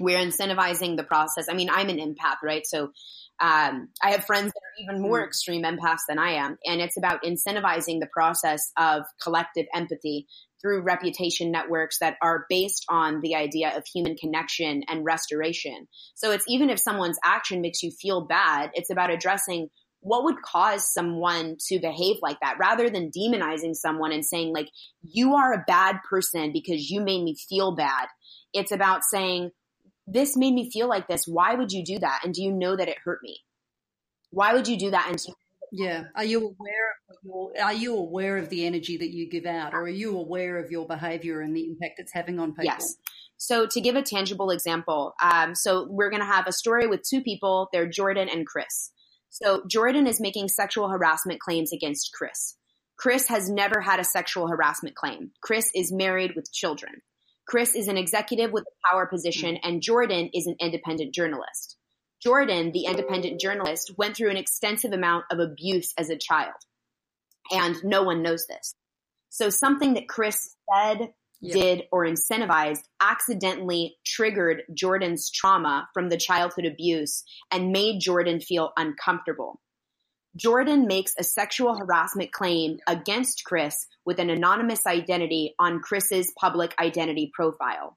we're 0.00 0.18
incentivizing 0.18 0.96
the 0.96 1.04
process. 1.04 1.46
I 1.48 1.54
mean, 1.54 1.68
I'm 1.70 1.88
an 1.88 1.98
empath, 1.98 2.42
right? 2.42 2.66
So 2.66 2.92
um, 3.40 3.88
I 4.02 4.10
have 4.10 4.24
friends 4.24 4.52
that 4.52 4.60
are 4.60 4.82
even 4.82 5.02
more 5.02 5.20
mm. 5.20 5.26
extreme 5.26 5.62
empaths 5.62 6.00
than 6.08 6.18
I 6.18 6.32
am, 6.32 6.58
and 6.64 6.80
it's 6.80 6.96
about 6.96 7.22
incentivizing 7.22 8.00
the 8.00 8.08
process 8.12 8.70
of 8.76 9.02
collective 9.22 9.66
empathy 9.74 10.26
through 10.60 10.82
reputation 10.82 11.50
networks 11.50 11.98
that 12.00 12.16
are 12.22 12.44
based 12.50 12.84
on 12.88 13.20
the 13.22 13.34
idea 13.34 13.74
of 13.74 13.82
human 13.86 14.14
connection 14.14 14.82
and 14.88 15.06
restoration. 15.06 15.88
So 16.14 16.32
it's 16.32 16.44
even 16.48 16.68
if 16.68 16.78
someone's 16.78 17.18
action 17.24 17.62
makes 17.62 17.82
you 17.82 17.90
feel 17.90 18.26
bad, 18.26 18.70
it's 18.74 18.90
about 18.90 19.10
addressing 19.10 19.70
what 20.00 20.24
would 20.24 20.42
cause 20.42 20.92
someone 20.92 21.56
to 21.68 21.78
behave 21.78 22.16
like 22.22 22.38
that 22.40 22.56
rather 22.58 22.90
than 22.90 23.10
demonizing 23.10 23.74
someone 23.74 24.12
and 24.12 24.24
saying 24.24 24.52
like 24.52 24.68
you 25.02 25.34
are 25.34 25.52
a 25.52 25.64
bad 25.66 25.96
person 26.08 26.52
because 26.52 26.90
you 26.90 27.00
made 27.00 27.22
me 27.22 27.36
feel 27.48 27.74
bad 27.74 28.06
it's 28.52 28.72
about 28.72 29.02
saying 29.04 29.50
this 30.06 30.36
made 30.36 30.54
me 30.54 30.70
feel 30.70 30.88
like 30.88 31.08
this. 31.08 31.26
Why 31.26 31.54
would 31.54 31.72
you 31.72 31.84
do 31.84 31.98
that? 31.98 32.22
And 32.24 32.34
do 32.34 32.42
you 32.42 32.52
know 32.52 32.76
that 32.76 32.88
it 32.88 32.98
hurt 33.04 33.20
me? 33.22 33.38
Why 34.30 34.54
would 34.54 34.68
you 34.68 34.78
do 34.78 34.90
that? 34.90 35.08
And 35.08 35.20
yeah, 35.72 36.04
are 36.16 36.24
you 36.24 36.38
aware 36.38 36.96
of 37.10 37.16
your, 37.22 37.52
are 37.62 37.74
you 37.74 37.96
aware 37.96 38.38
of 38.38 38.48
the 38.48 38.66
energy 38.66 38.96
that 38.96 39.10
you 39.10 39.30
give 39.30 39.46
out, 39.46 39.72
or 39.72 39.82
are 39.82 39.88
you 39.88 40.18
aware 40.18 40.58
of 40.58 40.70
your 40.70 40.86
behavior 40.86 41.40
and 41.40 41.54
the 41.54 41.64
impact 41.64 41.98
it's 41.98 42.12
having 42.12 42.40
on 42.40 42.50
people? 42.50 42.64
Yes. 42.64 42.96
So 43.36 43.66
to 43.66 43.80
give 43.80 43.96
a 43.96 44.02
tangible 44.02 44.50
example, 44.50 45.14
um, 45.22 45.54
so 45.54 45.86
we're 45.88 46.10
going 46.10 46.20
to 46.20 46.26
have 46.26 46.46
a 46.46 46.52
story 46.52 46.86
with 46.86 47.02
two 47.08 47.22
people. 47.22 47.68
They're 47.72 47.88
Jordan 47.88 48.28
and 48.28 48.46
Chris. 48.46 48.90
So 49.30 49.62
Jordan 49.68 50.06
is 50.06 50.20
making 50.20 50.48
sexual 50.48 50.88
harassment 50.88 51.40
claims 51.40 51.72
against 51.72 52.10
Chris. 52.12 52.56
Chris 52.98 53.28
has 53.28 53.48
never 53.48 53.80
had 53.80 53.98
a 53.98 54.04
sexual 54.04 54.48
harassment 54.48 54.94
claim. 54.94 55.30
Chris 55.40 55.70
is 55.74 55.92
married 55.92 56.32
with 56.36 56.52
children. 56.52 57.00
Chris 57.50 57.74
is 57.74 57.88
an 57.88 57.96
executive 57.96 58.52
with 58.52 58.62
a 58.62 58.88
power 58.88 59.06
position, 59.06 59.56
and 59.64 59.82
Jordan 59.82 60.30
is 60.32 60.46
an 60.46 60.54
independent 60.60 61.12
journalist. 61.12 61.76
Jordan, 62.22 62.70
the 62.70 62.84
independent 62.84 63.40
journalist, 63.40 63.90
went 63.98 64.16
through 64.16 64.30
an 64.30 64.36
extensive 64.36 64.92
amount 64.92 65.24
of 65.32 65.40
abuse 65.40 65.92
as 65.98 66.10
a 66.10 66.16
child, 66.16 66.54
and 67.50 67.74
no 67.82 68.04
one 68.04 68.22
knows 68.22 68.46
this. 68.46 68.76
So 69.30 69.50
something 69.50 69.94
that 69.94 70.08
Chris 70.08 70.54
said, 70.72 71.12
yeah. 71.40 71.52
did, 71.52 71.82
or 71.90 72.06
incentivized 72.06 72.84
accidentally 73.00 73.96
triggered 74.06 74.62
Jordan's 74.72 75.28
trauma 75.28 75.88
from 75.92 76.08
the 76.08 76.18
childhood 76.18 76.66
abuse 76.66 77.24
and 77.50 77.72
made 77.72 77.98
Jordan 78.00 78.38
feel 78.38 78.70
uncomfortable. 78.76 79.60
Jordan 80.36 80.86
makes 80.86 81.12
a 81.18 81.24
sexual 81.24 81.76
harassment 81.76 82.32
claim 82.32 82.78
against 82.86 83.44
Chris 83.44 83.86
with 84.04 84.18
an 84.18 84.30
anonymous 84.30 84.86
identity 84.86 85.54
on 85.58 85.80
Chris's 85.80 86.32
public 86.38 86.74
identity 86.80 87.30
profile. 87.34 87.96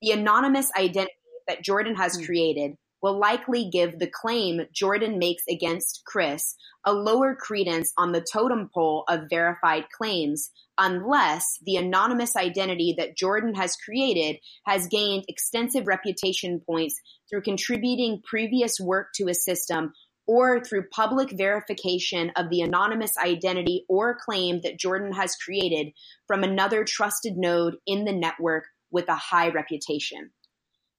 The 0.00 0.12
anonymous 0.12 0.70
identity 0.76 1.12
that 1.46 1.62
Jordan 1.62 1.94
has 1.96 2.18
mm. 2.18 2.24
created 2.24 2.72
will 3.02 3.18
likely 3.18 3.68
give 3.70 3.98
the 3.98 4.10
claim 4.10 4.62
Jordan 4.72 5.18
makes 5.18 5.42
against 5.46 6.02
Chris 6.06 6.54
a 6.86 6.92
lower 6.94 7.34
credence 7.34 7.92
on 7.98 8.12
the 8.12 8.24
totem 8.32 8.70
pole 8.72 9.04
of 9.08 9.28
verified 9.28 9.84
claims 9.90 10.50
unless 10.78 11.58
the 11.66 11.76
anonymous 11.76 12.34
identity 12.34 12.94
that 12.96 13.14
Jordan 13.14 13.54
has 13.54 13.76
created 13.76 14.36
has 14.64 14.86
gained 14.86 15.26
extensive 15.28 15.86
reputation 15.86 16.62
points 16.66 16.98
through 17.28 17.42
contributing 17.42 18.22
previous 18.24 18.80
work 18.80 19.08
to 19.16 19.28
a 19.28 19.34
system 19.34 19.92
or 20.26 20.64
through 20.64 20.88
public 20.88 21.30
verification 21.36 22.32
of 22.36 22.48
the 22.50 22.62
anonymous 22.62 23.16
identity 23.18 23.84
or 23.88 24.16
claim 24.18 24.60
that 24.62 24.78
Jordan 24.78 25.12
has 25.12 25.36
created 25.36 25.92
from 26.26 26.42
another 26.42 26.84
trusted 26.84 27.36
node 27.36 27.76
in 27.86 28.04
the 28.04 28.12
network 28.12 28.64
with 28.90 29.08
a 29.08 29.14
high 29.14 29.48
reputation. 29.50 30.30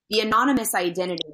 The 0.10 0.20
anonymous 0.20 0.76
identity 0.76 1.34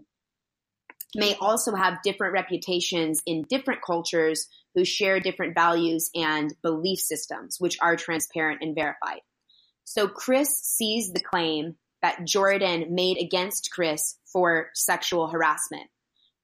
may 1.15 1.35
also 1.41 1.75
have 1.75 2.01
different 2.03 2.33
reputations 2.33 3.21
in 3.25 3.43
different 3.49 3.81
cultures 3.85 4.47
who 4.75 4.85
share 4.85 5.19
different 5.19 5.55
values 5.55 6.09
and 6.15 6.53
belief 6.61 6.99
systems, 6.99 7.57
which 7.59 7.77
are 7.81 7.97
transparent 7.97 8.59
and 8.61 8.73
verified. 8.73 9.19
So 9.83 10.07
Chris 10.07 10.61
sees 10.61 11.11
the 11.11 11.19
claim 11.19 11.75
that 12.01 12.25
Jordan 12.25 12.95
made 12.95 13.17
against 13.17 13.69
Chris 13.71 14.15
for 14.31 14.69
sexual 14.73 15.27
harassment. 15.27 15.89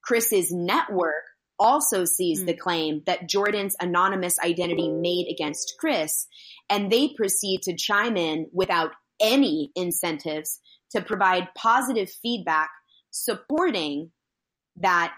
Chris's 0.03 0.51
network 0.51 1.23
also 1.59 2.05
sees 2.05 2.41
mm. 2.41 2.47
the 2.47 2.53
hmm. 2.53 2.59
claim 2.59 3.03
that 3.05 3.27
Jordan's 3.27 3.75
anonymous 3.79 4.37
identity 4.39 4.89
made 4.89 5.27
against 5.29 5.75
Chris, 5.79 6.27
and 6.69 6.91
they 6.91 7.09
proceed 7.09 7.61
to 7.63 7.75
chime 7.75 8.17
in 8.17 8.47
without 8.53 8.91
any 9.19 9.71
incentives 9.75 10.59
to 10.91 11.01
provide 11.01 11.49
positive 11.55 12.09
feedback 12.21 12.69
supporting 13.11 14.11
that 14.77 15.13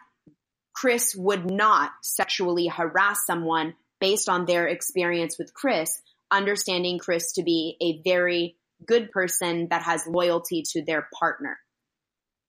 Chris 0.73 1.13
would 1.15 1.49
not 1.49 1.91
sexually 2.01 2.67
harass 2.67 3.25
someone 3.25 3.73
based 3.99 4.29
on 4.29 4.45
their 4.45 4.67
experience 4.67 5.37
with 5.37 5.53
Chris, 5.53 6.01
understanding 6.31 6.99
Chris 6.99 7.33
to 7.33 7.43
be 7.43 7.75
a 7.81 8.01
very 8.09 8.55
good 8.85 9.11
person 9.11 9.67
that 9.69 9.83
has 9.83 10.07
loyalty 10.07 10.63
to 10.71 10.83
their 10.83 11.07
partner. 11.19 11.59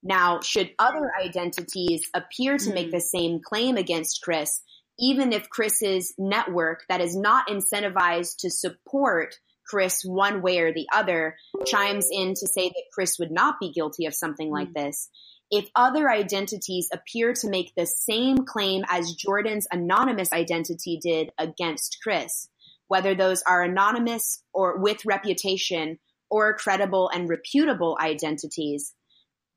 Now, 0.03 0.41
should 0.41 0.71
other 0.79 1.11
identities 1.21 2.09
appear 2.15 2.57
to 2.59 2.73
make 2.73 2.87
hmm. 2.87 2.93
the 2.93 3.01
same 3.01 3.41
claim 3.43 3.77
against 3.77 4.23
Chris, 4.23 4.63
even 4.99 5.33
if 5.33 5.51
Chris's 5.51 6.15
network 6.19 6.85
that 6.89 7.01
is 7.01 7.17
not 7.17 7.49
incentivized 7.49 8.39
to 8.41 8.51
support 8.51 9.35
Chris 9.67 10.03
one 10.03 10.43
way 10.43 10.59
or 10.59 10.73
the 10.73 10.89
other 10.93 11.37
chimes 11.67 12.09
in 12.11 12.35
to 12.35 12.47
say 12.47 12.69
that 12.69 12.85
Chris 12.93 13.19
would 13.19 13.31
not 13.31 13.61
be 13.61 13.73
guilty 13.73 14.07
of 14.07 14.15
something 14.15 14.51
like 14.51 14.69
hmm. 14.69 14.75
this. 14.75 15.11
If 15.51 15.69
other 15.75 16.09
identities 16.09 16.89
appear 16.93 17.33
to 17.35 17.51
make 17.51 17.73
the 17.75 17.87
same 17.87 18.39
claim 18.39 18.85
as 18.89 19.15
Jordan's 19.15 19.67
anonymous 19.73 20.33
identity 20.33 21.01
did 21.03 21.31
against 21.39 21.99
Chris, 22.03 22.49
whether 22.87 23.15
those 23.15 23.43
are 23.43 23.63
anonymous 23.63 24.43
or 24.55 24.79
with 24.79 25.05
reputation 25.05 25.99
or 26.31 26.55
credible 26.55 27.09
and 27.09 27.29
reputable 27.29 27.99
identities, 28.01 28.95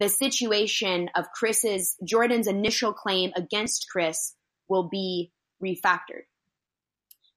the 0.04 0.10
situation 0.10 1.10
of 1.16 1.32
Chris's 1.32 1.96
Jordan's 2.04 2.48
initial 2.48 2.92
claim 2.92 3.32
against 3.38 3.88
Chris 3.90 4.36
will 4.68 4.90
be 4.90 5.32
refactored. 5.64 6.26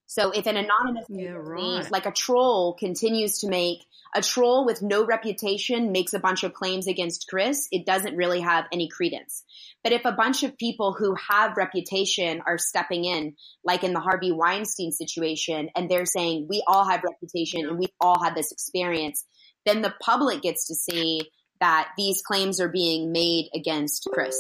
So 0.07 0.33
if 0.33 0.47
an 0.47 0.57
anonymous 0.57 1.07
yeah, 1.09 1.31
right. 1.31 1.91
like 1.93 2.07
a 2.07 2.13
troll 2.13 2.75
continues 2.75 3.39
to 3.41 3.49
make 3.49 3.79
a 4.17 4.23
troll 4.23 4.67
with 4.67 4.83
no 4.83 5.05
reputation 5.05 5.93
makes 5.93 6.13
a 6.13 6.19
bunch 6.19 6.43
of 6.43 6.55
claims 6.55 6.89
against 6.89 7.27
Chris, 7.29 7.69
it 7.71 7.87
doesn't 7.87 8.17
really 8.17 8.41
have 8.41 8.65
any 8.73 8.89
credence. 8.89 9.45
But 9.85 9.93
if 9.93 10.05
a 10.05 10.13
bunch 10.13 10.43
of 10.43 10.59
people 10.59 10.93
who 10.93 11.15
have 11.31 11.57
reputation 11.57 12.43
are 12.47 12.59
stepping 12.59 13.05
in, 13.05 13.37
like 13.65 13.85
in 13.85 13.93
the 13.93 14.01
Harvey 14.01 14.33
Weinstein 14.33 14.91
situation, 14.91 15.71
and 15.77 15.89
they're 15.89 16.05
saying, 16.05 16.47
we 16.49 16.65
all 16.67 16.89
have 16.89 17.05
reputation 17.05 17.67
and 17.67 17.79
we've 17.79 17.91
all 18.01 18.21
had 18.23 18.35
this 18.35 18.51
experience, 18.51 19.25
then 19.67 19.83
the 19.83 19.95
public 20.01 20.43
gets 20.43 20.67
to 20.69 20.75
see 20.75 21.31
that 21.61 21.91
these 21.97 22.23
claims 22.23 22.61
are 22.61 22.69
being 22.69 23.13
made 23.13 23.49
against 23.55 24.09
Chris. 24.13 24.37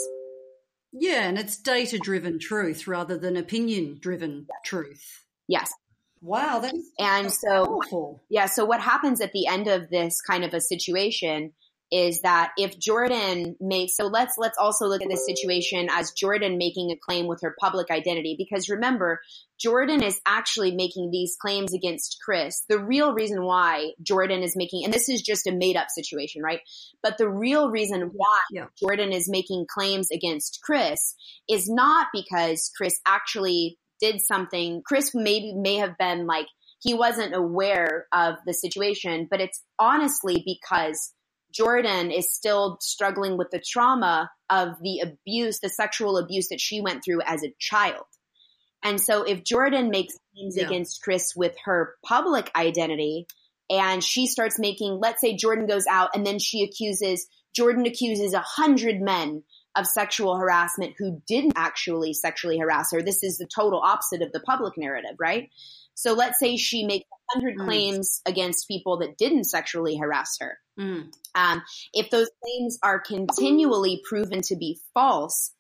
Yeah, 0.93 1.29
and 1.29 1.39
it's 1.39 1.59
data 1.59 1.99
driven 1.99 2.39
truth 2.39 2.87
rather 2.87 3.19
than 3.19 3.37
opinion 3.37 3.99
driven 4.01 4.47
truth. 4.65 5.25
Yes. 5.49 5.71
Wow, 6.23 6.61
that's 6.61 6.91
and 6.99 7.31
so 7.31 7.67
powerful. 7.67 8.23
yeah. 8.31 8.47
So 8.47 8.65
what 8.65 8.81
happens 8.81 9.21
at 9.21 9.33
the 9.33 9.47
end 9.47 9.69
of 9.69 9.91
this 9.91 10.21
kind 10.23 10.45
of 10.45 10.55
a 10.55 10.61
situation 10.61 11.53
is 11.92 12.22
that 12.22 12.53
if 12.59 12.79
Jordan 12.79 13.57
makes 13.61 13.96
so 13.96 14.07
let's 14.07 14.35
let's 14.38 14.59
also 14.59 14.87
look 14.87 15.03
at 15.03 15.09
this 15.09 15.27
situation 15.27 15.88
as 15.90 16.12
Jordan 16.12 16.59
making 16.59 16.90
a 16.90 16.96
claim 16.96 17.27
with 17.27 17.40
her 17.42 17.55
public 17.61 17.90
identity 17.90 18.35
because 18.37 18.68
remember 18.68 19.20
Jordan 19.59 20.03
is 20.03 20.20
actually 20.27 20.75
making 20.75 21.11
these 21.11 21.37
claims 21.40 21.72
against 21.72 22.18
Chris. 22.25 22.64
The 22.68 22.79
real 22.79 23.14
reason 23.14 23.44
why 23.44 23.92
Jordan 24.03 24.42
is 24.42 24.57
making 24.57 24.85
and 24.85 24.92
this 24.92 25.09
is 25.09 25.22
just 25.22 25.46
a 25.46 25.53
made 25.53 25.77
up 25.77 25.87
situation, 25.88 26.42
right? 26.42 26.61
But 27.03 27.18
the 27.18 27.29
real 27.29 27.70
reason 27.70 28.11
why 28.12 28.40
Yeah. 28.51 28.66
Jordan 28.79 29.12
is 29.12 29.29
making 29.29 29.66
claims 29.72 30.11
against 30.11 30.61
Chris 30.64 31.14
is 31.49 31.68
not 31.68 32.09
because 32.12 32.70
Chris 32.77 33.01
actually 33.07 33.79
did 34.01 34.20
something. 34.20 34.83
Chris 34.85 35.12
maybe 35.14 35.55
may 35.55 35.77
have 35.77 35.96
been 35.99 36.27
like 36.27 36.46
he 36.81 36.94
wasn't 36.94 37.35
aware 37.35 38.07
of 38.12 38.35
the 38.44 38.53
situation, 38.53 39.27
but 39.31 39.40
it's 39.40 39.62
honestly 39.79 40.42
because 40.44 41.12
Jordan 41.53 42.11
is 42.11 42.35
still 42.35 42.79
struggling 42.81 43.37
with 43.37 43.51
the 43.51 43.63
trauma 43.65 44.31
of 44.51 44.77
the 44.83 45.01
abuse, 45.01 45.61
the 45.61 45.69
sexual 45.69 46.19
abuse 46.19 46.49
that 46.49 46.61
she 46.61 46.81
went 46.81 47.05
through 47.05 47.23
as 47.23 47.43
a 47.43 47.55
child. 47.59 48.05
And 48.83 49.01
so 49.01 49.23
if 49.23 49.43
Jordan 49.43 49.91
makes 49.91 50.15
claims 50.35 50.57
Yeah. 50.57 50.67
against 50.67 51.03
Chris 51.03 51.35
with 51.35 51.57
her 51.65 51.97
public 52.05 52.51
identity 52.55 53.27
and 53.71 54.05
she 54.05 54.27
starts 54.27 54.59
making, 54.59 54.99
let's 55.01 55.21
say 55.21 55.35
Jordan 55.35 55.67
goes 55.67 55.87
out 55.87 56.11
and 56.15 56.27
then 56.27 56.39
she 56.39 56.63
accuses, 56.63 57.27
Jordan 57.55 57.87
accuses 57.87 58.33
a 58.35 58.41
hundred 58.41 59.01
men 59.01 59.43
of 59.75 59.87
sexual 59.87 60.37
harassment 60.37 60.95
who 60.99 61.23
didn't 61.27 61.55
actually 61.57 62.13
sexually 62.13 62.59
harass 62.59 62.93
her. 62.93 63.03
This 63.03 63.23
is 63.23 63.39
the 63.39 63.47
total 63.47 63.81
opposite 63.81 64.23
of 64.23 64.33
the 64.33 64.41
public 64.41 64.75
narrative, 64.77 65.17
right? 65.19 65.51
So 65.95 66.13
let's 66.13 66.39
say 66.39 66.57
she 66.57 66.85
makes 66.85 67.09
a 67.29 67.39
hundred 67.39 67.57
Mm. 67.59 67.65
claims 67.67 68.23
against 68.27 68.69
people 68.69 68.99
that 68.99 69.17
didn't 69.19 69.45
sexually 69.45 69.97
harass 69.97 70.37
her. 70.41 70.59
Mm. 70.79 71.12
Um, 71.35 71.62
if 71.93 72.11
those 72.11 72.31
claims 72.43 72.79
are 72.83 73.01
continually 73.01 74.03
proven 74.09 74.43
to 74.43 74.57
be 74.57 74.81
false, 74.95 75.53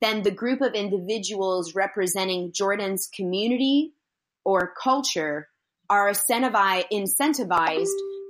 then 0.00 0.22
the 0.22 0.30
group 0.30 0.60
of 0.60 0.74
individuals 0.74 1.74
representing 1.74 2.52
Jordan's 2.52 3.08
community 3.14 3.94
or 4.44 4.74
culture 4.82 5.48
are 5.88 6.10
incentivized 6.10 7.86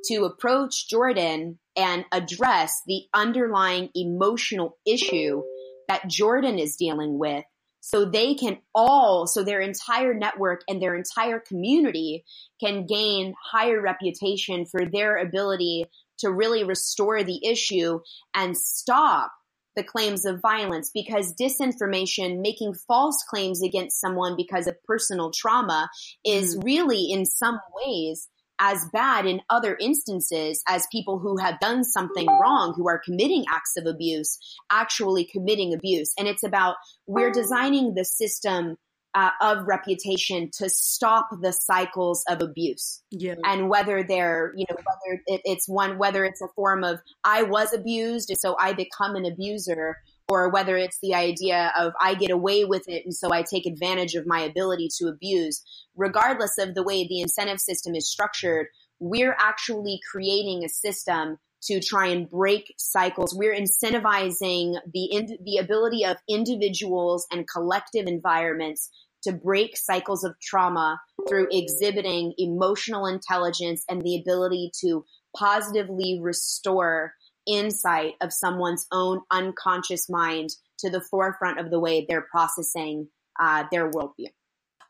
to 0.09 0.25
approach 0.25 0.89
Jordan 0.89 1.59
and 1.77 2.05
address 2.13 2.83
the 2.87 3.03
underlying 3.15 3.89
emotional 3.95 4.77
issue 4.87 5.43
that 5.89 6.09
Jordan 6.09 6.59
is 6.59 6.77
dealing 6.77 7.19
with 7.19 7.45
so 7.85 8.05
they 8.05 8.35
can 8.35 8.59
all, 8.75 9.27
so 9.27 9.43
their 9.43 9.61
entire 9.61 10.15
network 10.15 10.63
and 10.69 10.81
their 10.81 10.95
entire 10.95 11.41
community 11.41 12.25
can 12.61 12.87
gain 12.87 13.35
higher 13.45 13.83
reputation 13.83 14.65
for 14.65 14.87
their 14.87 15.17
ability 15.17 15.87
to 16.19 16.31
really 16.31 16.63
restore 16.63 17.25
the 17.25 17.45
issue 17.45 17.99
and 18.35 18.57
stop 18.57 19.33
the 19.75 19.83
claims 19.83 20.25
of 20.25 20.41
violence 20.41 20.93
because 20.95 21.35
disinformation, 21.35 22.41
making 22.41 22.75
false 22.87 23.25
claims 23.29 23.63
against 23.65 24.01
someone 24.01 24.37
because 24.37 24.69
of 24.69 24.81
personal 24.85 25.33
trauma 25.33 25.91
is 26.25 26.57
mm. 26.57 26.65
really 26.65 27.11
in 27.11 27.27
some 27.27 27.59
ways 27.75 28.29
as 28.65 28.85
bad 28.93 29.27
in 29.27 29.41
other 29.51 29.77
instances 29.81 30.63
as 30.69 30.87
people 30.93 31.19
who 31.19 31.37
have 31.37 31.59
done 31.59 31.83
something 31.83 32.29
wrong, 32.41 32.73
who 32.77 32.89
are 32.89 33.01
committing 33.05 33.45
acts 33.53 33.77
of 33.77 33.87
abuse, 33.87 34.39
actually 34.71 35.25
committing 35.25 35.75
abuse. 35.75 36.15
And 36.17 36.29
it's 36.29 36.45
about 36.45 36.77
we're 37.09 37.33
designing 37.33 37.95
the 37.95 38.05
system 38.05 38.77
uh, 39.15 39.31
of 39.41 39.67
reputation 39.67 40.49
to 40.59 40.71
stop 40.71 41.29
the 41.43 41.53
cycles 41.53 42.25
of 42.29 42.41
abuse 42.41 43.03
Yeah. 43.11 43.35
and 43.45 43.69
whether 43.69 44.03
they're 44.03 44.53
you 44.57 44.65
know 44.71 44.77
whether 44.77 45.21
it, 45.27 45.43
it's 45.45 45.69
one 45.69 45.99
whether 45.99 46.25
it's 46.25 46.41
a 46.41 46.49
form 46.57 46.83
of 46.83 46.99
i 47.23 47.43
was 47.43 47.75
abused 47.75 48.31
and 48.31 48.39
so 48.41 48.57
i 48.59 48.73
become 48.73 49.15
an 49.15 49.27
abuser 49.27 49.99
or 50.33 50.51
whether 50.51 50.77
it's 50.77 50.99
the 51.03 51.15
idea 51.15 51.73
of 51.79 51.93
i 52.01 52.15
get 52.15 52.31
away 52.31 52.65
with 52.65 52.89
it 52.89 53.05
and 53.05 53.15
so 53.15 53.33
i 53.33 53.43
take 53.43 53.67
advantage 53.67 54.15
of 54.15 54.27
my 54.27 54.41
ability 54.41 54.89
to 54.99 55.09
abuse. 55.09 55.63
Regardless 55.97 56.57
of 56.59 56.75
the 56.75 56.83
way 56.83 57.07
the 57.07 57.21
incentive 57.21 57.61
system 57.61 57.95
is 57.95 58.11
structured 58.11 58.67
we're 58.99 59.37
actually 59.39 59.99
creating 60.11 60.65
a 60.65 60.69
system 60.69 61.39
to 61.65 61.81
try 61.81 62.07
and 62.09 62.29
break 62.29 62.73
cycles. 62.79 63.35
We're 63.37 63.55
incentivizing 63.55 64.75
the 64.93 65.05
in, 65.05 65.39
the 65.45 65.59
ability 65.59 66.05
of 66.05 66.17
individuals 66.29 67.27
and 67.31 67.47
collective 67.49 68.07
environments 68.07 68.91
to 69.25 69.33
break 69.33 69.77
cycles 69.77 70.25
of 70.25 70.35
trauma 70.41 71.01
through 71.29 71.49
exhibiting 71.51 72.35
emotional 72.39 73.07
intelligence 73.07 73.85
and 73.89 74.03
the 74.03 74.21
ability 74.21 74.73
to 74.81 75.05
positively 75.37 76.19
restore 76.21 77.15
insight 77.47 78.15
of 78.21 78.33
someone's 78.33 78.87
own 78.93 79.21
unconscious 79.31 80.09
mind 80.09 80.51
to 80.79 80.91
the 80.91 81.01
forefront 81.01 81.59
of 81.59 81.71
the 81.71 81.81
way 81.81 82.05
they're 82.09 82.27
processing 82.31 83.09
uh, 83.41 83.65
their 83.71 83.91
worldview. 83.91 84.29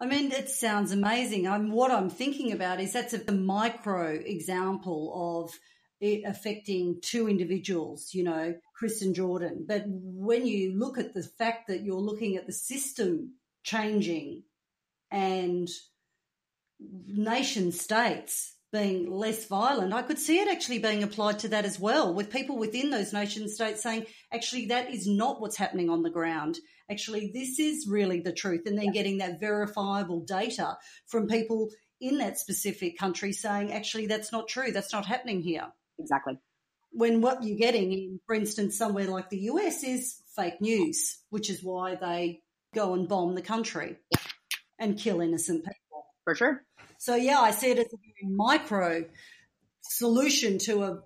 I 0.01 0.07
mean, 0.07 0.33
it 0.33 0.49
sounds 0.49 0.91
amazing. 0.91 1.47
I'm, 1.47 1.71
what 1.71 1.93
I'm 1.93 2.11
thinking 2.11 2.53
about 2.53 2.81
is 2.81 2.93
that's 2.93 3.15
a, 3.15 3.19
the 3.19 3.33
micro 3.33 4.09
example 4.11 5.45
of 5.47 5.55
it 6.01 6.23
affecting 6.27 6.99
two 7.01 7.29
individuals, 7.29 8.12
you 8.12 8.25
know, 8.25 8.57
Chris 8.75 9.03
and 9.03 9.15
Jordan. 9.15 9.65
But 9.69 9.85
when 9.87 10.45
you 10.45 10.77
look 10.77 10.99
at 10.99 11.15
the 11.15 11.23
fact 11.23 11.69
that 11.69 11.83
you're 11.83 12.01
looking 12.01 12.37
at 12.37 12.47
the 12.47 12.53
system 12.53 13.35
changing 13.62 14.43
and 15.12 15.69
nation 17.07 17.71
states 17.71 18.57
being 18.73 19.11
less 19.11 19.47
violent, 19.47 19.93
I 19.93 20.03
could 20.03 20.19
see 20.19 20.39
it 20.39 20.49
actually 20.49 20.79
being 20.79 21.03
applied 21.03 21.39
to 21.41 21.49
that 21.49 21.67
as 21.67 21.79
well, 21.79 22.15
with 22.15 22.31
people 22.31 22.57
within 22.57 22.91
those 22.91 23.13
nation 23.13 23.49
states 23.49 23.83
saying, 23.83 24.07
actually, 24.33 24.67
that 24.67 24.91
is 24.91 25.07
not 25.07 25.41
what's 25.41 25.57
happening 25.57 25.91
on 25.91 26.03
the 26.03 26.11
ground. 26.11 26.59
Actually, 26.91 27.31
this 27.35 27.59
is 27.59 27.87
really 27.87 28.21
the 28.21 28.33
truth. 28.33 28.63
And 28.67 28.79
then 28.79 28.91
getting 28.93 29.19
that 29.19 29.41
verifiable 29.41 30.21
data 30.21 30.79
from 31.07 31.29
people 31.29 31.69
in 32.01 32.19
that 32.19 32.39
specific 32.39 32.99
country 32.99 33.33
saying, 33.33 33.73
actually, 33.73 34.07
that's 34.07 34.33
not 34.33 34.49
true. 34.49 34.73
That's 34.73 34.93
not 34.93 35.07
happening 35.07 35.43
here. 35.43 35.67
Exactly. 35.99 36.39
When 36.91 37.21
what 37.21 37.43
you're 37.45 37.59
getting 37.59 37.93
in, 37.93 38.21
for 38.27 38.35
instance, 38.35 38.77
somewhere 38.77 39.07
like 39.07 39.31
the 39.31 39.41
US 39.51 39.85
is 39.85 40.17
fake 40.35 40.61
news, 40.61 41.19
which 41.31 41.51
is 41.51 41.63
why 41.63 41.95
they 41.95 42.41
go 42.75 42.95
and 42.95 43.07
bomb 43.07 43.35
the 43.35 43.43
country 43.43 43.97
and 44.79 44.99
kill 44.99 45.21
innocent 45.21 45.65
people. 45.65 46.07
For 46.25 46.35
sure. 46.35 46.63
So 47.03 47.17
yeah, 47.17 47.41
I 47.41 47.51
see 47.51 47.73
it 47.73 47.81
as 47.81 47.93
a 47.93 47.97
very 47.97 48.33
micro 48.33 49.05
solution 49.81 50.59
to 50.59 50.85
a 50.85 51.01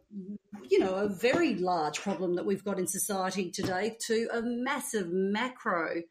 you 0.68 0.78
know 0.78 0.94
a 0.94 1.08
very 1.08 1.54
large 1.54 2.02
problem 2.02 2.34
that 2.36 2.44
we've 2.44 2.62
got 2.62 2.78
in 2.78 2.86
society 2.86 3.50
today 3.50 3.96
to 4.08 4.28
a 4.30 4.42
massive 4.42 5.08
macro 5.10 6.02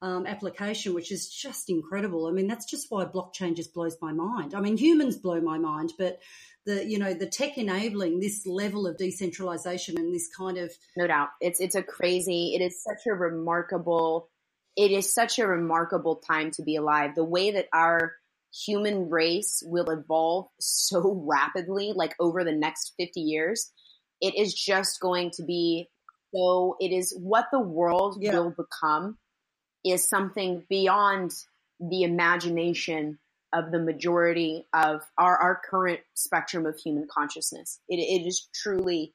um, 0.00 0.26
application, 0.26 0.94
which 0.94 1.12
is 1.12 1.28
just 1.28 1.68
incredible. 1.68 2.26
I 2.26 2.30
mean, 2.30 2.46
that's 2.46 2.64
just 2.64 2.86
why 2.88 3.04
blockchain 3.04 3.54
just 3.54 3.74
blows 3.74 3.98
my 4.00 4.10
mind. 4.10 4.54
I 4.54 4.60
mean, 4.60 4.78
humans 4.78 5.18
blow 5.18 5.38
my 5.42 5.58
mind, 5.58 5.92
but 5.98 6.18
the 6.64 6.86
you 6.86 6.98
know 6.98 7.12
the 7.12 7.28
tech 7.28 7.58
enabling 7.58 8.20
this 8.20 8.46
level 8.46 8.86
of 8.86 8.96
decentralization 8.96 9.98
and 9.98 10.14
this 10.14 10.30
kind 10.34 10.56
of 10.56 10.72
No 10.96 11.08
doubt. 11.08 11.28
It's 11.42 11.60
it's 11.60 11.74
a 11.74 11.82
crazy, 11.82 12.54
it 12.54 12.64
is 12.64 12.82
such 12.82 13.06
a 13.06 13.12
remarkable 13.12 14.30
it 14.78 14.92
is 14.92 15.12
such 15.12 15.38
a 15.38 15.46
remarkable 15.46 16.16
time 16.16 16.52
to 16.52 16.62
be 16.62 16.76
alive. 16.76 17.14
The 17.14 17.24
way 17.24 17.50
that 17.50 17.66
our 17.74 18.14
human 18.52 19.10
race 19.10 19.62
will 19.66 19.90
evolve 19.90 20.48
so 20.60 21.24
rapidly, 21.28 21.92
like 21.94 22.14
over 22.20 22.44
the 22.44 22.52
next 22.52 22.94
50 22.98 23.20
years, 23.20 23.72
it 24.20 24.34
is 24.34 24.54
just 24.54 25.00
going 25.00 25.30
to 25.32 25.42
be 25.44 25.88
so, 26.34 26.76
it 26.80 26.92
is 26.92 27.16
what 27.18 27.46
the 27.52 27.60
world 27.60 28.18
Yeah. 28.20 28.38
will 28.38 28.50
become 28.50 29.16
is 29.84 30.08
something 30.08 30.64
beyond 30.68 31.32
the 31.78 32.02
imagination 32.02 33.18
of 33.52 33.70
the 33.70 33.78
majority 33.78 34.66
of 34.74 35.02
our, 35.16 35.36
our 35.38 35.60
current 35.70 36.00
spectrum 36.14 36.66
of 36.66 36.76
human 36.78 37.06
consciousness. 37.10 37.80
It, 37.88 37.96
it 37.96 38.26
is 38.26 38.48
truly, 38.54 39.14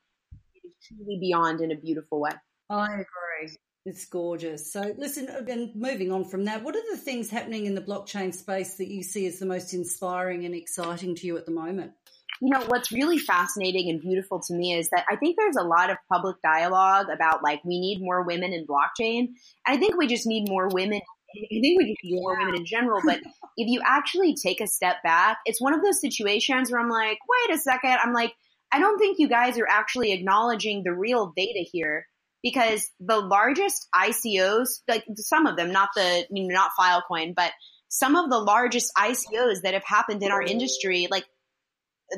it 0.56 0.68
is 0.68 0.74
truly 0.88 1.18
beyond 1.20 1.62
in 1.62 1.72
a 1.72 1.76
beautiful 1.76 2.22
way. 2.22 2.32
I 2.70 2.94
agree. 2.94 3.58
It's 3.84 4.06
gorgeous. 4.06 4.72
So, 4.72 4.94
listen, 4.98 5.28
uh, 5.28 5.44
and 5.50 5.76
moving 5.76 6.12
on 6.12 6.26
from 6.26 6.46
that, 6.46 6.64
what 6.64 6.76
are 6.76 6.84
the 6.92 6.98
things 6.98 7.32
happening 7.32 7.66
in 7.66 7.74
the 7.74 7.82
blockchain 7.82 8.34
space 8.34 8.76
that 8.76 8.90
you 8.90 9.02
see 9.02 9.26
as 9.26 9.40
the 9.40 9.48
most 9.48 9.74
inspiring 9.74 10.46
and 10.46 10.54
exciting 10.54 11.16
to 11.16 11.26
you 11.26 11.36
at 11.38 11.48
the 11.48 11.52
moment? 11.52 11.94
You 12.42 12.52
know, 12.52 12.64
what's 12.68 12.92
really 12.92 13.18
fascinating 13.18 13.90
and 13.90 14.00
beautiful 14.00 14.40
to 14.40 14.54
me 14.54 14.74
is 14.74 14.90
that 14.90 15.06
I 15.12 15.16
think 15.16 15.36
there's 15.38 15.58
a 15.58 15.68
lot 15.68 15.90
of 15.90 15.98
public 16.12 16.36
dialogue 16.44 17.08
about 17.12 17.44
like 17.44 17.64
we 17.64 17.80
need 17.80 18.02
more 18.02 18.24
women 18.24 18.54
in 18.54 18.68
blockchain. 18.68 19.30
I 19.66 19.78
think 19.78 19.98
we 19.98 20.08
just 20.08 20.28
need 20.28 20.48
more 20.48 20.68
women. 20.68 21.02
I 21.36 21.48
think 21.50 21.80
we 21.80 21.92
just 21.92 22.04
need 22.04 22.22
more 22.22 22.38
women 22.38 22.56
in 22.56 22.66
general. 22.66 23.02
But 23.04 23.20
if 23.58 23.68
you 23.68 23.82
actually 23.84 24.36
take 24.36 24.62
a 24.62 24.68
step 24.68 24.98
back, 25.04 25.38
it's 25.46 25.62
one 25.62 25.74
of 25.74 25.82
those 25.84 26.02
situations 26.02 26.72
where 26.72 26.82
I'm 26.82 26.90
like, 26.90 27.18
wait 27.48 27.56
a 27.56 27.60
second. 27.60 27.98
I'm 28.04 28.14
like, 28.14 28.34
I 28.72 28.80
don't 28.80 29.00
think 29.00 29.18
you 29.18 29.28
guys 29.28 29.58
are 29.58 29.68
actually 29.68 30.12
acknowledging 30.12 30.84
the 30.84 30.94
real 30.94 31.34
data 31.36 31.66
here 31.72 32.06
because 32.44 32.90
the 33.00 33.18
largest 33.18 33.88
ICOs, 33.94 34.82
like 34.88 35.06
some 35.16 35.46
of 35.46 35.58
them, 35.58 35.72
not 35.72 35.90
the, 35.96 36.26
you 36.30 36.48
know, 36.48 36.54
not 36.54 36.72
Filecoin, 36.80 37.36
but 37.36 37.52
some 37.88 38.16
of 38.16 38.30
the 38.30 38.40
largest 38.40 38.92
ICOs 38.98 39.62
that 39.64 39.74
have 39.74 39.84
happened 39.86 40.24
in 40.24 40.32
our 40.32 40.42
industry, 40.42 41.08
like 41.12 41.26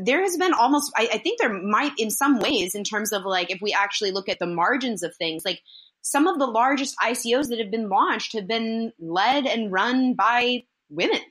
there 0.02 0.22
has 0.22 0.38
been 0.38 0.54
almost, 0.54 0.92
I, 0.96 1.10
I 1.14 1.18
think 1.18 1.40
there 1.40 1.54
might, 1.54 1.94
in 1.98 2.10
some 2.10 2.40
ways, 2.40 2.76
in 2.76 2.84
terms 2.84 3.12
of 3.12 3.24
like, 3.24 3.52
if 3.52 3.60
we 3.62 3.74
actually 3.74 4.12
look 4.12 4.30
at 4.30 4.40
the 4.40 4.48
margins 4.48 5.04
of 5.04 5.16
things, 5.16 5.44
like 5.46 5.62
some 6.02 6.28
of 6.28 6.40
the 6.40 6.48
largest 6.48 6.96
ICOs 6.98 7.50
that 7.50 7.60
have 7.60 7.72
been 7.72 7.90
launched 7.90 8.34
have 8.34 8.48
been 8.48 8.94
led 9.00 9.46
and 9.46 9.72
run 9.72 10.14
by 10.14 10.64
women. 10.90 11.22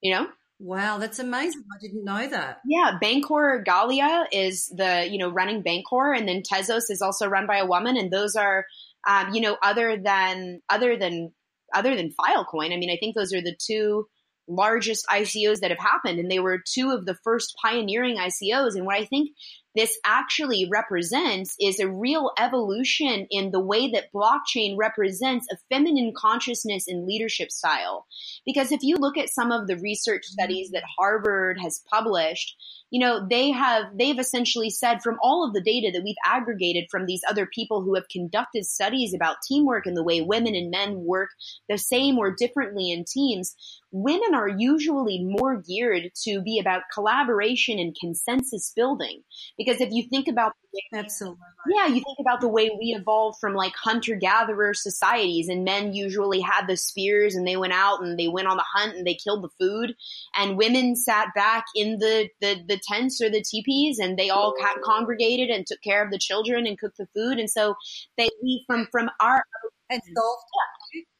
You 0.00 0.14
know? 0.14 0.26
Wow, 0.64 0.98
that's 0.98 1.18
amazing. 1.18 1.64
I 1.74 1.78
didn't 1.80 2.04
know 2.04 2.24
that. 2.28 2.60
Yeah, 2.64 2.98
Bancor 3.02 3.64
Galia 3.64 4.26
is 4.30 4.68
the, 4.68 5.08
you 5.10 5.18
know, 5.18 5.28
running 5.28 5.62
Bancor 5.62 6.16
and 6.16 6.28
then 6.28 6.42
Tezos 6.42 6.84
is 6.88 7.02
also 7.02 7.26
run 7.26 7.48
by 7.48 7.58
a 7.58 7.66
woman 7.66 7.96
and 7.96 8.12
those 8.12 8.36
are 8.36 8.64
um, 9.06 9.32
you 9.32 9.40
know, 9.40 9.56
other 9.62 9.96
than 9.96 10.60
other 10.68 10.96
than 10.96 11.32
other 11.74 11.96
than 11.96 12.12
Filecoin, 12.12 12.72
I 12.72 12.76
mean, 12.76 12.90
I 12.90 12.96
think 12.96 13.14
those 13.14 13.32
are 13.32 13.42
the 13.42 13.56
two 13.58 14.06
largest 14.48 15.06
ICOs 15.10 15.60
that 15.60 15.70
have 15.70 15.78
happened, 15.78 16.18
and 16.18 16.30
they 16.30 16.38
were 16.38 16.62
two 16.72 16.90
of 16.90 17.06
the 17.06 17.16
first 17.24 17.54
pioneering 17.62 18.16
ICOs. 18.16 18.74
And 18.74 18.86
what 18.86 18.96
I 18.96 19.04
think 19.04 19.30
this 19.74 19.98
actually 20.04 20.68
represents 20.70 21.54
is 21.60 21.80
a 21.80 21.90
real 21.90 22.30
evolution 22.38 23.26
in 23.30 23.50
the 23.50 23.60
way 23.60 23.90
that 23.90 24.12
blockchain 24.12 24.76
represents 24.76 25.46
a 25.50 25.56
feminine 25.70 26.12
consciousness 26.16 26.86
and 26.86 27.06
leadership 27.06 27.50
style. 27.50 28.06
Because 28.44 28.72
if 28.72 28.80
you 28.82 28.96
look 28.96 29.16
at 29.16 29.30
some 29.30 29.50
of 29.50 29.66
the 29.66 29.76
research 29.76 30.22
mm-hmm. 30.22 30.42
studies 30.42 30.70
that 30.72 30.84
Harvard 30.98 31.58
has 31.60 31.82
published, 31.90 32.56
you 32.90 33.00
know, 33.00 33.26
they 33.26 33.50
have, 33.50 33.84
they've 33.98 34.18
essentially 34.18 34.68
said 34.68 35.02
from 35.02 35.16
all 35.22 35.46
of 35.46 35.54
the 35.54 35.62
data 35.62 35.90
that 35.92 36.04
we've 36.04 36.14
aggregated 36.26 36.84
from 36.90 37.06
these 37.06 37.22
other 37.26 37.46
people 37.46 37.82
who 37.82 37.94
have 37.94 38.06
conducted 38.10 38.66
studies 38.66 39.14
about 39.14 39.36
teamwork 39.48 39.86
and 39.86 39.96
the 39.96 40.04
way 40.04 40.20
women 40.20 40.54
and 40.54 40.70
men 40.70 41.00
work 41.06 41.30
the 41.70 41.78
same 41.78 42.18
or 42.18 42.34
differently 42.34 42.90
in 42.90 43.06
teams, 43.06 43.56
women 43.92 44.34
are 44.34 44.48
usually 44.48 45.24
more 45.24 45.62
geared 45.62 46.10
to 46.24 46.42
be 46.42 46.58
about 46.58 46.82
collaboration 46.92 47.78
and 47.78 47.96
consensus 47.98 48.72
building. 48.76 49.22
Because 49.64 49.80
if 49.80 49.90
you 49.92 50.04
think 50.08 50.28
about 50.28 50.52
Absolutely. 50.94 51.38
Yeah, 51.68 51.86
you 51.86 52.02
think 52.02 52.18
about 52.20 52.40
the 52.40 52.48
way 52.48 52.70
we 52.78 52.94
evolved 52.98 53.38
from 53.40 53.54
like 53.54 53.74
hunter 53.76 54.16
gatherer 54.16 54.74
societies, 54.74 55.48
and 55.48 55.64
men 55.64 55.92
usually 55.92 56.40
had 56.40 56.66
the 56.66 56.76
spears 56.76 57.34
and 57.34 57.46
they 57.46 57.56
went 57.56 57.72
out 57.72 58.02
and 58.02 58.18
they 58.18 58.28
went 58.28 58.48
on 58.48 58.56
the 58.56 58.64
hunt 58.74 58.96
and 58.96 59.06
they 59.06 59.14
killed 59.14 59.44
the 59.44 59.50
food, 59.60 59.94
and 60.34 60.56
women 60.56 60.96
sat 60.96 61.28
back 61.34 61.64
in 61.74 61.98
the 61.98 62.28
the, 62.40 62.62
the 62.66 62.80
tents 62.88 63.20
or 63.22 63.30
the 63.30 63.42
teepees 63.42 63.98
and 63.98 64.18
they 64.18 64.30
all 64.30 64.54
congregated 64.84 65.50
and 65.50 65.66
took 65.66 65.80
care 65.82 66.04
of 66.04 66.10
the 66.10 66.18
children 66.18 66.66
and 66.66 66.78
cooked 66.78 66.98
the 66.98 67.06
food, 67.14 67.38
and 67.38 67.50
so 67.50 67.74
they 68.16 68.28
we 68.42 68.64
from 68.66 68.88
from 68.90 69.10
our 69.20 69.44
and 69.90 70.00
solved 70.16 70.44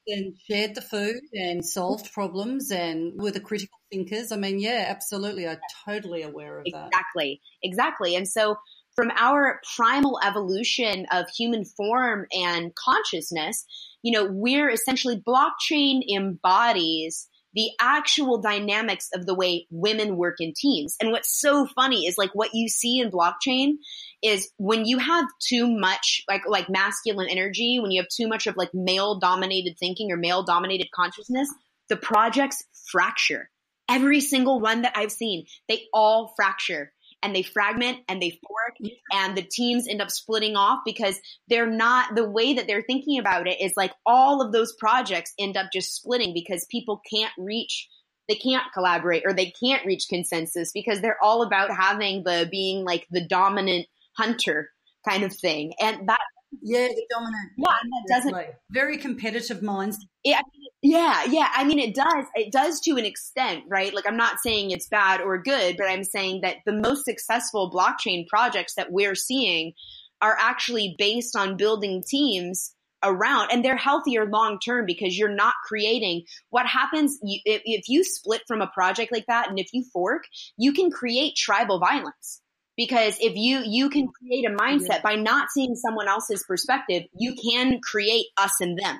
and 0.06 0.34
shared 0.50 0.74
the 0.74 0.82
food 0.82 1.20
and 1.32 1.64
solved 1.64 2.12
problems 2.12 2.70
and 2.70 3.20
were 3.20 3.30
the 3.30 3.40
critical 3.40 3.78
thinkers. 3.90 4.32
I 4.32 4.36
mean, 4.36 4.58
yeah, 4.58 4.86
absolutely. 4.88 5.46
I'm 5.46 5.58
totally 5.84 6.22
aware 6.22 6.58
of 6.58 6.66
that. 6.72 6.88
Exactly. 6.88 7.40
Exactly. 7.62 8.16
And 8.16 8.28
so 8.28 8.56
from 8.94 9.10
our 9.16 9.60
primal 9.76 10.20
evolution 10.24 11.06
of 11.10 11.26
human 11.30 11.64
form 11.64 12.26
and 12.32 12.72
consciousness, 12.74 13.64
you 14.02 14.12
know, 14.12 14.28
we're 14.30 14.70
essentially 14.70 15.20
blockchain 15.20 16.00
embodies 16.14 17.28
the 17.54 17.70
actual 17.80 18.40
dynamics 18.40 19.08
of 19.14 19.26
the 19.26 19.34
way 19.34 19.66
women 19.70 20.16
work 20.16 20.36
in 20.40 20.52
teams. 20.56 20.96
And 21.00 21.10
what's 21.12 21.38
so 21.40 21.66
funny 21.66 22.06
is 22.06 22.16
like 22.16 22.30
what 22.34 22.54
you 22.54 22.68
see 22.68 23.00
in 23.00 23.10
blockchain 23.10 23.74
is 24.22 24.50
when 24.56 24.84
you 24.84 24.98
have 24.98 25.26
too 25.40 25.68
much 25.68 26.24
like 26.28 26.42
like 26.46 26.70
masculine 26.70 27.28
energy, 27.28 27.78
when 27.80 27.90
you 27.90 28.00
have 28.00 28.08
too 28.08 28.28
much 28.28 28.46
of 28.46 28.56
like 28.56 28.70
male 28.72 29.18
dominated 29.18 29.76
thinking 29.78 30.10
or 30.10 30.16
male 30.16 30.42
dominated 30.42 30.88
consciousness, 30.94 31.48
the 31.88 31.96
projects 31.96 32.62
fracture. 32.90 33.50
Every 33.88 34.20
single 34.20 34.60
one 34.60 34.82
that 34.82 34.96
I've 34.96 35.12
seen, 35.12 35.44
they 35.68 35.82
all 35.92 36.32
fracture 36.36 36.92
and 37.22 37.34
they 37.34 37.42
fragment 37.42 37.98
and 38.08 38.20
they 38.20 38.30
fork 38.46 38.74
yeah. 38.80 38.94
and 39.12 39.36
the 39.36 39.42
teams 39.42 39.86
end 39.88 40.02
up 40.02 40.10
splitting 40.10 40.56
off 40.56 40.80
because 40.84 41.18
they're 41.48 41.70
not 41.70 42.14
the 42.14 42.28
way 42.28 42.54
that 42.54 42.66
they're 42.66 42.82
thinking 42.82 43.18
about 43.18 43.46
it 43.46 43.60
is 43.60 43.72
like 43.76 43.92
all 44.04 44.42
of 44.42 44.52
those 44.52 44.74
projects 44.78 45.32
end 45.38 45.56
up 45.56 45.66
just 45.72 45.94
splitting 45.94 46.34
because 46.34 46.66
people 46.70 47.00
can't 47.12 47.32
reach 47.38 47.88
they 48.28 48.34
can't 48.36 48.72
collaborate 48.72 49.24
or 49.26 49.32
they 49.32 49.52
can't 49.62 49.84
reach 49.84 50.06
consensus 50.08 50.72
because 50.72 51.00
they're 51.00 51.22
all 51.22 51.42
about 51.42 51.70
having 51.70 52.22
the 52.24 52.48
being 52.50 52.84
like 52.84 53.06
the 53.10 53.26
dominant 53.26 53.86
hunter 54.16 54.70
kind 55.08 55.24
of 55.24 55.34
thing 55.34 55.72
and 55.80 56.08
that 56.08 56.20
yeah, 56.60 56.88
the 56.88 57.06
dominant. 57.10 57.50
Yeah, 57.56 57.72
and 57.82 57.92
that 57.92 58.14
doesn't 58.14 58.46
very 58.70 58.98
competitive 58.98 59.62
minds. 59.62 59.98
Yeah, 60.24 60.40
yeah, 60.82 61.24
yeah. 61.24 61.48
I 61.54 61.64
mean, 61.64 61.78
it 61.78 61.94
does. 61.94 62.26
It 62.34 62.52
does 62.52 62.80
to 62.80 62.92
an 62.92 63.04
extent, 63.04 63.64
right? 63.68 63.94
Like, 63.94 64.06
I'm 64.06 64.16
not 64.16 64.40
saying 64.40 64.70
it's 64.70 64.88
bad 64.88 65.20
or 65.20 65.42
good, 65.42 65.76
but 65.76 65.88
I'm 65.88 66.04
saying 66.04 66.42
that 66.42 66.56
the 66.66 66.72
most 66.72 67.04
successful 67.04 67.70
blockchain 67.70 68.26
projects 68.28 68.74
that 68.74 68.92
we're 68.92 69.14
seeing 69.14 69.72
are 70.20 70.36
actually 70.38 70.94
based 70.98 71.36
on 71.36 71.56
building 71.56 72.02
teams 72.06 72.74
around 73.04 73.48
and 73.50 73.64
they're 73.64 73.76
healthier 73.76 74.26
long 74.26 74.58
term 74.64 74.86
because 74.86 75.18
you're 75.18 75.28
not 75.28 75.54
creating 75.66 76.22
what 76.50 76.66
happens 76.66 77.18
if, 77.22 77.60
if 77.64 77.88
you 77.88 78.04
split 78.04 78.42
from 78.46 78.60
a 78.60 78.68
project 78.68 79.10
like 79.10 79.26
that 79.26 79.48
and 79.48 79.58
if 79.58 79.66
you 79.72 79.84
fork 79.92 80.22
you 80.56 80.72
can 80.72 80.88
create 80.88 81.34
tribal 81.34 81.80
violence 81.80 82.40
because 82.86 83.16
if 83.20 83.36
you 83.36 83.62
you 83.64 83.88
can 83.88 84.08
create 84.08 84.44
a 84.44 84.50
mindset 84.50 85.02
by 85.02 85.14
not 85.14 85.50
seeing 85.50 85.76
someone 85.76 86.08
else's 86.08 86.44
perspective 86.48 87.04
you 87.16 87.34
can 87.34 87.80
create 87.80 88.26
us 88.36 88.54
and 88.60 88.78
them. 88.78 88.96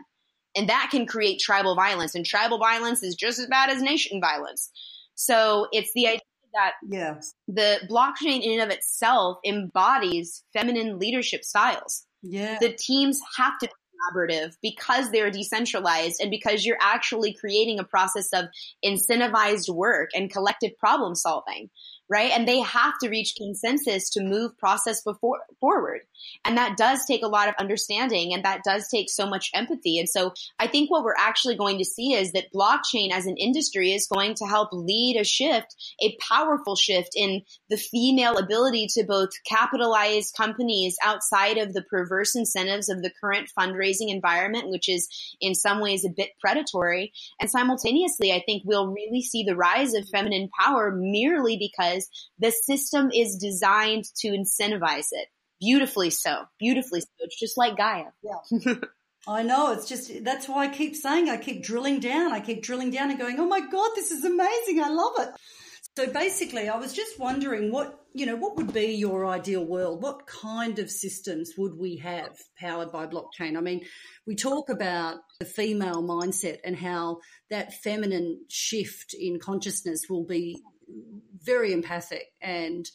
And 0.55 0.69
that 0.69 0.89
can 0.91 1.07
create 1.07 1.41
tribal 1.41 1.75
violence. 1.75 2.15
And 2.15 2.25
tribal 2.27 2.59
violence 2.59 3.03
is 3.03 3.17
just 3.17 3.39
as 3.39 3.47
bad 3.47 3.71
as 3.71 3.83
nation 3.83 4.21
violence. 4.21 4.71
So 5.15 5.67
it's 5.73 5.91
the 5.95 6.07
idea 6.07 6.21
that 6.53 6.73
yeah. 6.89 7.15
the 7.49 7.81
blockchain 7.91 8.43
in 8.43 8.61
and 8.61 8.71
of 8.71 8.77
itself 8.77 9.39
embodies 9.45 10.45
feminine 10.53 10.99
leadership 10.99 11.43
styles. 11.43 12.07
Yeah. 12.23 12.59
The 12.61 12.77
teams 12.79 13.19
have 13.39 13.59
to 13.61 13.67
be 13.67 13.73
collaborative 13.73 14.55
because 14.63 15.11
they're 15.11 15.31
decentralized 15.31 16.21
and 16.21 16.31
because 16.31 16.65
you're 16.65 16.79
actually 16.81 17.33
creating 17.33 17.79
a 17.79 17.85
process 17.85 18.29
of 18.35 18.47
incentivized 18.85 19.75
work 19.75 20.11
and 20.15 20.31
collective 20.31 20.77
problem 20.79 21.15
solving 21.15 21.71
right? 22.09 22.33
And 22.33 22.47
they 22.47 22.61
have 22.61 22.95
to 23.03 23.09
reach 23.09 23.35
consensus 23.37 24.11
to 24.11 24.23
move 24.23 24.57
process 24.59 25.03
before 25.03 25.41
forward. 25.61 26.01
And 26.45 26.57
that 26.57 26.77
does 26.77 27.05
take 27.07 27.23
a 27.23 27.29
lot 27.29 27.49
of 27.49 27.55
understanding 27.59 28.33
and 28.33 28.45
that 28.45 28.63
does 28.65 28.89
take 28.89 29.11
so 29.11 29.27
much 29.27 29.51
empathy. 29.55 29.99
And 29.99 30.09
so 30.09 30.33
I 30.59 30.67
think 30.67 30.91
what 30.91 31.05
we're 31.05 31.15
actually 31.17 31.57
going 31.57 31.79
to 31.79 31.85
see 31.85 32.15
is 32.15 32.33
that 32.33 32.53
blockchain 32.55 33.11
as 33.13 33.27
an 33.27 33.37
industry 33.37 33.93
is 33.93 34.07
going 34.07 34.35
to 34.35 34.47
help 34.47 34.69
lead 34.73 35.17
a 35.19 35.25
shift, 35.25 35.75
a 36.03 36.17
powerful 36.29 36.77
shift 36.77 37.11
in 37.17 37.43
the 37.71 37.77
female 37.77 38.37
ability 38.37 38.89
to 38.91 39.05
both 39.05 39.31
capitalize 39.47 40.31
companies 40.31 40.97
outside 41.03 41.59
of 41.59 41.73
the 41.73 41.83
perverse 41.83 42.35
incentives 42.35 42.89
of 42.89 43.03
the 43.03 43.13
current 43.21 43.49
fundraising 43.59 44.11
environment, 44.11 44.69
which 44.69 44.89
is 44.89 45.09
in 45.41 45.55
some 45.55 45.81
ways 45.81 46.05
a 46.05 46.11
bit 46.11 46.31
predatory. 46.41 47.13
And 47.41 47.51
simultaneously, 47.51 48.33
I 48.33 48.43
think 48.45 48.63
we'll 48.65 48.89
really 48.89 49.23
see 49.23 49.45
the 49.45 49.57
rise 49.57 49.95
of 49.95 50.09
feminine 50.09 50.51
power 50.59 50.93
merely 50.95 51.57
because 51.57 51.92
because 51.93 52.09
the 52.39 52.51
system 52.51 53.11
is 53.15 53.37
designed 53.37 54.05
to 54.19 54.29
incentivize 54.29 55.09
it. 55.13 55.29
Beautifully 55.61 56.11
so. 56.11 56.45
Beautifully 56.59 57.01
so. 57.01 57.07
It's 57.21 57.39
just 57.39 57.57
like 57.57 57.77
Gaia. 57.77 58.07
Yeah. 58.23 58.75
I 59.29 59.45
know. 59.45 59.73
It's 59.73 59.89
just, 59.89 60.25
that's 60.25 60.49
why 60.49 60.67
I 60.67 60.69
keep 60.69 60.97
saying, 60.97 61.31
I 61.31 61.37
keep 61.37 61.63
drilling 61.63 62.01
down. 62.01 62.33
I 62.33 62.41
keep 62.41 62.63
drilling 62.63 62.91
down 62.91 63.11
and 63.11 63.19
going, 63.19 63.39
oh 63.39 63.47
my 63.47 63.61
God, 63.61 63.91
this 63.95 64.11
is 64.11 64.25
amazing. 64.25 64.83
I 64.83 64.89
love 64.89 65.13
it. 65.19 65.29
So 65.97 66.11
basically, 66.11 66.71
I 66.71 66.79
was 66.79 66.95
just 66.95 67.21
wondering 67.21 67.71
what, 67.71 68.01
you 68.15 68.25
know, 68.25 68.35
what 68.35 68.57
would 68.57 68.73
be 68.73 68.95
your 68.95 69.27
ideal 69.27 69.65
world? 69.65 70.03
What 70.03 70.27
kind 70.27 70.79
of 70.79 70.91
systems 70.91 71.53
would 71.59 71.77
we 71.79 71.99
have 71.99 72.35
powered 72.59 72.91
by 72.91 73.07
blockchain? 73.07 73.59
I 73.59 73.61
mean, 73.61 73.83
we 74.27 74.35
talk 74.35 74.71
about 74.71 75.19
the 75.39 75.45
female 75.45 76.03
mindset 76.03 76.59
and 76.65 76.75
how 76.75 77.19
that 77.51 77.75
feminine 77.75 78.41
shift 78.49 79.15
in 79.17 79.39
consciousness 79.39 80.07
will 80.09 80.25
be 80.25 80.63
very 81.43 81.73
empathic. 81.73 82.27
And 82.41 82.89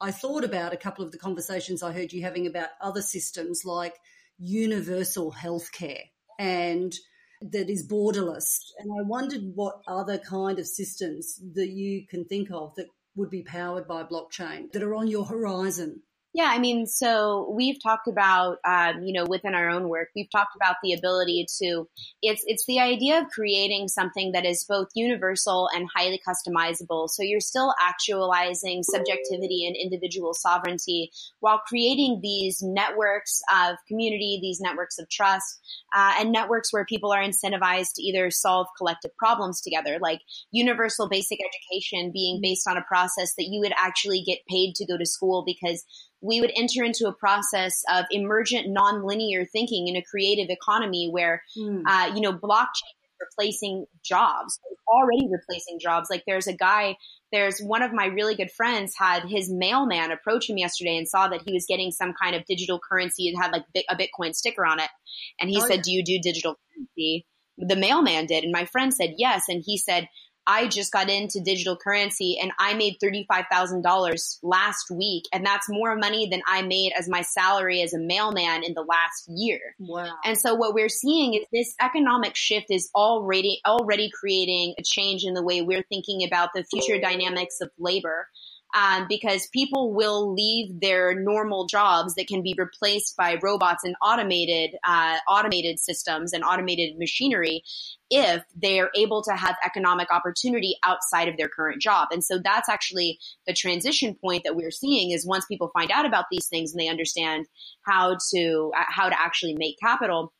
I 0.00 0.10
thought 0.10 0.44
about 0.44 0.72
a 0.72 0.78
couple 0.78 1.04
of 1.04 1.12
the 1.12 1.18
conversations 1.18 1.82
I 1.82 1.92
heard 1.92 2.12
you 2.12 2.22
having 2.22 2.46
about 2.46 2.68
other 2.80 3.02
systems 3.02 3.64
like 3.64 3.94
universal 4.38 5.32
healthcare 5.32 6.04
and 6.38 6.94
that 7.40 7.68
is 7.70 7.86
borderless. 7.86 8.60
And 8.78 8.90
I 8.98 9.02
wondered 9.02 9.42
what 9.54 9.82
other 9.86 10.18
kind 10.18 10.58
of 10.58 10.66
systems 10.66 11.40
that 11.54 11.68
you 11.68 12.06
can 12.06 12.24
think 12.24 12.50
of 12.50 12.74
that 12.76 12.86
would 13.16 13.30
be 13.30 13.42
powered 13.42 13.86
by 13.86 14.04
blockchain 14.04 14.70
that 14.72 14.82
are 14.82 14.94
on 14.94 15.08
your 15.08 15.24
horizon. 15.24 16.02
Yeah, 16.34 16.50
I 16.52 16.58
mean, 16.58 16.86
so 16.86 17.50
we've 17.56 17.82
talked 17.82 18.06
about, 18.06 18.58
um, 18.64 19.02
you 19.02 19.14
know, 19.14 19.24
within 19.28 19.54
our 19.54 19.70
own 19.70 19.88
work, 19.88 20.08
we've 20.14 20.30
talked 20.30 20.54
about 20.54 20.76
the 20.82 20.92
ability 20.92 21.46
to, 21.60 21.88
it's 22.20 22.42
it's 22.46 22.66
the 22.66 22.80
idea 22.80 23.18
of 23.18 23.28
creating 23.30 23.88
something 23.88 24.32
that 24.32 24.44
is 24.44 24.64
both 24.68 24.88
universal 24.94 25.70
and 25.74 25.88
highly 25.96 26.20
customizable. 26.28 27.08
So 27.08 27.22
you're 27.22 27.40
still 27.40 27.74
actualizing 27.80 28.82
subjectivity 28.82 29.66
and 29.66 29.74
individual 29.74 30.34
sovereignty 30.34 31.10
while 31.40 31.62
creating 31.66 32.20
these 32.22 32.58
networks 32.62 33.40
of 33.52 33.76
community, 33.88 34.38
these 34.40 34.60
networks 34.60 34.98
of 34.98 35.08
trust, 35.08 35.60
uh, 35.96 36.16
and 36.20 36.30
networks 36.30 36.72
where 36.72 36.84
people 36.84 37.10
are 37.10 37.22
incentivized 37.22 37.94
to 37.96 38.02
either 38.02 38.30
solve 38.30 38.66
collective 38.76 39.16
problems 39.16 39.62
together, 39.62 39.98
like 40.00 40.20
universal 40.50 41.08
basic 41.08 41.38
education 41.40 42.10
being 42.12 42.38
based 42.42 42.68
on 42.68 42.76
a 42.76 42.84
process 42.86 43.32
that 43.38 43.48
you 43.50 43.60
would 43.60 43.72
actually 43.78 44.22
get 44.22 44.38
paid 44.48 44.74
to 44.74 44.86
go 44.86 44.98
to 44.98 45.06
school 45.06 45.42
because 45.46 45.84
we 46.20 46.40
would 46.40 46.52
enter 46.56 46.82
into 46.82 47.06
a 47.06 47.12
process 47.12 47.82
of 47.92 48.04
emergent 48.10 48.66
nonlinear 48.66 49.46
thinking 49.50 49.88
in 49.88 49.96
a 49.96 50.02
creative 50.02 50.48
economy 50.48 51.08
where, 51.10 51.42
mm. 51.56 51.82
uh, 51.86 52.12
you 52.14 52.20
know, 52.20 52.32
blockchain 52.32 52.66
is 53.04 53.20
replacing 53.20 53.86
jobs, 54.04 54.58
it's 54.70 54.80
already 54.88 55.28
replacing 55.30 55.78
jobs. 55.80 56.08
Like 56.10 56.24
there's 56.26 56.48
a 56.48 56.56
guy, 56.56 56.96
there's 57.30 57.60
one 57.60 57.82
of 57.82 57.92
my 57.92 58.06
really 58.06 58.34
good 58.34 58.50
friends 58.50 58.94
had 58.98 59.24
his 59.28 59.50
mailman 59.52 60.10
approach 60.10 60.48
him 60.48 60.58
yesterday 60.58 60.96
and 60.96 61.08
saw 61.08 61.28
that 61.28 61.42
he 61.46 61.52
was 61.52 61.66
getting 61.68 61.92
some 61.92 62.12
kind 62.20 62.34
of 62.34 62.44
digital 62.46 62.80
currency 62.90 63.28
and 63.28 63.40
had 63.40 63.52
like 63.52 63.64
a 63.88 63.96
Bitcoin 63.96 64.34
sticker 64.34 64.66
on 64.66 64.80
it. 64.80 64.90
And 65.38 65.48
he 65.48 65.60
oh, 65.60 65.66
said, 65.66 65.76
yeah. 65.76 65.82
do 65.84 65.92
you 65.92 66.04
do 66.04 66.18
digital 66.20 66.56
currency? 66.74 67.26
The 67.58 67.76
mailman 67.76 68.26
did. 68.26 68.44
And 68.44 68.52
my 68.52 68.64
friend 68.64 68.92
said, 68.94 69.14
yes. 69.18 69.44
And 69.48 69.62
he 69.64 69.78
said, 69.78 70.08
I 70.48 70.66
just 70.66 70.90
got 70.90 71.10
into 71.10 71.40
digital 71.40 71.76
currency 71.76 72.38
and 72.40 72.50
I 72.58 72.72
made 72.72 72.96
$35,000 73.04 74.38
last 74.42 74.90
week. 74.90 75.24
And 75.32 75.44
that's 75.44 75.68
more 75.68 75.94
money 75.94 76.26
than 76.30 76.40
I 76.48 76.62
made 76.62 76.92
as 76.98 77.06
my 77.08 77.20
salary 77.20 77.82
as 77.82 77.92
a 77.92 77.98
mailman 77.98 78.64
in 78.64 78.72
the 78.72 78.82
last 78.82 79.28
year. 79.28 79.60
Wow. 79.78 80.14
And 80.24 80.38
so 80.38 80.54
what 80.54 80.72
we're 80.72 80.88
seeing 80.88 81.34
is 81.34 81.42
this 81.52 81.74
economic 81.80 82.34
shift 82.34 82.66
is 82.70 82.90
already, 82.94 83.60
already 83.66 84.10
creating 84.10 84.74
a 84.78 84.82
change 84.82 85.24
in 85.24 85.34
the 85.34 85.42
way 85.42 85.60
we're 85.60 85.84
thinking 85.90 86.24
about 86.24 86.50
the 86.54 86.64
future 86.64 86.98
dynamics 86.98 87.60
of 87.60 87.70
labor 87.78 88.26
um, 88.74 89.06
because 89.08 89.48
people 89.52 89.94
will 89.94 90.34
leave 90.34 90.80
their 90.80 91.14
normal 91.14 91.66
jobs 91.66 92.14
that 92.14 92.26
can 92.26 92.42
be 92.42 92.54
replaced 92.56 93.16
by 93.16 93.38
robots 93.42 93.84
and 93.84 93.94
automated 94.02 94.76
uh, 94.86 95.16
automated 95.28 95.78
systems 95.78 96.32
and 96.32 96.44
automated 96.44 96.98
machinery 96.98 97.62
if 98.10 98.42
they're 98.56 98.90
able 98.94 99.22
to 99.22 99.32
have 99.32 99.56
economic 99.64 100.10
opportunity 100.10 100.76
outside 100.84 101.28
of 101.28 101.36
their 101.36 101.48
current 101.48 101.80
job. 101.80 102.08
And 102.10 102.24
so 102.24 102.38
that's 102.42 102.68
actually 102.68 103.18
the 103.46 103.52
transition 103.52 104.14
point 104.14 104.44
that 104.44 104.56
we're 104.56 104.70
seeing 104.70 105.10
is 105.10 105.26
once 105.26 105.44
people 105.46 105.70
find 105.72 105.90
out 105.90 106.06
about 106.06 106.26
these 106.30 106.46
things 106.46 106.72
and 106.72 106.80
they 106.80 106.88
understand 106.88 107.46
how 107.86 108.16
to 108.34 108.72
uh, 108.76 108.84
how 108.88 109.08
to 109.08 109.20
actually 109.20 109.54
make 109.54 109.76
capital 109.80 110.32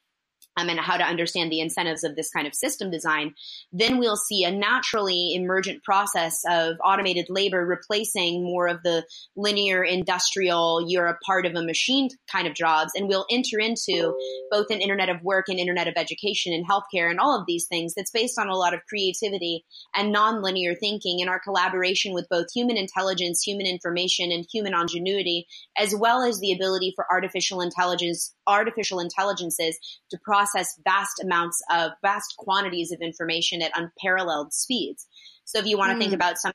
um, 0.59 0.69
and 0.69 0.81
how 0.81 0.97
to 0.97 1.05
understand 1.05 1.53
the 1.53 1.61
incentives 1.61 2.05
of 2.05 2.17
this 2.17 2.31
kind 2.31 2.47
of 2.47 2.55
system 2.55 2.91
design, 2.91 3.35
then 3.73 3.99
we'll 3.99 4.17
see 4.17 4.45
a 4.45 4.51
naturally 4.51 5.35
emergent 5.35 5.83
process 5.85 6.43
of 6.51 6.77
automated 6.85 7.27
labor 7.29 7.65
replacing 7.65 8.43
more 8.43 8.67
of 8.67 8.83
the 8.83 9.05
linear 9.37 9.85
industrial, 9.85 10.85
you're 10.89 11.07
a 11.07 11.19
part 11.25 11.47
of 11.47 11.55
a 11.55 11.63
machine 11.63 12.09
kind 12.31 12.49
of 12.49 12.55
jobs. 12.55 12.93
And 12.95 13.09
we'll 13.09 13.27
enter 13.31 13.59
into 13.59 14.15
both 14.51 14.67
an 14.71 14.81
internet 14.81 15.09
of 15.09 15.23
work 15.23 15.47
and 15.49 15.59
internet 15.59 15.87
of 15.87 15.95
education 15.97 16.53
and 16.53 16.67
healthcare 16.69 17.11
and 17.11 17.21
all 17.21 17.39
of 17.39 17.47
these 17.47 17.67
things 17.67 17.95
that's 17.95 18.11
based 18.11 18.39
on 18.39 18.49
a 18.49 18.57
lot 18.57 18.75
of 18.75 18.81
creativity 18.89 19.65
and 19.95 20.15
nonlinear 20.15 20.75
thinking 20.79 21.19
and 21.21 21.31
our 21.31 21.41
collaboration 21.41 22.13
with 22.13 22.29
both 22.29 22.47
human 22.53 22.77
intelligence, 22.77 23.43
human 23.43 23.67
information, 23.67 24.33
and 24.33 24.45
human 24.53 24.75
ingenuity, 24.75 25.47
as 25.77 25.95
well 25.95 26.23
as 26.23 26.41
the 26.41 26.53
ability 26.53 26.93
for 26.97 27.07
artificial 27.11 27.61
intelligence, 27.61 28.35
artificial 28.47 28.99
intelligences 28.99 29.79
to 30.11 30.19
process 30.25 30.48
process 30.49 30.79
vast 30.85 31.23
amounts 31.23 31.63
of 31.71 31.93
vast 32.03 32.35
quantities 32.39 32.93
of 32.93 33.01
information 33.01 33.63
at 33.63 33.73
unparalleled 33.75 34.53
speeds. 34.53 35.07
So 35.45 35.59
if 35.59 35.67
you 35.67 35.79
want 35.79 35.93
to 35.93 35.97
mm. 35.97 36.01
think 36.01 36.13
about 36.13 36.39
something 36.39 36.55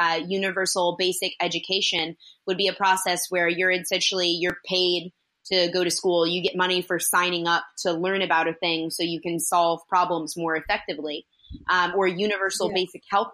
like 0.00 0.22
uh, 0.22 0.26
universal 0.26 0.96
basic 0.98 1.32
education 1.40 2.16
would 2.46 2.56
be 2.56 2.68
a 2.68 2.72
process 2.72 3.26
where 3.28 3.48
you're 3.48 3.70
essentially 3.70 4.28
you're 4.28 4.58
paid 4.68 5.12
to 5.46 5.70
go 5.72 5.82
to 5.82 5.90
school 5.90 6.26
you 6.26 6.42
get 6.42 6.56
money 6.56 6.82
for 6.82 6.98
signing 6.98 7.46
up 7.46 7.64
to 7.78 7.92
learn 7.92 8.20
about 8.20 8.48
a 8.48 8.52
thing 8.52 8.90
so 8.90 9.02
you 9.02 9.20
can 9.20 9.38
solve 9.38 9.80
problems 9.88 10.36
more 10.36 10.54
effectively 10.54 11.24
um, 11.70 11.92
or 11.96 12.06
universal 12.06 12.68
yeah. 12.68 12.74
basic 12.74 13.02
health 13.10 13.30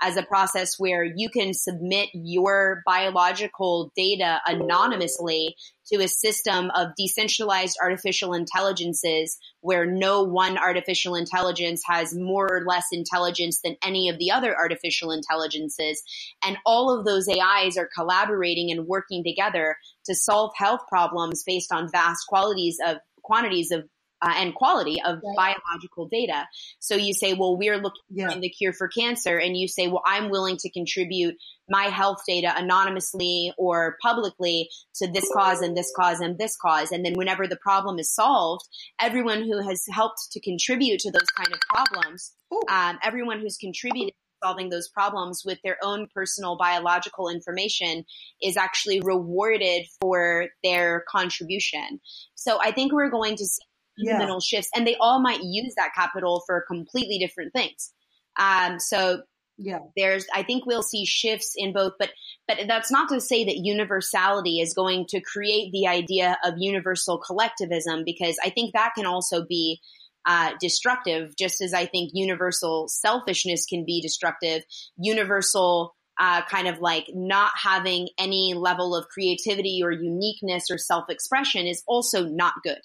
as 0.00 0.16
a 0.16 0.22
process 0.22 0.74
where 0.78 1.04
you 1.04 1.28
can 1.28 1.54
submit 1.54 2.08
your 2.12 2.82
biological 2.86 3.92
data 3.96 4.40
anonymously 4.46 5.56
to 5.92 6.02
a 6.02 6.08
system 6.08 6.70
of 6.74 6.88
decentralized 6.96 7.76
artificial 7.82 8.34
intelligences 8.34 9.38
where 9.60 9.86
no 9.86 10.22
one 10.22 10.58
artificial 10.58 11.14
intelligence 11.14 11.82
has 11.86 12.14
more 12.14 12.46
or 12.50 12.64
less 12.66 12.86
intelligence 12.92 13.60
than 13.64 13.76
any 13.82 14.08
of 14.08 14.18
the 14.18 14.30
other 14.30 14.56
artificial 14.56 15.10
intelligences. 15.10 16.02
And 16.44 16.58
all 16.66 16.96
of 16.96 17.04
those 17.04 17.28
AIs 17.28 17.76
are 17.76 17.88
collaborating 17.94 18.70
and 18.70 18.86
working 18.86 19.24
together 19.24 19.76
to 20.04 20.14
solve 20.14 20.52
health 20.56 20.82
problems 20.88 21.42
based 21.44 21.72
on 21.72 21.90
vast 21.90 22.26
qualities 22.28 22.78
of 22.84 22.98
quantities 23.22 23.70
of 23.70 23.84
uh, 24.22 24.34
and 24.36 24.54
quality 24.54 25.00
of 25.02 25.20
right. 25.24 25.56
biological 25.68 26.08
data. 26.08 26.46
So 26.78 26.94
you 26.94 27.14
say, 27.14 27.34
well, 27.34 27.56
we're 27.56 27.78
looking 27.78 28.02
yeah. 28.10 28.36
the 28.38 28.48
cure 28.48 28.72
for 28.72 28.88
cancer, 28.88 29.38
and 29.38 29.56
you 29.56 29.68
say, 29.68 29.88
well, 29.88 30.02
I'm 30.06 30.30
willing 30.30 30.56
to 30.58 30.70
contribute 30.70 31.36
my 31.68 31.84
health 31.84 32.22
data 32.26 32.52
anonymously 32.56 33.52
or 33.58 33.96
publicly 34.02 34.68
to 34.96 35.06
this 35.06 35.30
cause 35.34 35.60
and 35.60 35.76
this 35.76 35.92
cause 35.94 36.20
and 36.20 36.38
this 36.38 36.56
cause. 36.56 36.92
And 36.92 37.04
then 37.04 37.14
whenever 37.14 37.46
the 37.46 37.56
problem 37.56 37.98
is 37.98 38.12
solved, 38.14 38.64
everyone 39.00 39.42
who 39.42 39.60
has 39.66 39.84
helped 39.90 40.32
to 40.32 40.40
contribute 40.40 41.00
to 41.00 41.10
those 41.10 41.28
kind 41.36 41.52
of 41.52 41.60
problems, 41.68 42.32
um, 42.70 42.98
everyone 43.02 43.40
who's 43.40 43.58
contributed 43.58 44.14
solving 44.42 44.68
those 44.68 44.88
problems 44.88 45.42
with 45.44 45.58
their 45.62 45.76
own 45.82 46.06
personal 46.14 46.56
biological 46.56 47.28
information 47.28 48.04
is 48.42 48.56
actually 48.56 49.00
rewarded 49.00 49.84
for 50.00 50.46
their 50.62 51.04
contribution. 51.08 52.00
So 52.34 52.58
I 52.62 52.70
think 52.70 52.92
we're 52.92 53.10
going 53.10 53.36
to 53.36 53.44
see 53.44 53.62
fundamental 53.98 54.40
yeah. 54.42 54.58
shifts, 54.58 54.70
and 54.74 54.86
they 54.86 54.96
all 55.00 55.20
might 55.20 55.40
use 55.42 55.74
that 55.76 55.90
capital 55.94 56.42
for 56.46 56.64
completely 56.66 57.18
different 57.18 57.52
things. 57.52 57.92
Um, 58.38 58.78
so 58.78 59.22
yeah, 59.56 59.80
there's 59.96 60.24
I 60.32 60.44
think 60.44 60.66
we'll 60.66 60.84
see 60.84 61.04
shifts 61.04 61.54
in 61.56 61.72
both, 61.72 61.94
but 61.98 62.10
but 62.46 62.58
that's 62.68 62.92
not 62.92 63.08
to 63.08 63.20
say 63.20 63.44
that 63.44 63.56
universality 63.56 64.60
is 64.60 64.72
going 64.72 65.06
to 65.08 65.20
create 65.20 65.72
the 65.72 65.88
idea 65.88 66.38
of 66.44 66.54
universal 66.58 67.18
collectivism, 67.18 68.04
because 68.04 68.38
I 68.44 68.50
think 68.50 68.74
that 68.74 68.92
can 68.94 69.06
also 69.06 69.44
be 69.44 69.80
uh, 70.24 70.52
destructive, 70.60 71.34
just 71.36 71.60
as 71.60 71.74
I 71.74 71.86
think 71.86 72.10
universal 72.14 72.86
selfishness 72.88 73.66
can 73.66 73.84
be 73.84 74.00
destructive. 74.00 74.62
Universal 74.96 75.94
uh, 76.18 76.42
kind 76.42 76.66
of 76.66 76.80
like 76.80 77.06
not 77.14 77.52
having 77.62 78.08
any 78.18 78.54
level 78.54 78.96
of 78.96 79.08
creativity 79.08 79.80
or 79.82 79.92
uniqueness 79.92 80.64
or 80.70 80.78
self 80.78 81.04
expression 81.08 81.66
is 81.66 81.82
also 81.86 82.24
not 82.24 82.54
good. 82.62 82.80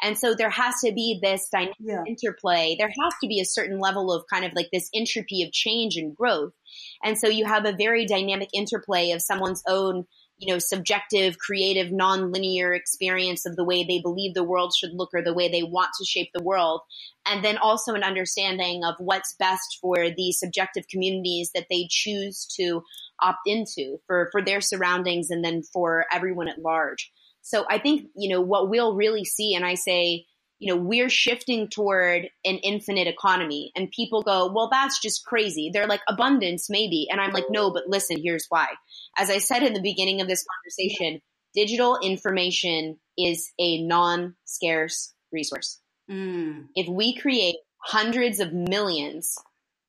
And 0.00 0.16
so 0.16 0.34
there 0.34 0.50
has 0.50 0.74
to 0.84 0.92
be 0.92 1.18
this 1.22 1.48
dynamic 1.50 1.74
yeah. 1.80 2.04
interplay. 2.06 2.76
There 2.78 2.88
has 2.88 3.14
to 3.22 3.28
be 3.28 3.40
a 3.40 3.44
certain 3.44 3.80
level 3.80 4.12
of 4.12 4.24
kind 4.32 4.44
of 4.44 4.52
like 4.54 4.68
this 4.72 4.88
entropy 4.94 5.42
of 5.42 5.52
change 5.52 5.96
and 5.96 6.14
growth. 6.14 6.52
And 7.02 7.18
so 7.18 7.28
you 7.28 7.44
have 7.44 7.64
a 7.64 7.76
very 7.76 8.06
dynamic 8.06 8.50
interplay 8.52 9.10
of 9.10 9.22
someone's 9.22 9.62
own 9.66 10.06
you 10.38 10.52
know, 10.52 10.58
subjective, 10.58 11.38
creative, 11.38 11.90
non-linear 11.90 12.74
experience 12.74 13.46
of 13.46 13.56
the 13.56 13.64
way 13.64 13.84
they 13.84 14.00
believe 14.00 14.34
the 14.34 14.44
world 14.44 14.72
should 14.76 14.92
look 14.92 15.10
or 15.14 15.22
the 15.22 15.34
way 15.34 15.48
they 15.48 15.62
want 15.62 15.90
to 15.98 16.04
shape 16.04 16.28
the 16.34 16.42
world. 16.42 16.82
And 17.26 17.44
then 17.44 17.56
also 17.56 17.94
an 17.94 18.02
understanding 18.02 18.84
of 18.84 18.96
what's 18.98 19.34
best 19.38 19.78
for 19.80 20.10
the 20.10 20.32
subjective 20.32 20.84
communities 20.88 21.50
that 21.54 21.66
they 21.70 21.86
choose 21.90 22.46
to 22.56 22.82
opt 23.20 23.40
into 23.46 23.96
for, 24.06 24.28
for 24.30 24.42
their 24.42 24.60
surroundings 24.60 25.30
and 25.30 25.42
then 25.44 25.62
for 25.72 26.04
everyone 26.12 26.48
at 26.48 26.60
large. 26.60 27.10
So 27.40 27.64
I 27.70 27.78
think, 27.78 28.08
you 28.16 28.28
know, 28.28 28.40
what 28.40 28.68
we'll 28.68 28.94
really 28.94 29.24
see, 29.24 29.54
and 29.54 29.64
I 29.64 29.74
say, 29.74 30.26
you 30.58 30.72
know, 30.72 30.80
we're 30.80 31.10
shifting 31.10 31.68
toward 31.68 32.28
an 32.44 32.56
infinite 32.56 33.06
economy. 33.06 33.72
And 33.76 33.90
people 33.90 34.22
go, 34.22 34.50
well, 34.52 34.68
that's 34.70 35.00
just 35.00 35.24
crazy. 35.24 35.70
They're 35.72 35.86
like, 35.86 36.00
abundance, 36.08 36.70
maybe. 36.70 37.08
And 37.10 37.20
I'm 37.20 37.32
like, 37.32 37.46
no, 37.50 37.70
but 37.70 37.84
listen, 37.88 38.16
here's 38.22 38.46
why. 38.48 38.68
As 39.18 39.28
I 39.30 39.38
said 39.38 39.62
in 39.62 39.74
the 39.74 39.82
beginning 39.82 40.20
of 40.20 40.28
this 40.28 40.44
conversation, 40.44 41.20
digital 41.54 41.98
information 42.02 42.98
is 43.18 43.50
a 43.58 43.82
non 43.82 44.34
scarce 44.44 45.12
resource. 45.32 45.80
Mm. 46.10 46.66
If 46.74 46.88
we 46.88 47.16
create 47.16 47.56
hundreds 47.78 48.40
of 48.40 48.52
millions, 48.52 49.36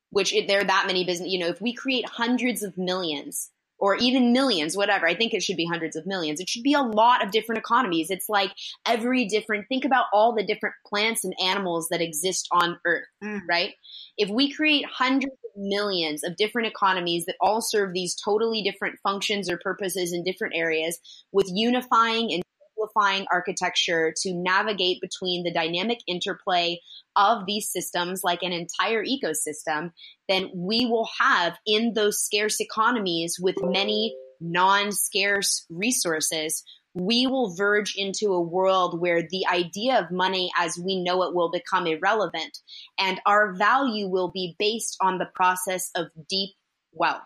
which 0.10 0.34
there 0.48 0.62
are 0.62 0.66
that 0.66 0.86
many 0.88 1.06
business, 1.06 1.30
you 1.30 1.40
know, 1.40 1.48
if 1.48 1.62
we 1.62 1.74
create 1.74 2.06
hundreds 2.08 2.64
of 2.64 2.78
millions 2.78 3.52
or 3.80 3.96
even 3.96 4.34
millions, 4.34 4.76
whatever. 4.76 5.08
I 5.08 5.16
think 5.16 5.34
it 5.34 5.44
should 5.44 5.58
be 5.58 5.66
hundreds 5.66 5.96
of 5.96 6.06
millions. 6.06 6.40
It 6.40 6.50
should 6.50 6.64
be 6.64 6.74
a 6.74 6.82
lot 6.82 7.24
of 7.24 7.32
different 7.32 7.60
economies. 7.60 8.10
It's 8.10 8.30
like 8.30 8.52
every 8.86 9.26
different, 9.26 9.68
think 9.68 9.86
about 9.86 10.06
all 10.14 10.36
the 10.36 10.46
different 10.46 10.76
plants 10.86 11.24
and 11.24 11.34
animals 11.42 11.88
that 11.90 12.02
exist 12.02 12.48
on 12.52 12.80
Earth, 12.86 13.06
mm. 13.24 13.42
right? 13.48 13.74
If 14.18 14.30
we 14.30 14.52
create 14.52 14.86
hundreds 14.86 15.34
of 15.34 15.52
millions 15.56 16.24
of 16.24 16.36
different 16.36 16.68
economies 16.68 17.26
that 17.26 17.36
all 17.40 17.62
serve 17.62 17.94
these 17.94 18.16
totally 18.16 18.62
different 18.64 19.00
functions 19.04 19.50
or 19.50 19.58
purposes 19.58 20.14
in 20.14 20.24
different 20.24 20.56
areas 20.56 21.00
with 21.32 21.50
unifying 21.54 22.32
and 22.34 22.44
simplifying 22.78 23.26
architecture 23.32 24.14
to 24.22 24.34
navigate 24.34 25.02
between 25.02 25.44
the 25.44 25.54
dynamic 25.54 26.00
interplay 26.08 26.80
of 27.16 27.46
these 27.46 27.70
systems 27.72 28.22
like 28.24 28.44
an 28.44 28.54
entire 28.54 29.04
ecosystem, 29.04 29.92
then 30.30 30.50
we 30.54 30.86
will 30.86 31.10
have 31.20 31.58
in 31.66 31.94
those 31.94 32.22
scarce 32.22 32.60
economies 32.60 33.38
with 33.40 33.56
many 33.62 34.16
non 34.40 34.92
scarce 34.92 35.66
resources, 35.70 36.64
we 36.94 37.28
will 37.28 37.56
verge 37.56 37.96
into 37.96 38.34
a 38.34 38.42
world 38.42 39.00
where 39.00 39.22
the 39.22 39.46
idea 39.52 40.00
of 40.00 40.12
money 40.12 40.52
as 40.60 40.80
we 40.84 41.04
know 41.04 41.24
it 41.24 41.36
will 41.36 41.52
become 41.52 41.86
irrelevant 41.86 42.58
and 43.00 43.22
our 43.26 43.54
value 43.54 44.08
will 44.08 44.32
be 44.32 44.56
based 44.58 44.98
on 45.02 45.20
the 45.20 45.30
process 45.36 45.92
of 45.96 46.08
deep 46.28 46.56
wealth. 46.92 47.22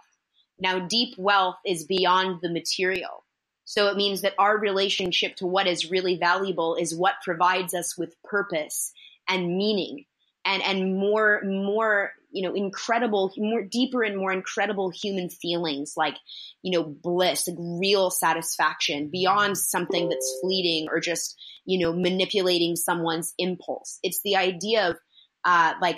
Now, 0.60 0.80
deep 0.88 1.16
wealth 1.18 1.56
is 1.66 1.86
beyond 1.86 2.40
the 2.42 2.52
material. 2.52 3.24
So 3.66 3.88
it 3.88 3.98
means 3.98 4.22
that 4.22 4.34
our 4.38 4.58
relationship 4.58 5.36
to 5.38 5.48
what 5.48 5.68
is 5.68 5.90
really 5.90 6.18
valuable 6.18 6.76
is 6.76 6.96
what 6.96 7.16
provides 7.24 7.74
us 7.74 7.98
with 7.98 8.16
purpose 8.24 8.92
and 9.30 9.58
meaning 9.58 10.06
and 10.46 10.62
and 10.64 10.98
more 10.98 11.42
more 11.46 12.14
you 12.32 12.42
know 12.42 12.54
incredible 12.54 13.32
more 13.38 13.62
deeper 13.62 14.04
and 14.04 14.18
more 14.18 14.32
incredible 14.32 14.90
human 14.90 15.30
feelings 15.30 15.94
like 15.96 16.16
you 16.64 16.72
know 16.72 16.84
bliss 16.84 17.48
like 17.48 17.58
real 17.60 18.10
satisfaction 18.10 19.10
beyond 19.10 19.58
something 19.58 20.10
that's 20.10 20.40
fleeting 20.42 20.88
or 20.90 21.00
just 21.00 21.40
you 21.66 21.80
know 21.80 21.94
manipulating 21.94 22.76
someone's 22.76 23.34
impulse. 23.38 24.00
It's 24.04 24.22
the 24.24 24.36
idea 24.36 24.90
of 24.90 24.98
uh 25.46 25.74
like 25.82 25.98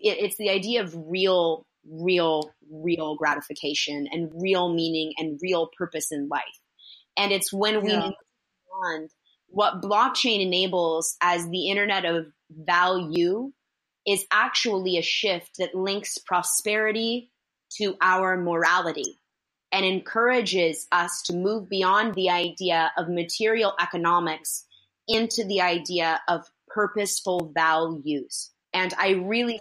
it, 0.00 0.18
it's 0.20 0.36
the 0.36 0.50
idea 0.50 0.82
of 0.82 0.94
real 0.96 1.66
real 1.88 2.50
real 2.70 3.16
gratification 3.16 4.08
and 4.10 4.30
real 4.34 4.72
meaning 4.72 5.12
and 5.18 5.38
real 5.42 5.70
purpose 5.76 6.10
in 6.10 6.28
life 6.28 6.42
and 7.16 7.32
it's 7.32 7.52
when 7.52 7.82
we 7.82 7.92
yeah. 7.92 8.10
beyond 8.70 9.10
what 9.48 9.82
blockchain 9.82 10.40
enables 10.40 11.16
as 11.22 11.48
the 11.48 11.68
internet 11.68 12.04
of 12.04 12.26
value 12.50 13.52
is 14.06 14.26
actually 14.30 14.98
a 14.98 15.02
shift 15.02 15.52
that 15.58 15.74
links 15.74 16.18
prosperity 16.18 17.30
to 17.78 17.96
our 18.00 18.36
morality 18.36 19.18
and 19.72 19.84
encourages 19.84 20.86
us 20.92 21.22
to 21.22 21.34
move 21.34 21.68
beyond 21.68 22.14
the 22.14 22.30
idea 22.30 22.92
of 22.96 23.08
material 23.08 23.74
economics 23.80 24.66
into 25.08 25.44
the 25.44 25.60
idea 25.60 26.20
of 26.28 26.44
purposeful 26.68 27.52
values. 27.54 28.50
And 28.72 28.92
I 28.98 29.10
really 29.10 29.60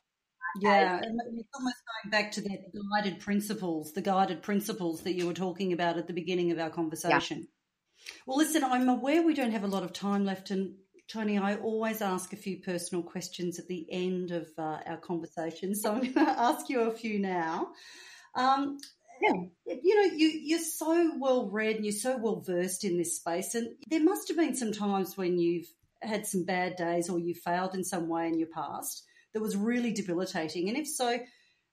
yeah, 0.59 0.99
and 1.01 1.19
it's 1.37 1.49
almost 1.53 1.77
going 2.03 2.11
back 2.11 2.31
to 2.33 2.41
the 2.41 2.57
guided 2.95 3.19
principles, 3.19 3.93
the 3.93 4.01
guided 4.01 4.41
principles 4.41 5.01
that 5.03 5.13
you 5.13 5.25
were 5.25 5.33
talking 5.33 5.73
about 5.73 5.97
at 5.97 6.07
the 6.07 6.13
beginning 6.13 6.51
of 6.51 6.59
our 6.59 6.69
conversation. 6.69 7.39
Yeah. 7.39 8.13
Well, 8.25 8.37
listen, 8.37 8.63
I'm 8.63 8.89
aware 8.89 9.23
we 9.23 9.33
don't 9.33 9.51
have 9.51 9.63
a 9.63 9.67
lot 9.67 9.83
of 9.83 9.93
time 9.93 10.25
left, 10.25 10.51
and 10.51 10.75
Toni, 11.09 11.37
I 11.37 11.55
always 11.55 12.01
ask 12.01 12.33
a 12.33 12.37
few 12.37 12.59
personal 12.61 13.03
questions 13.03 13.59
at 13.59 13.67
the 13.67 13.85
end 13.91 14.31
of 14.31 14.47
uh, 14.57 14.79
our 14.85 14.97
conversation, 14.97 15.75
so 15.75 15.91
I'm 15.91 16.01
going 16.13 16.13
to 16.13 16.39
ask 16.39 16.69
you 16.69 16.81
a 16.81 16.91
few 16.91 17.19
now. 17.19 17.69
Um, 18.35 18.77
yeah. 19.21 19.75
You 19.81 19.95
know, 19.95 20.15
you, 20.15 20.27
you're 20.27 20.59
so 20.59 21.13
well 21.17 21.49
read 21.49 21.77
and 21.77 21.85
you're 21.85 21.93
so 21.93 22.17
well 22.17 22.41
versed 22.41 22.83
in 22.83 22.97
this 22.97 23.15
space, 23.15 23.55
and 23.55 23.69
there 23.89 24.03
must 24.03 24.27
have 24.27 24.37
been 24.37 24.55
some 24.55 24.71
times 24.71 25.17
when 25.17 25.39
you've 25.39 25.67
had 26.01 26.27
some 26.27 26.43
bad 26.43 26.75
days 26.75 27.09
or 27.09 27.17
you 27.17 27.33
failed 27.33 27.73
in 27.73 27.83
some 27.83 28.09
way 28.09 28.27
in 28.27 28.37
your 28.37 28.49
past 28.53 29.05
that 29.33 29.41
was 29.41 29.55
really 29.55 29.91
debilitating. 29.91 30.69
And 30.69 30.77
if 30.77 30.87
so, 30.87 31.17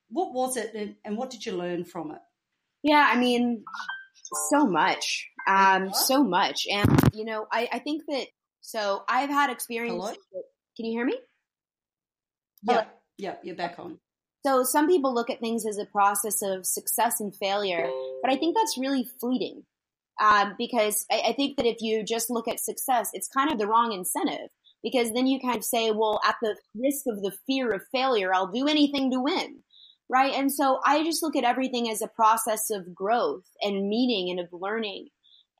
what 0.08 0.32
was 0.32 0.56
it 0.56 0.74
and, 0.74 0.96
and 1.04 1.16
what 1.16 1.30
did 1.30 1.44
you 1.46 1.52
learn 1.52 1.84
from 1.84 2.10
it? 2.10 2.18
Yeah, 2.82 3.08
I 3.12 3.18
mean, 3.18 3.64
so 4.50 4.66
much, 4.66 5.28
um, 5.46 5.92
so 5.92 6.24
much. 6.24 6.66
And, 6.70 6.98
you 7.12 7.24
know, 7.24 7.46
I, 7.52 7.68
I 7.72 7.78
think 7.78 8.02
that 8.08 8.26
so 8.60 9.02
I've 9.08 9.30
had 9.30 9.50
experience. 9.50 10.02
Hello? 10.02 10.14
Can 10.76 10.86
you 10.86 10.92
hear 10.92 11.04
me? 11.04 11.18
Yeah, 12.62 12.84
yeah, 13.18 13.34
you're 13.42 13.56
back 13.56 13.78
on. 13.78 13.98
So 14.46 14.64
some 14.64 14.88
people 14.88 15.14
look 15.14 15.28
at 15.28 15.40
things 15.40 15.66
as 15.66 15.78
a 15.78 15.84
process 15.84 16.40
of 16.42 16.64
success 16.64 17.20
and 17.20 17.34
failure, 17.36 17.88
but 18.22 18.32
I 18.32 18.36
think 18.36 18.56
that's 18.56 18.78
really 18.78 19.06
fleeting. 19.20 19.64
Um, 20.20 20.54
because 20.58 21.06
I, 21.10 21.22
I 21.28 21.32
think 21.32 21.56
that 21.56 21.66
if 21.66 21.78
you 21.80 22.04
just 22.04 22.28
look 22.28 22.46
at 22.46 22.60
success, 22.60 23.10
it's 23.14 23.28
kind 23.28 23.50
of 23.50 23.58
the 23.58 23.66
wrong 23.66 23.92
incentive. 23.92 24.50
Because 24.82 25.12
then 25.12 25.26
you 25.26 25.40
kind 25.40 25.56
of 25.56 25.64
say, 25.64 25.90
well, 25.90 26.20
at 26.24 26.36
the 26.42 26.56
risk 26.74 27.04
of 27.06 27.22
the 27.22 27.32
fear 27.46 27.70
of 27.70 27.82
failure, 27.92 28.32
I'll 28.34 28.50
do 28.50 28.66
anything 28.66 29.10
to 29.10 29.20
win. 29.20 29.60
Right. 30.08 30.34
And 30.34 30.52
so 30.52 30.80
I 30.84 31.04
just 31.04 31.22
look 31.22 31.36
at 31.36 31.44
everything 31.44 31.88
as 31.88 32.02
a 32.02 32.08
process 32.08 32.70
of 32.70 32.94
growth 32.94 33.44
and 33.62 33.88
meaning 33.88 34.30
and 34.30 34.40
of 34.40 34.48
learning. 34.52 35.08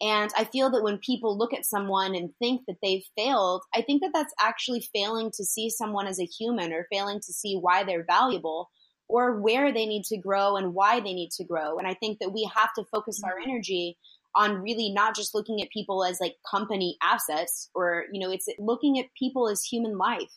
And 0.00 0.30
I 0.36 0.44
feel 0.44 0.70
that 0.70 0.82
when 0.82 0.98
people 0.98 1.36
look 1.36 1.52
at 1.52 1.66
someone 1.66 2.14
and 2.14 2.30
think 2.38 2.62
that 2.66 2.78
they've 2.82 3.04
failed, 3.16 3.62
I 3.74 3.82
think 3.82 4.00
that 4.02 4.12
that's 4.14 4.32
actually 4.40 4.88
failing 4.94 5.30
to 5.36 5.44
see 5.44 5.68
someone 5.68 6.06
as 6.06 6.18
a 6.18 6.24
human 6.24 6.72
or 6.72 6.86
failing 6.90 7.20
to 7.20 7.32
see 7.32 7.56
why 7.56 7.84
they're 7.84 8.04
valuable 8.04 8.70
or 9.08 9.40
where 9.40 9.72
they 9.72 9.86
need 9.86 10.04
to 10.04 10.16
grow 10.16 10.56
and 10.56 10.72
why 10.72 11.00
they 11.00 11.12
need 11.12 11.30
to 11.32 11.44
grow. 11.44 11.78
And 11.78 11.86
I 11.86 11.94
think 11.94 12.18
that 12.20 12.32
we 12.32 12.50
have 12.56 12.70
to 12.78 12.84
focus 12.90 13.20
our 13.24 13.32
mm-hmm. 13.32 13.50
energy 13.50 13.98
on 14.34 14.62
really 14.62 14.90
not 14.90 15.16
just 15.16 15.34
looking 15.34 15.60
at 15.60 15.70
people 15.70 16.04
as 16.04 16.20
like 16.20 16.36
company 16.48 16.96
assets 17.02 17.68
or, 17.74 18.04
you 18.12 18.20
know, 18.20 18.32
it's 18.32 18.46
looking 18.58 18.98
at 18.98 19.06
people 19.18 19.48
as 19.48 19.64
human 19.64 19.98
life 19.98 20.30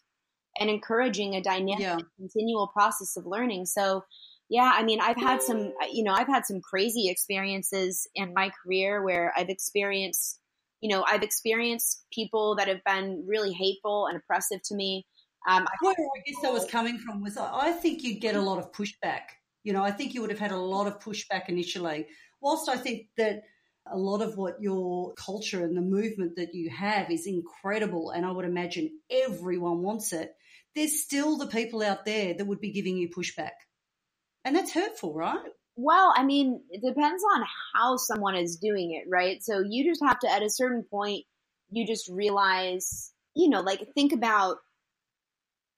and 0.59 0.69
encouraging 0.69 1.35
a 1.35 1.41
dynamic 1.41 1.79
yeah. 1.79 1.97
continual 2.17 2.67
process 2.67 3.15
of 3.17 3.25
learning. 3.25 3.65
So 3.65 4.03
yeah, 4.49 4.71
I 4.75 4.83
mean, 4.83 4.99
I've 5.01 5.17
had 5.17 5.41
some, 5.41 5.73
you 5.91 6.03
know, 6.03 6.13
I've 6.13 6.27
had 6.27 6.45
some 6.45 6.61
crazy 6.61 7.09
experiences 7.09 8.07
in 8.13 8.33
my 8.33 8.51
career 8.63 9.03
where 9.03 9.33
I've 9.35 9.49
experienced, 9.49 10.39
you 10.81 10.89
know, 10.89 11.03
I've 11.07 11.23
experienced 11.23 12.05
people 12.11 12.55
that 12.57 12.67
have 12.67 12.83
been 12.83 13.25
really 13.27 13.53
hateful 13.53 14.07
and 14.07 14.17
oppressive 14.17 14.61
to 14.65 14.75
me. 14.75 15.05
Um, 15.47 15.65
Where 15.81 15.93
I 15.93 16.21
guess 16.25 16.43
I 16.45 16.51
was 16.51 16.65
coming 16.65 16.97
from 16.99 17.21
was 17.21 17.37
I 17.37 17.71
think 17.71 18.03
you'd 18.03 18.21
get 18.21 18.35
a 18.35 18.41
lot 18.41 18.59
of 18.59 18.71
pushback. 18.71 19.21
You 19.63 19.73
know, 19.73 19.83
I 19.83 19.91
think 19.91 20.13
you 20.13 20.21
would 20.21 20.29
have 20.29 20.39
had 20.39 20.51
a 20.51 20.57
lot 20.57 20.87
of 20.87 20.99
pushback 20.99 21.47
initially. 21.47 22.07
Whilst 22.41 22.69
I 22.69 22.77
think 22.77 23.07
that 23.17 23.43
a 23.91 23.97
lot 23.97 24.21
of 24.21 24.37
what 24.37 24.61
your 24.61 25.13
culture 25.13 25.63
and 25.63 25.75
the 25.75 25.81
movement 25.81 26.37
that 26.37 26.53
you 26.53 26.69
have 26.69 27.11
is 27.11 27.27
incredible, 27.27 28.11
and 28.11 28.25
I 28.25 28.31
would 28.31 28.45
imagine 28.45 28.99
everyone 29.09 29.81
wants 29.81 30.13
it, 30.13 30.31
there's 30.75 31.01
still 31.01 31.37
the 31.37 31.47
people 31.47 31.83
out 31.83 32.05
there 32.05 32.33
that 32.33 32.45
would 32.45 32.61
be 32.61 32.71
giving 32.71 32.97
you 32.97 33.09
pushback. 33.09 33.51
And 34.45 34.55
that's 34.55 34.73
hurtful, 34.73 35.13
right? 35.13 35.37
Well, 35.75 36.13
I 36.15 36.23
mean, 36.23 36.61
it 36.69 36.81
depends 36.85 37.23
on 37.35 37.43
how 37.75 37.97
someone 37.97 38.35
is 38.35 38.57
doing 38.57 38.93
it, 38.93 39.09
right? 39.09 39.41
So 39.41 39.63
you 39.67 39.89
just 39.89 40.03
have 40.05 40.19
to, 40.19 40.31
at 40.31 40.43
a 40.43 40.49
certain 40.49 40.83
point, 40.89 41.25
you 41.71 41.87
just 41.87 42.09
realize, 42.09 43.11
you 43.35 43.49
know, 43.49 43.61
like 43.61 43.81
think 43.95 44.13
about, 44.13 44.57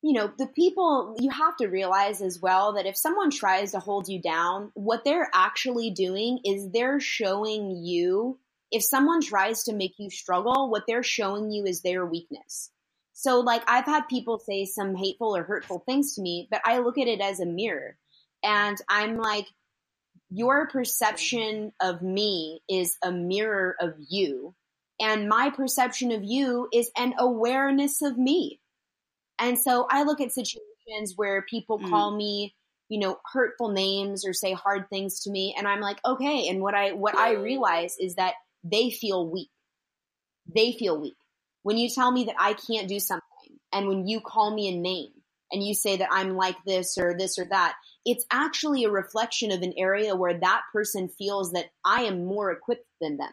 you 0.05 0.13
know, 0.13 0.31
the 0.37 0.45
people, 0.45 1.15
you 1.19 1.31
have 1.31 1.57
to 1.57 1.65
realize 1.65 2.21
as 2.21 2.39
well 2.39 2.73
that 2.73 2.85
if 2.85 2.95
someone 2.95 3.31
tries 3.31 3.71
to 3.71 3.79
hold 3.79 4.07
you 4.07 4.21
down, 4.21 4.69
what 4.75 5.03
they're 5.03 5.31
actually 5.33 5.89
doing 5.89 6.37
is 6.45 6.69
they're 6.69 6.99
showing 6.99 7.71
you, 7.83 8.37
if 8.69 8.83
someone 8.83 9.19
tries 9.19 9.63
to 9.63 9.73
make 9.73 9.95
you 9.97 10.11
struggle, 10.11 10.69
what 10.69 10.83
they're 10.87 11.01
showing 11.01 11.49
you 11.49 11.65
is 11.65 11.81
their 11.81 12.05
weakness. 12.05 12.69
So, 13.13 13.39
like, 13.39 13.63
I've 13.67 13.87
had 13.87 14.07
people 14.07 14.37
say 14.37 14.65
some 14.65 14.93
hateful 14.93 15.35
or 15.35 15.41
hurtful 15.41 15.79
things 15.87 16.13
to 16.13 16.21
me, 16.21 16.47
but 16.51 16.61
I 16.63 16.77
look 16.77 16.99
at 16.99 17.07
it 17.07 17.19
as 17.19 17.39
a 17.39 17.47
mirror 17.47 17.97
and 18.43 18.77
I'm 18.87 19.17
like, 19.17 19.47
your 20.29 20.67
perception 20.67 21.71
of 21.81 22.03
me 22.03 22.61
is 22.69 22.95
a 23.03 23.11
mirror 23.11 23.75
of 23.81 23.95
you. 24.07 24.53
And 24.99 25.27
my 25.27 25.49
perception 25.49 26.11
of 26.11 26.23
you 26.23 26.67
is 26.71 26.91
an 26.95 27.15
awareness 27.17 28.03
of 28.03 28.19
me. 28.19 28.59
And 29.39 29.59
so 29.59 29.87
I 29.89 30.03
look 30.03 30.21
at 30.21 30.31
situations 30.31 31.13
where 31.15 31.43
people 31.43 31.79
mm. 31.79 31.89
call 31.89 32.15
me, 32.15 32.55
you 32.89 32.99
know, 32.99 33.17
hurtful 33.33 33.69
names 33.69 34.25
or 34.25 34.33
say 34.33 34.53
hard 34.53 34.89
things 34.89 35.21
to 35.21 35.31
me. 35.31 35.55
And 35.57 35.67
I'm 35.67 35.81
like, 35.81 35.99
okay. 36.05 36.47
And 36.49 36.61
what 36.61 36.73
I, 36.73 36.91
what 36.91 37.17
I 37.17 37.33
realize 37.33 37.95
is 37.99 38.15
that 38.15 38.33
they 38.63 38.89
feel 38.89 39.29
weak. 39.29 39.49
They 40.53 40.73
feel 40.73 40.99
weak. 40.99 41.15
When 41.63 41.77
you 41.77 41.89
tell 41.89 42.11
me 42.11 42.25
that 42.25 42.35
I 42.37 42.53
can't 42.53 42.87
do 42.87 42.99
something 42.99 43.23
and 43.73 43.87
when 43.87 44.07
you 44.07 44.21
call 44.21 44.53
me 44.53 44.69
a 44.69 44.77
name 44.77 45.09
and 45.51 45.63
you 45.63 45.73
say 45.73 45.97
that 45.97 46.09
I'm 46.11 46.35
like 46.35 46.57
this 46.65 46.97
or 46.97 47.15
this 47.17 47.39
or 47.39 47.45
that, 47.45 47.75
it's 48.05 48.25
actually 48.31 48.83
a 48.83 48.91
reflection 48.91 49.51
of 49.51 49.61
an 49.61 49.73
area 49.77 50.15
where 50.15 50.39
that 50.39 50.61
person 50.71 51.09
feels 51.09 51.51
that 51.53 51.65
I 51.83 52.03
am 52.03 52.25
more 52.25 52.51
equipped 52.51 52.87
than 53.01 53.17
them. 53.17 53.31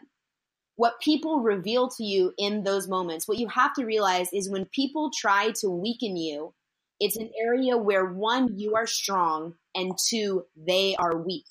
What 0.75 0.99
people 1.01 1.41
reveal 1.41 1.89
to 1.89 2.03
you 2.03 2.33
in 2.37 2.63
those 2.63 2.87
moments, 2.87 3.27
what 3.27 3.37
you 3.37 3.47
have 3.47 3.73
to 3.75 3.85
realize 3.85 4.29
is 4.33 4.49
when 4.49 4.65
people 4.65 5.11
try 5.15 5.51
to 5.61 5.69
weaken 5.69 6.17
you, 6.17 6.53
it's 6.99 7.17
an 7.17 7.29
area 7.39 7.77
where 7.77 8.05
one, 8.05 8.57
you 8.57 8.75
are 8.75 8.87
strong, 8.87 9.55
and 9.75 9.93
two, 10.09 10.45
they 10.55 10.95
are 10.95 11.17
weak. 11.17 11.45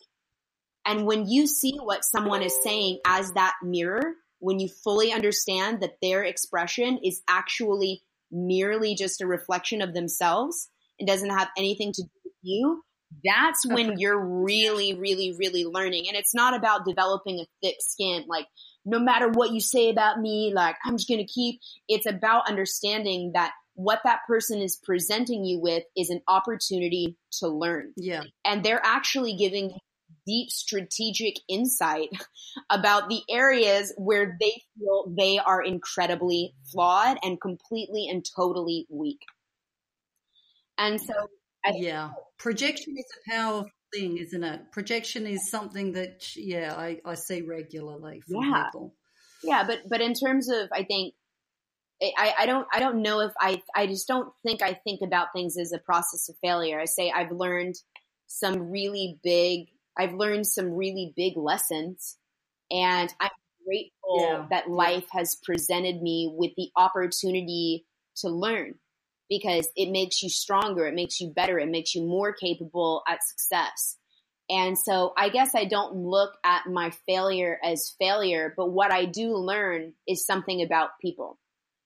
And 0.85 1.07
when 1.07 1.29
you 1.29 1.47
see 1.47 1.79
what 1.81 2.05
someone 2.05 2.43
is 2.43 2.57
saying 2.65 2.99
as 3.07 3.33
that 3.33 3.55
mirror, 3.63 4.15
when 4.41 4.59
you 4.59 4.69
fully 4.69 5.13
understand 5.13 5.83
that 5.83 5.99
their 6.03 6.25
expression 6.25 6.99
is 7.05 7.23
actually 7.29 8.03
merely 8.33 8.95
just 8.97 9.21
a 9.21 9.27
reflection 9.27 9.83
of 9.83 9.95
themselves 9.95 10.69
and 10.99 11.07
doesn't 11.07 11.31
have 11.31 11.49
anything 11.57 11.93
to 11.93 12.03
do 12.03 12.11
with 12.25 12.35
you, 12.43 12.83
that's 13.25 13.65
when 13.67 13.99
you're 13.99 14.19
really, 14.19 14.95
really, 14.95 15.33
really 15.39 15.65
learning. 15.65 16.09
And 16.09 16.17
it's 16.17 16.35
not 16.35 16.57
about 16.57 16.87
developing 16.87 17.39
a 17.39 17.47
thick 17.63 17.77
skin, 17.81 18.25
like 18.27 18.47
no 18.85 18.99
matter 18.99 19.29
what 19.29 19.53
you 19.53 19.61
say 19.61 19.91
about 19.91 20.21
me, 20.21 20.53
like 20.55 20.77
I'm 20.85 20.97
just 20.97 21.09
going 21.09 21.25
to 21.25 21.33
keep. 21.33 21.61
It's 21.89 22.07
about 22.07 22.49
understanding 22.49 23.33
that 23.35 23.53
what 23.75 24.01
that 24.05 24.21
person 24.27 24.61
is 24.61 24.79
presenting 24.83 25.45
you 25.45 25.61
with 25.61 25.85
is 25.97 26.11
an 26.11 26.21
opportunity 26.29 27.17
to 27.41 27.49
learn. 27.49 27.93
Yeah. 27.97 28.23
And 28.45 28.63
they're 28.63 28.85
actually 28.85 29.35
giving 29.37 29.73
deep 30.27 30.51
strategic 30.51 31.35
insight 31.49 32.09
about 32.71 33.09
the 33.09 33.23
areas 33.31 33.93
where 33.97 34.37
they 34.41 34.63
feel 34.79 35.13
they 35.17 35.39
are 35.39 35.63
incredibly 35.63 36.55
flawed 36.71 37.19
and 37.23 37.41
completely 37.41 38.09
and 38.09 38.25
totally 38.37 38.87
weak. 38.91 39.21
And 40.79 41.01
so, 41.01 41.13
I 41.65 41.73
yeah, 41.77 42.11
projection 42.39 42.95
is 42.97 43.05
a 43.05 43.31
powerful 43.31 43.71
thing, 43.93 44.19
isn't 44.19 44.43
it? 44.43 44.73
Projection 44.73 45.27
is 45.27 45.51
something 45.51 45.93
that, 45.93 46.37
yeah, 46.37 46.75
I, 46.77 47.01
I 47.05 47.15
see 47.15 47.43
regularly 47.43 48.21
from 48.21 48.45
yeah. 48.45 48.65
people. 48.65 48.95
Yeah, 49.45 49.65
but 49.67 49.89
but 49.89 50.01
in 50.01 50.15
terms 50.15 50.49
of, 50.49 50.69
I 50.73 50.85
think 50.85 51.15
I, 52.17 52.35
I 52.41 52.47
don't 52.47 52.67
I 52.73 52.81
don't 52.81 53.03
know 53.03 53.21
if 53.21 53.33
I 53.41 53.63
I 53.77 53.87
just 53.87 54.09
don't 54.09 54.33
think 54.45 54.63
I 54.63 54.75
think 54.75 55.01
about 55.03 55.29
things 55.35 55.57
as 55.57 55.73
a 55.73 55.79
process 55.79 56.29
of 56.29 56.37
failure. 56.43 56.81
I 56.81 56.85
say 56.87 57.11
I've 57.11 57.31
learned 57.31 57.77
some 58.27 58.71
really 58.71 59.19
big 59.23 59.67
I've 59.97 60.15
learned 60.15 60.47
some 60.47 60.73
really 60.73 61.13
big 61.17 61.37
lessons 61.37 62.17
and 62.71 63.13
I'm 63.21 63.31
grateful 63.65 64.19
yeah. 64.21 64.47
that 64.51 64.71
life 64.71 65.07
has 65.13 65.37
presented 65.45 66.03
me 66.03 66.33
with 66.35 66.53
the 66.57 66.71
opportunity 66.77 67.85
to 68.17 68.29
learn 68.29 68.75
because 69.29 69.69
it 69.77 69.91
makes 69.91 70.23
you 70.23 70.29
stronger, 70.29 70.87
it 70.87 70.95
makes 70.95 71.21
you 71.21 71.33
better, 71.35 71.59
it 71.59 71.69
makes 71.69 71.95
you 71.95 72.03
more 72.03 72.33
capable 72.33 73.03
at 73.09 73.23
success. 73.23 73.97
And 74.51 74.77
so 74.77 75.13
I 75.17 75.29
guess 75.29 75.55
I 75.55 75.65
don't 75.65 75.95
look 75.95 76.33
at 76.45 76.67
my 76.67 76.91
failure 77.07 77.59
as 77.65 77.95
failure, 77.99 78.53
but 78.57 78.71
what 78.71 78.93
I 78.93 79.07
do 79.07 79.37
learn 79.37 79.95
is 80.07 80.27
something 80.27 80.63
about 80.63 80.91
people 81.01 81.39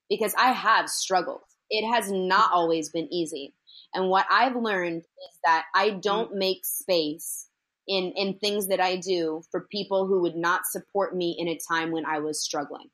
because 0.08 0.34
I 0.36 0.52
have 0.52 0.88
struggled. 0.88 1.42
It 1.70 1.86
has 1.88 2.10
not 2.10 2.50
always 2.52 2.90
been 2.90 3.12
easy. 3.12 3.54
And 3.94 4.08
what 4.08 4.26
I've 4.30 4.56
learned 4.56 5.02
is 5.02 5.38
that 5.44 5.64
I 5.74 5.90
don't 5.90 6.34
make 6.34 6.64
space 6.64 7.48
in, 7.86 8.12
in 8.16 8.38
things 8.38 8.68
that 8.68 8.80
I 8.80 8.96
do 8.96 9.42
for 9.50 9.68
people 9.70 10.06
who 10.06 10.22
would 10.22 10.36
not 10.36 10.66
support 10.66 11.14
me 11.14 11.36
in 11.38 11.48
a 11.48 11.58
time 11.70 11.92
when 11.92 12.04
I 12.04 12.18
was 12.18 12.42
struggling. 12.42 12.88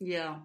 Yeah. 0.00 0.36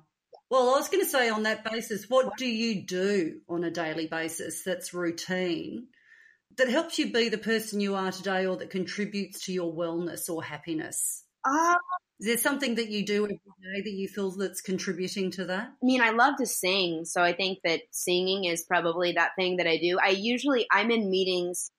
Well, 0.50 0.74
I 0.74 0.78
was 0.78 0.90
going 0.90 1.04
to 1.04 1.10
say 1.10 1.30
on 1.30 1.44
that 1.44 1.64
basis, 1.64 2.10
what 2.10 2.38
do 2.38 2.48
you 2.48 2.82
do 2.86 3.42
on 3.48 3.64
a 3.64 3.72
daily 3.72 4.08
basis 4.08 4.64
that's 4.64 4.94
routine 4.94 5.88
that 6.58 6.70
helps 6.70 6.98
you 6.98 7.12
be 7.12 7.30
the 7.30 7.38
person 7.38 7.80
you 7.80 7.96
are 7.96 8.12
today 8.12 8.46
or 8.46 8.58
that 8.58 8.70
contributes 8.70 9.46
to 9.46 9.54
your 9.54 9.72
wellness 9.72 10.30
or 10.30 10.44
happiness? 10.44 11.24
Uh, 11.46 11.76
is 12.20 12.28
there 12.28 12.38
something 12.38 12.76
that 12.76 12.90
you 12.90 13.06
do 13.06 13.26
every 13.26 13.36
day 13.36 13.82
that 13.84 13.92
you 13.92 14.08
feel 14.08 14.32
that's 14.32 14.62
contributing 14.62 15.32
to 15.32 15.46
that? 15.46 15.70
I 15.70 15.86
mean, 15.86 16.02
I 16.02 16.10
love 16.10 16.36
to 16.38 16.46
sing, 16.46 17.06
so 17.06 17.22
I 17.22 17.34
think 17.34 17.60
that 17.64 17.82
singing 17.92 18.46
is 18.46 18.64
probably 18.64 19.14
that 19.14 19.32
thing 19.38 19.58
that 19.58 19.68
I 19.68 19.78
do. 19.78 20.00
I 20.04 20.10
usually 20.10 20.66
I'm 20.72 20.92
in 20.92 21.10
meetings 21.10 21.72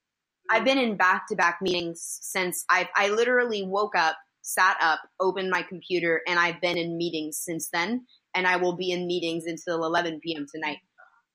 I've 0.51 0.64
been 0.64 0.79
in 0.79 0.97
back 0.97 1.29
to 1.29 1.37
back 1.37 1.59
meetings 1.62 2.18
since 2.23 2.64
I 2.68 2.89
I 2.97 3.11
literally 3.11 3.62
woke 3.62 3.95
up, 3.97 4.16
sat 4.43 4.77
up, 4.81 5.01
opened 5.21 5.51
my 5.51 5.62
computer, 5.62 6.23
and 6.27 6.39
I've 6.41 6.61
been 6.61 6.77
in 6.77 6.99
meetings 6.99 7.39
since 7.39 7.68
then. 7.73 8.07
And 8.35 8.47
I 8.47 8.57
will 8.57 8.74
be 8.74 8.93
in 8.93 9.07
meetings 9.07 9.47
until 9.47 9.85
11 9.85 10.20
p.m. 10.20 10.47
tonight. 10.53 10.78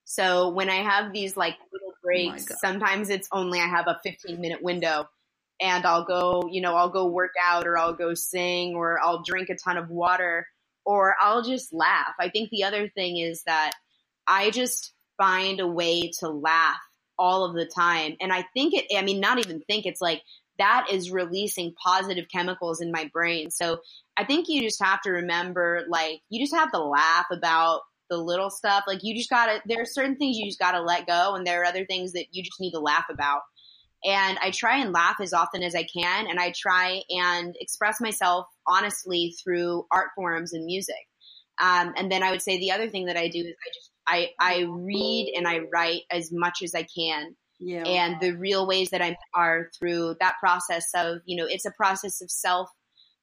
So 0.04 0.50
when 0.50 0.70
I 0.70 0.76
have 0.76 1.12
these 1.12 1.36
like 1.36 1.56
little 1.72 1.90
oh 1.90 2.00
breaks, 2.02 2.46
oh 2.50 2.54
sometimes 2.60 3.10
it's 3.10 3.28
only 3.32 3.60
I 3.60 3.66
have 3.66 3.86
a 3.88 3.98
15 4.02 4.40
minute 4.40 4.62
window 4.62 5.08
and 5.60 5.84
I'll 5.84 6.04
go, 6.04 6.48
you 6.50 6.60
know, 6.60 6.76
I'll 6.76 6.90
go 6.90 7.06
work 7.06 7.32
out 7.42 7.66
or 7.66 7.76
I'll 7.76 7.94
go 7.94 8.14
sing 8.14 8.74
or 8.74 9.00
I'll 9.00 9.22
drink 9.22 9.48
a 9.48 9.56
ton 9.56 9.76
of 9.76 9.90
water 9.90 10.46
or 10.84 11.16
I'll 11.20 11.42
just 11.42 11.72
laugh. 11.72 12.14
I 12.20 12.30
think 12.30 12.50
the 12.50 12.64
other 12.64 12.88
thing 12.88 13.18
is 13.18 13.42
that 13.44 13.72
I 14.26 14.50
just 14.50 14.92
find 15.18 15.60
a 15.60 15.66
way 15.66 16.12
to 16.20 16.28
laugh 16.28 16.78
all 17.18 17.44
of 17.44 17.54
the 17.54 17.66
time. 17.66 18.16
And 18.20 18.32
I 18.32 18.44
think 18.54 18.74
it, 18.74 18.86
I 18.96 19.02
mean, 19.02 19.20
not 19.20 19.38
even 19.38 19.60
think, 19.60 19.86
it's 19.86 20.00
like 20.00 20.22
that 20.58 20.86
is 20.90 21.10
releasing 21.10 21.74
positive 21.82 22.26
chemicals 22.32 22.80
in 22.80 22.90
my 22.90 23.10
brain. 23.12 23.50
So 23.50 23.78
I 24.16 24.24
think 24.24 24.48
you 24.48 24.62
just 24.62 24.82
have 24.82 25.02
to 25.02 25.10
remember, 25.10 25.84
like, 25.88 26.20
you 26.28 26.42
just 26.42 26.54
have 26.54 26.72
to 26.72 26.82
laugh 26.82 27.26
about 27.30 27.82
the 28.08 28.16
little 28.16 28.50
stuff. 28.50 28.84
Like, 28.86 29.00
you 29.02 29.16
just 29.16 29.30
gotta, 29.30 29.60
there 29.66 29.82
are 29.82 29.86
certain 29.86 30.16
things 30.16 30.36
you 30.38 30.46
just 30.46 30.58
gotta 30.58 30.80
let 30.80 31.06
go, 31.06 31.34
and 31.34 31.46
there 31.46 31.62
are 31.62 31.66
other 31.66 31.84
things 31.84 32.12
that 32.12 32.26
you 32.32 32.42
just 32.42 32.60
need 32.60 32.72
to 32.72 32.80
laugh 32.80 33.06
about. 33.10 33.40
And 34.04 34.38
I 34.40 34.50
try 34.50 34.78
and 34.78 34.92
laugh 34.92 35.16
as 35.20 35.32
often 35.32 35.62
as 35.62 35.74
I 35.74 35.84
can, 35.84 36.26
and 36.28 36.38
I 36.38 36.52
try 36.56 37.02
and 37.10 37.56
express 37.60 38.00
myself 38.00 38.46
honestly 38.66 39.34
through 39.42 39.86
art 39.90 40.10
forms 40.14 40.52
and 40.52 40.64
music. 40.64 40.94
Um, 41.60 41.94
and 41.96 42.12
then 42.12 42.22
I 42.22 42.30
would 42.30 42.42
say 42.42 42.58
the 42.58 42.72
other 42.72 42.88
thing 42.88 43.06
that 43.06 43.16
I 43.16 43.28
do 43.28 43.40
is 43.40 43.46
I 43.46 43.70
just 43.74 43.90
I 44.06 44.28
I 44.38 44.66
read 44.68 45.32
and 45.34 45.48
I 45.48 45.60
write 45.72 46.02
as 46.10 46.30
much 46.32 46.62
as 46.62 46.74
I 46.74 46.86
can. 46.96 47.34
Yeah. 47.58 47.84
And 47.84 48.20
the 48.20 48.32
real 48.32 48.66
ways 48.66 48.90
that 48.90 49.02
I 49.02 49.16
are 49.34 49.70
through 49.78 50.16
that 50.20 50.34
process 50.40 50.90
of, 50.94 51.18
you 51.24 51.36
know, 51.36 51.46
it's 51.48 51.64
a 51.64 51.70
process 51.70 52.20
of 52.20 52.30
self 52.30 52.70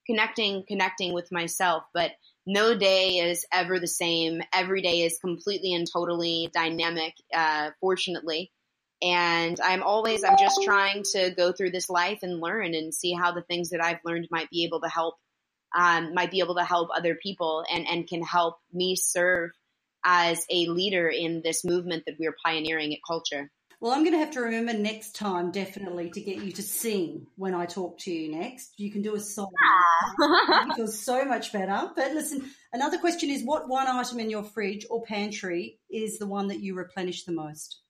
connecting, 0.05 0.63
connecting 0.67 1.13
with 1.13 1.31
myself, 1.31 1.83
but 1.93 2.11
no 2.45 2.77
day 2.77 3.17
is 3.17 3.45
ever 3.53 3.79
the 3.79 3.87
same. 3.87 4.41
Every 4.53 4.81
day 4.81 5.03
is 5.03 5.19
completely 5.19 5.73
and 5.73 5.87
totally 5.91 6.49
dynamic, 6.53 7.13
uh, 7.33 7.71
fortunately. 7.79 8.51
And 9.01 9.59
I'm 9.61 9.83
always, 9.83 10.23
I'm 10.23 10.37
just 10.39 10.61
trying 10.63 11.03
to 11.13 11.31
go 11.35 11.51
through 11.51 11.71
this 11.71 11.89
life 11.89 12.19
and 12.21 12.39
learn 12.39 12.73
and 12.73 12.93
see 12.93 13.13
how 13.13 13.33
the 13.33 13.41
things 13.41 13.69
that 13.69 13.83
I've 13.83 13.99
learned 14.05 14.27
might 14.31 14.49
be 14.49 14.63
able 14.65 14.81
to 14.81 14.89
help, 14.89 15.15
um, 15.77 16.13
might 16.13 16.31
be 16.31 16.39
able 16.39 16.55
to 16.55 16.63
help 16.63 16.89
other 16.95 17.15
people 17.21 17.63
and, 17.71 17.87
and 17.87 18.07
can 18.07 18.23
help 18.23 18.57
me 18.71 18.95
serve 18.95 19.51
as 20.05 20.45
a 20.49 20.67
leader 20.67 21.07
in 21.07 21.41
this 21.43 21.63
movement 21.63 22.03
that 22.05 22.15
we're 22.19 22.35
pioneering 22.45 22.93
at 22.93 22.99
culture. 23.05 23.49
Well, 23.83 23.91
I'm 23.91 24.03
going 24.05 24.13
to 24.13 24.19
have 24.19 24.31
to 24.31 24.39
remember 24.39 24.71
next 24.71 25.13
time 25.13 25.51
definitely 25.51 26.09
to 26.11 26.21
get 26.21 26.37
you 26.37 26.53
to 26.53 26.63
sing 26.63 27.27
when 27.35 27.53
I 27.53 27.65
talk 27.65 27.97
to 27.99 28.13
you 28.13 28.31
next. 28.31 28.75
You 28.77 28.89
can 28.89 29.01
do 29.01 29.15
a 29.15 29.19
song. 29.19 29.51
Ah. 29.61 30.67
it 30.69 30.75
feels 30.77 30.97
so 30.97 31.25
much 31.25 31.51
better. 31.51 31.91
But 31.93 32.13
listen, 32.13 32.49
another 32.71 32.97
question 32.97 33.29
is 33.29 33.43
what 33.43 33.67
one 33.67 33.87
item 33.87 34.21
in 34.21 34.29
your 34.29 34.45
fridge 34.45 34.85
or 34.89 35.03
pantry 35.03 35.79
is 35.91 36.17
the 36.17 36.25
one 36.25 36.47
that 36.47 36.61
you 36.61 36.75
replenish 36.75 37.25
the 37.25 37.33
most? 37.33 37.81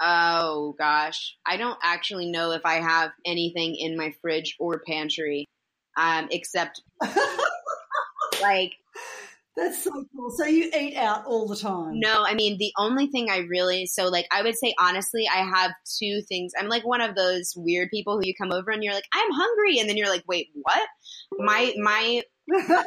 Oh 0.00 0.76
gosh, 0.78 1.36
I 1.44 1.56
don't 1.56 1.78
actually 1.82 2.30
know 2.30 2.52
if 2.52 2.64
I 2.64 2.74
have 2.74 3.10
anything 3.26 3.74
in 3.74 3.96
my 3.96 4.14
fridge 4.22 4.54
or 4.60 4.84
pantry, 4.86 5.46
um, 5.96 6.28
except 6.30 6.80
like 8.40 8.74
that's 9.56 9.84
so 9.84 10.04
cool. 10.14 10.30
So 10.30 10.46
you 10.46 10.70
eat 10.76 10.96
out 10.96 11.26
all 11.26 11.46
the 11.46 11.56
time? 11.56 12.00
No, 12.00 12.24
I 12.24 12.34
mean 12.34 12.58
the 12.58 12.72
only 12.76 13.06
thing 13.06 13.30
I 13.30 13.38
really 13.38 13.86
so 13.86 14.08
like 14.08 14.26
I 14.32 14.42
would 14.42 14.56
say 14.56 14.74
honestly, 14.80 15.28
I 15.32 15.38
have 15.38 15.72
two 15.98 16.22
things. 16.28 16.52
I'm 16.58 16.68
like 16.68 16.84
one 16.84 17.00
of 17.00 17.14
those 17.14 17.52
weird 17.56 17.90
people 17.90 18.16
who 18.16 18.26
you 18.26 18.34
come 18.34 18.52
over 18.52 18.70
and 18.70 18.82
you're 18.82 18.94
like, 18.94 19.08
I'm 19.12 19.30
hungry, 19.30 19.78
and 19.78 19.88
then 19.88 19.96
you're 19.96 20.08
like, 20.08 20.24
wait, 20.26 20.48
what? 20.54 20.88
My 21.38 21.72
my 21.80 22.22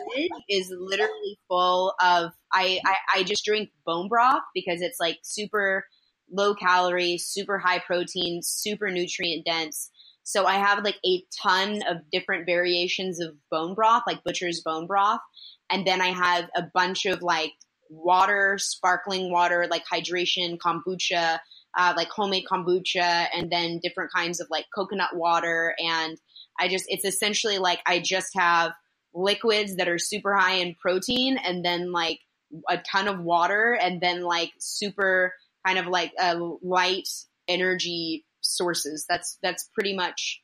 is 0.49 0.73
literally 0.77 1.39
full 1.47 1.93
of 2.01 2.31
I, 2.51 2.79
I 2.85 2.95
I 3.15 3.23
just 3.23 3.45
drink 3.45 3.69
bone 3.85 4.09
broth 4.09 4.43
because 4.53 4.81
it's 4.81 4.99
like 4.99 5.19
super 5.23 5.85
low 6.29 6.53
calorie, 6.53 7.17
super 7.17 7.57
high 7.57 7.79
protein, 7.79 8.41
super 8.43 8.91
nutrient 8.91 9.45
dense. 9.45 9.89
So 10.23 10.45
I 10.45 10.55
have 10.55 10.83
like 10.83 10.97
a 11.05 11.23
ton 11.41 11.81
of 11.87 11.97
different 12.11 12.45
variations 12.45 13.21
of 13.21 13.35
bone 13.49 13.73
broth, 13.73 14.03
like 14.05 14.25
butcher's 14.25 14.61
bone 14.61 14.85
broth 14.85 15.21
and 15.69 15.85
then 15.85 16.01
I 16.01 16.09
have 16.09 16.49
a 16.55 16.63
bunch 16.73 17.05
of 17.05 17.21
like 17.21 17.53
water, 17.89 18.57
sparkling 18.59 19.31
water, 19.31 19.67
like 19.69 19.83
hydration, 19.91 20.57
kombucha, 20.57 21.39
uh, 21.77 21.93
like 21.95 22.09
homemade 22.09 22.45
kombucha, 22.49 23.27
and 23.33 23.51
then 23.51 23.79
different 23.81 24.11
kinds 24.13 24.39
of 24.39 24.47
like 24.49 24.65
coconut 24.73 25.15
water. 25.15 25.75
And 25.77 26.17
I 26.59 26.67
just, 26.67 26.85
it's 26.87 27.05
essentially 27.05 27.57
like 27.59 27.79
I 27.85 27.99
just 27.99 28.31
have 28.35 28.71
liquids 29.13 29.75
that 29.77 29.87
are 29.87 29.99
super 29.99 30.35
high 30.35 30.55
in 30.55 30.75
protein 30.75 31.37
and 31.37 31.63
then 31.63 31.91
like 31.91 32.19
a 32.69 32.77
ton 32.77 33.07
of 33.07 33.19
water 33.19 33.77
and 33.79 34.01
then 34.01 34.21
like 34.21 34.51
super 34.59 35.33
kind 35.65 35.77
of 35.79 35.87
like 35.87 36.13
a 36.19 36.37
light 36.61 37.07
energy 37.47 38.25
sources. 38.41 39.05
That's, 39.07 39.37
that's 39.41 39.69
pretty 39.73 39.95
much 39.95 40.41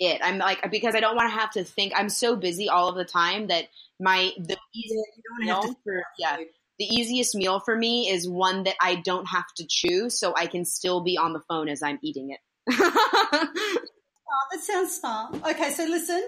it. 0.00 0.20
I'm 0.22 0.38
like, 0.38 0.70
because 0.70 0.94
I 0.94 1.00
don't 1.00 1.16
want 1.16 1.30
to 1.30 1.38
have 1.38 1.52
to 1.52 1.64
think, 1.64 1.92
I'm 1.96 2.08
so 2.08 2.36
busy 2.36 2.68
all 2.68 2.88
of 2.88 2.96
the 2.96 3.04
time 3.04 3.48
that 3.48 3.64
my 4.00 4.32
the 4.38 4.56
easiest 4.74 5.10
meal 5.38 5.62
for 5.84 6.02
yeah 6.18 6.36
the 6.78 6.84
easiest 6.84 7.36
meal 7.36 7.60
for 7.60 7.76
me 7.76 8.08
is 8.08 8.28
one 8.28 8.64
that 8.64 8.74
I 8.80 8.96
don't 8.96 9.26
have 9.26 9.44
to 9.58 9.66
chew, 9.68 10.10
so 10.10 10.34
I 10.36 10.46
can 10.46 10.64
still 10.64 11.02
be 11.02 11.16
on 11.16 11.32
the 11.32 11.40
phone 11.48 11.68
as 11.68 11.82
I'm 11.82 11.98
eating 12.02 12.30
it. 12.30 12.40
Oh, 14.34 14.56
that 14.56 14.64
sounds 14.64 14.98
fun. 14.98 15.42
Okay, 15.48 15.70
so 15.70 15.84
listen. 15.84 16.22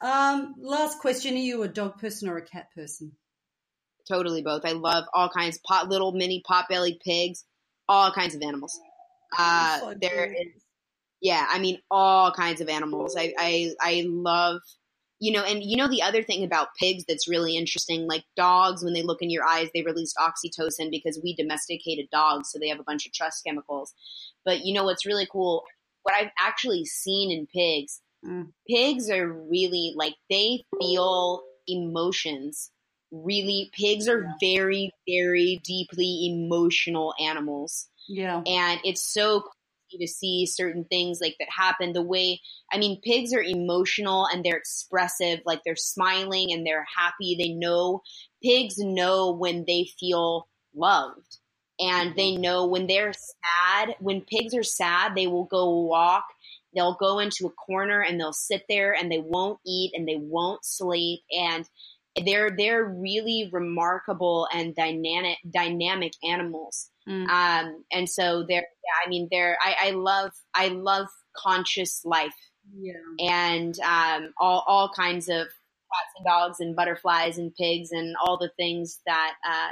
Um, 0.00 0.54
last 0.58 0.98
question: 0.98 1.34
Are 1.34 1.38
you 1.38 1.62
a 1.62 1.68
dog 1.68 1.98
person 1.98 2.28
or 2.28 2.36
a 2.36 2.42
cat 2.42 2.68
person? 2.74 3.12
Totally 4.06 4.42
both. 4.42 4.64
I 4.64 4.72
love 4.72 5.04
all 5.14 5.28
kinds 5.28 5.58
pot 5.66 5.88
little 5.88 6.12
mini 6.12 6.42
pot-bellied 6.46 7.00
pigs, 7.00 7.44
all 7.88 8.10
kinds 8.12 8.34
of 8.34 8.42
animals. 8.42 8.78
Uh, 9.38 9.80
so 9.80 9.94
there 10.00 10.32
is, 10.32 10.62
yeah, 11.20 11.46
I 11.48 11.58
mean 11.58 11.78
all 11.90 12.32
kinds 12.32 12.60
of 12.60 12.68
animals. 12.68 13.16
I, 13.18 13.34
I 13.38 13.72
I 13.80 14.04
love 14.06 14.60
you 15.20 15.32
know, 15.32 15.42
and 15.42 15.62
you 15.62 15.76
know 15.76 15.88
the 15.88 16.02
other 16.02 16.22
thing 16.22 16.44
about 16.44 16.74
pigs 16.78 17.04
that's 17.08 17.28
really 17.28 17.56
interesting, 17.56 18.06
like 18.06 18.24
dogs, 18.36 18.84
when 18.84 18.92
they 18.92 19.02
look 19.02 19.20
in 19.20 19.30
your 19.30 19.44
eyes, 19.44 19.68
they 19.74 19.82
release 19.82 20.14
oxytocin 20.18 20.90
because 20.90 21.20
we 21.22 21.34
domesticated 21.34 22.06
dogs, 22.12 22.50
so 22.50 22.58
they 22.58 22.68
have 22.68 22.78
a 22.78 22.84
bunch 22.84 23.06
of 23.06 23.12
trust 23.12 23.44
chemicals. 23.44 23.94
But 24.44 24.64
you 24.64 24.72
know 24.72 24.84
what's 24.84 25.06
really 25.06 25.26
cool? 25.30 25.64
What 26.02 26.14
I've 26.14 26.30
actually 26.38 26.84
seen 26.84 27.32
in 27.32 27.46
pigs, 27.46 28.00
mm. 28.24 28.46
pigs 28.68 29.10
are 29.10 29.28
really 29.28 29.92
like 29.96 30.14
they 30.30 30.64
feel 30.80 31.42
emotions. 31.66 32.70
Really, 33.10 33.70
pigs 33.72 34.06
are 34.06 34.34
very, 34.40 34.92
very 35.08 35.60
deeply 35.64 36.28
emotional 36.30 37.14
animals. 37.18 37.88
Yeah. 38.06 38.42
And 38.46 38.80
it's 38.84 39.02
so 39.02 39.44
to 39.96 40.06
see 40.06 40.46
certain 40.46 40.84
things 40.84 41.18
like 41.20 41.36
that 41.38 41.48
happen. 41.50 41.92
The 41.92 42.02
way 42.02 42.40
i 42.72 42.78
mean 42.78 43.00
pigs 43.02 43.32
are 43.32 43.42
emotional 43.42 44.26
and 44.26 44.44
they're 44.44 44.56
expressive 44.56 45.40
like 45.46 45.62
they're 45.64 45.76
smiling 45.76 46.52
and 46.52 46.66
they're 46.66 46.86
happy. 46.96 47.36
They 47.38 47.50
know 47.50 48.02
pigs 48.42 48.78
know 48.78 49.32
when 49.32 49.64
they 49.66 49.88
feel 49.98 50.48
loved 50.74 51.38
and 51.80 52.14
they 52.16 52.32
mm-hmm. 52.32 52.42
know 52.42 52.66
when 52.66 52.86
they're 52.86 53.12
sad. 53.12 53.94
When 54.00 54.22
pigs 54.22 54.54
are 54.54 54.62
sad 54.62 55.14
they 55.14 55.26
will 55.26 55.44
go 55.44 55.80
walk. 55.80 56.24
They'll 56.74 56.96
go 57.00 57.18
into 57.18 57.46
a 57.46 57.50
corner 57.50 58.02
and 58.02 58.20
they'll 58.20 58.32
sit 58.32 58.64
there 58.68 58.92
and 58.94 59.10
they 59.10 59.18
won't 59.18 59.58
eat 59.66 59.92
and 59.94 60.06
they 60.06 60.16
won't 60.16 60.64
sleep. 60.64 61.20
And 61.32 61.68
they're 62.24 62.50
they're 62.50 62.84
really 62.84 63.48
remarkable 63.52 64.48
and 64.52 64.74
dynamic 64.74 65.38
dynamic 65.50 66.12
animals 66.24 66.90
Mm. 67.08 67.28
Um, 67.28 67.84
and 67.90 68.08
so 68.08 68.44
there, 68.48 68.60
yeah, 68.60 69.06
I 69.06 69.08
mean, 69.08 69.28
there, 69.30 69.56
I, 69.62 69.88
I 69.88 69.90
love, 69.92 70.32
I 70.54 70.68
love 70.68 71.06
conscious 71.36 72.02
life. 72.04 72.34
Yeah. 72.76 72.92
And 73.18 73.78
um, 73.80 74.34
all, 74.38 74.64
all 74.66 74.90
kinds 74.94 75.28
of 75.28 75.46
cats 75.46 76.12
and 76.16 76.26
dogs 76.26 76.60
and 76.60 76.76
butterflies 76.76 77.38
and 77.38 77.54
pigs 77.54 77.92
and 77.92 78.14
all 78.22 78.36
the 78.36 78.52
things 78.56 79.00
that, 79.06 79.34
uh, 79.48 79.70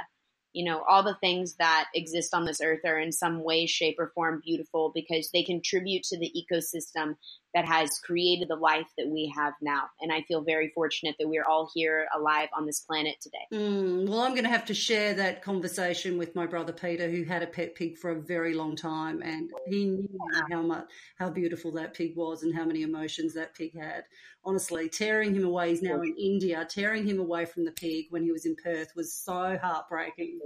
you 0.53 0.65
know, 0.65 0.83
all 0.89 1.03
the 1.03 1.17
things 1.21 1.55
that 1.59 1.85
exist 1.93 2.33
on 2.33 2.45
this 2.45 2.61
earth 2.61 2.79
are 2.85 2.97
in 2.97 3.11
some 3.11 3.43
way, 3.43 3.67
shape, 3.67 3.97
or 3.99 4.11
form 4.15 4.41
beautiful 4.43 4.91
because 4.95 5.29
they 5.31 5.43
contribute 5.43 6.01
to 6.03 6.17
the 6.17 6.31
ecosystem 6.35 7.15
that 7.57 7.65
has 7.65 7.97
created 7.97 8.47
the 8.49 8.55
life 8.55 8.85
that 8.99 9.07
we 9.07 9.33
have 9.35 9.53
now. 9.63 9.85
And 9.99 10.13
I 10.13 10.21
feel 10.27 10.43
very 10.43 10.71
fortunate 10.75 11.15
that 11.17 11.27
we're 11.27 11.43
all 11.43 11.71
here 11.73 12.07
alive 12.15 12.49
on 12.55 12.67
this 12.67 12.81
planet 12.81 13.15
today. 13.19 13.47
Mm, 13.51 14.07
well, 14.07 14.21
I'm 14.21 14.33
going 14.33 14.43
to 14.43 14.49
have 14.51 14.65
to 14.65 14.75
share 14.75 15.15
that 15.15 15.41
conversation 15.41 16.19
with 16.19 16.35
my 16.35 16.45
brother 16.45 16.71
Peter, 16.71 17.09
who 17.09 17.23
had 17.23 17.41
a 17.41 17.47
pet 17.47 17.73
pig 17.73 17.97
for 17.97 18.11
a 18.11 18.21
very 18.21 18.53
long 18.53 18.75
time, 18.75 19.23
and 19.23 19.49
he 19.67 19.85
knew 19.85 20.07
how 20.51 20.61
much 20.61 20.85
how 21.17 21.31
beautiful 21.31 21.71
that 21.71 21.95
pig 21.95 22.15
was 22.15 22.43
and 22.43 22.53
how 22.53 22.63
many 22.63 22.83
emotions 22.83 23.33
that 23.33 23.55
pig 23.55 23.75
had. 23.75 24.03
Honestly, 24.45 24.87
tearing 24.87 25.33
him 25.33 25.43
away, 25.43 25.69
he's 25.71 25.81
now 25.81 25.99
in 26.01 26.13
India, 26.15 26.63
tearing 26.69 27.07
him 27.07 27.19
away 27.19 27.45
from 27.45 27.65
the 27.65 27.71
pig 27.71 28.05
when 28.11 28.21
he 28.21 28.31
was 28.31 28.45
in 28.45 28.55
Perth 28.63 28.91
was 28.95 29.11
so 29.11 29.57
heartbreaking. 29.59 30.39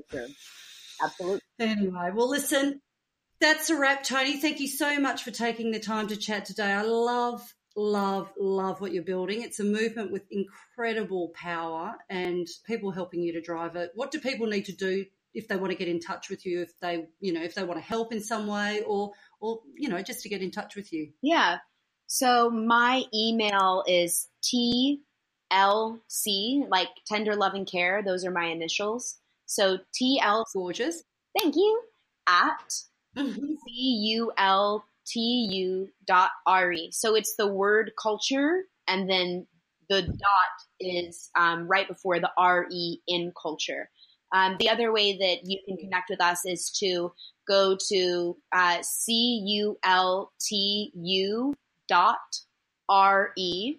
Absolutely. 1.03 1.41
Anyway, 1.59 2.11
well, 2.13 2.29
listen, 2.29 2.79
that's 3.41 3.69
a 3.71 3.75
wrap, 3.75 4.03
Toni. 4.03 4.37
Thank 4.37 4.59
you 4.59 4.67
so 4.67 4.99
much 4.99 5.23
for 5.23 5.31
taking 5.31 5.71
the 5.71 5.79
time 5.79 6.07
to 6.07 6.15
chat 6.15 6.45
today. 6.45 6.71
I 6.71 6.83
love, 6.83 7.41
love, 7.75 8.31
love 8.39 8.79
what 8.79 8.93
you're 8.93 9.03
building. 9.03 9.41
It's 9.41 9.59
a 9.59 9.63
movement 9.63 10.11
with 10.11 10.23
incredible 10.29 11.33
power 11.33 11.95
and 12.09 12.47
people 12.65 12.91
helping 12.91 13.21
you 13.21 13.33
to 13.33 13.41
drive 13.41 13.75
it. 13.75 13.91
What 13.95 14.11
do 14.11 14.19
people 14.19 14.45
need 14.47 14.65
to 14.65 14.75
do 14.75 15.05
if 15.33 15.47
they 15.47 15.55
want 15.55 15.71
to 15.71 15.77
get 15.77 15.87
in 15.87 15.99
touch 15.99 16.29
with 16.29 16.45
you, 16.45 16.61
if 16.61 16.79
they, 16.81 17.07
you 17.19 17.33
know, 17.33 17.41
if 17.41 17.55
they 17.55 17.63
want 17.63 17.79
to 17.79 17.85
help 17.85 18.13
in 18.13 18.21
some 18.21 18.45
way 18.47 18.83
or, 18.85 19.11
or, 19.39 19.61
you 19.75 19.89
know, 19.89 20.01
just 20.03 20.21
to 20.21 20.29
get 20.29 20.41
in 20.41 20.51
touch 20.51 20.75
with 20.75 20.93
you? 20.93 21.09
Yeah. 21.21 21.57
So 22.05 22.49
my 22.51 23.03
email 23.13 23.83
is 23.87 24.27
TLC, 24.43 24.99
like 26.69 26.89
tender 27.07 27.35
loving 27.35 27.65
care. 27.65 28.03
Those 28.05 28.23
are 28.23 28.31
my 28.31 28.45
initials. 28.45 29.17
So 29.47 29.79
TL. 29.99 30.45
Gorgeous. 30.53 31.03
Thank 31.39 31.55
you. 31.55 31.81
At 32.27 32.73
C 33.17 33.57
U 33.67 34.31
L 34.37 34.85
T 35.05 35.19
U 35.51 35.89
dot 36.05 36.31
R 36.45 36.71
E. 36.71 36.89
So 36.91 37.15
it's 37.15 37.35
the 37.35 37.47
word 37.47 37.91
culture, 38.01 38.63
and 38.87 39.09
then 39.09 39.47
the 39.89 40.01
dot 40.03 40.55
is 40.79 41.29
um, 41.37 41.67
right 41.67 41.87
before 41.87 42.19
the 42.19 42.31
R 42.37 42.67
E 42.71 42.99
in 43.07 43.33
culture. 43.39 43.89
Um, 44.33 44.55
the 44.59 44.69
other 44.69 44.93
way 44.93 45.17
that 45.17 45.39
you 45.43 45.59
can 45.67 45.77
connect 45.77 46.09
with 46.09 46.21
us 46.21 46.45
is 46.45 46.71
to 46.79 47.11
go 47.47 47.77
to 47.89 48.37
uh, 48.53 48.77
C 48.81 49.43
U 49.45 49.77
L 49.83 50.31
T 50.39 50.91
U 50.95 51.53
dot 51.87 52.19
R 52.87 53.31
E 53.37 53.75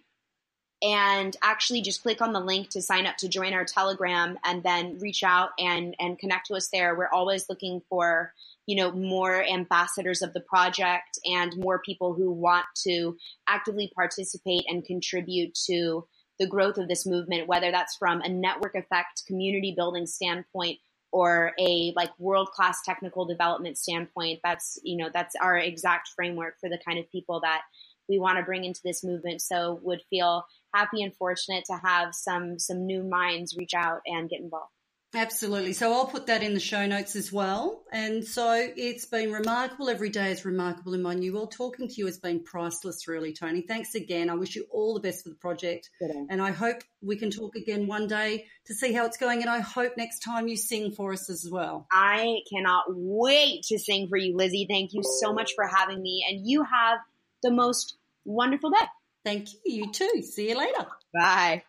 and 0.83 1.37
actually 1.43 1.81
just 1.81 2.03
click 2.03 2.21
on 2.21 2.33
the 2.33 2.41
link 2.41 2.71
to 2.71 2.83
sign 2.83 3.07
up 3.07 3.17
to 3.19 3.29
join 3.29 3.55
our 3.55 3.65
telegram 3.65 4.37
and 4.45 4.63
then 4.63 4.99
reach 4.99 5.23
out 5.23 5.51
and 5.59 5.95
and 5.99 6.19
connect 6.19 6.49
to 6.49 6.55
us 6.55 6.69
there 6.73 6.97
we're 6.97 7.09
always 7.09 7.49
looking 7.49 7.81
for 7.89 8.33
you 8.67 8.77
know 8.77 8.93
more 8.93 9.45
ambassadors 9.45 10.23
of 10.23 10.33
the 10.33 10.41
project 10.41 11.19
and 11.25 11.57
more 11.57 11.81
people 11.81 12.15
who 12.15 12.31
want 12.31 12.67
to 12.77 13.17
actively 13.49 13.91
participate 13.95 14.65
and 14.69 14.85
contribute 14.85 15.55
to 15.67 16.07
the 16.39 16.47
growth 16.47 16.79
of 16.79 16.89
this 16.89 17.07
movement 17.07 17.49
whether 17.49 17.71
that's 17.71 17.97
from 17.97 18.21
a 18.23 18.29
network 18.29 18.75
effect 18.75 19.23
community 19.27 19.75
building 19.77 20.07
standpoint 20.07 20.79
or 21.13 21.53
a 21.61 21.93
like 21.95 22.11
world 22.19 22.51
class 22.51 22.81
technical 22.85 23.27
development 23.27 23.79
standpoint. 23.79 24.41
That's 24.43 24.79
you 24.83 24.97
know 24.97 25.11
that's 25.13 25.37
our 25.41 25.57
exact 25.59 26.09
framework 26.09 26.59
for 26.59 26.69
the 26.69 26.81
kind 26.85 26.99
of 26.99 27.11
people 27.13 27.41
that 27.41 27.63
we 28.09 28.19
want 28.19 28.39
to 28.39 28.45
bring 28.45 28.65
into 28.65 28.81
this 28.83 29.05
movement. 29.05 29.43
So 29.43 29.79
would 29.83 30.03
feel 30.11 30.45
happy 30.75 31.03
and 31.03 31.15
fortunate 31.15 31.65
to 31.67 31.77
have 31.85 32.15
some 32.15 32.59
some 32.59 32.87
new 32.87 33.05
minds 33.05 33.57
reach 33.57 33.75
out 33.75 34.01
and 34.07 34.29
get 34.29 34.41
involved 34.41 34.73
Absolutely. 35.15 35.75
So 35.75 35.93
I'll 35.93 36.07
put 36.07 36.29
that 36.29 36.43
in 36.43 36.55
the 36.55 36.61
show 36.61 36.87
notes 36.87 37.17
as 37.17 37.31
well. 37.31 37.83
And 37.93 38.25
so 38.25 38.51
it's 38.77 39.05
been 39.05 39.31
remarkable. 39.31 39.91
Every 39.91 40.09
day 40.09 40.31
is 40.31 40.47
remarkable 40.47 40.95
in 40.95 41.03
my 41.03 41.13
new 41.13 41.35
world. 41.35 41.53
Talking 41.53 41.87
to 41.87 41.95
you 41.95 42.07
has 42.07 42.19
been 42.19 42.43
priceless, 42.43 43.07
really, 43.07 43.35
Toni. 43.35 43.61
Thanks 43.61 43.95
again. 43.95 44.31
I 44.31 44.35
wish 44.37 44.57
you 44.57 44.65
all 44.71 44.95
the 44.95 45.01
best 45.01 45.23
for 45.23 45.29
the 45.29 45.35
project. 45.35 45.91
And 46.31 46.41
I 46.41 46.51
hope 46.51 46.83
we 47.03 47.17
can 47.17 47.31
talk 47.31 47.57
again 47.57 47.87
one 47.87 48.07
day 48.07 48.47
to 48.67 48.75
see 48.75 48.95
how 48.95 49.05
it's 49.05 49.19
going. 49.19 49.43
And 49.43 49.51
I 49.51 49.61
hope 49.61 49.99
next 49.99 50.21
time 50.21 50.49
you 50.49 50.57
sing 50.57 50.93
for 50.93 51.13
us 51.13 51.29
as 51.29 51.47
well. 51.51 51.87
I 51.93 52.39
cannot 52.51 52.85
wait 52.89 53.65
to 53.65 53.79
sing 53.79 54.09
for 54.09 54.17
you, 54.17 54.35
Lizzie. 54.35 54.67
Thank 54.69 54.95
you 54.95 55.03
so 55.21 55.35
much 55.35 55.53
for 55.55 55.67
having 55.67 56.01
me. 56.01 56.25
And 56.27 56.47
you 56.47 56.65
have 56.65 57.01
the 57.43 57.51
most 57.51 57.99
wonderful 58.25 58.71
day. 58.71 58.87
Thank 59.25 59.53
you. 59.53 59.61
You 59.65 59.93
too. 59.93 60.23
See 60.23 60.49
you 60.49 60.57
later. 60.57 60.87
Bye. 61.15 61.65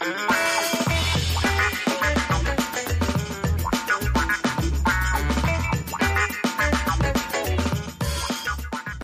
Thank 0.00 0.90
you. 0.90 0.99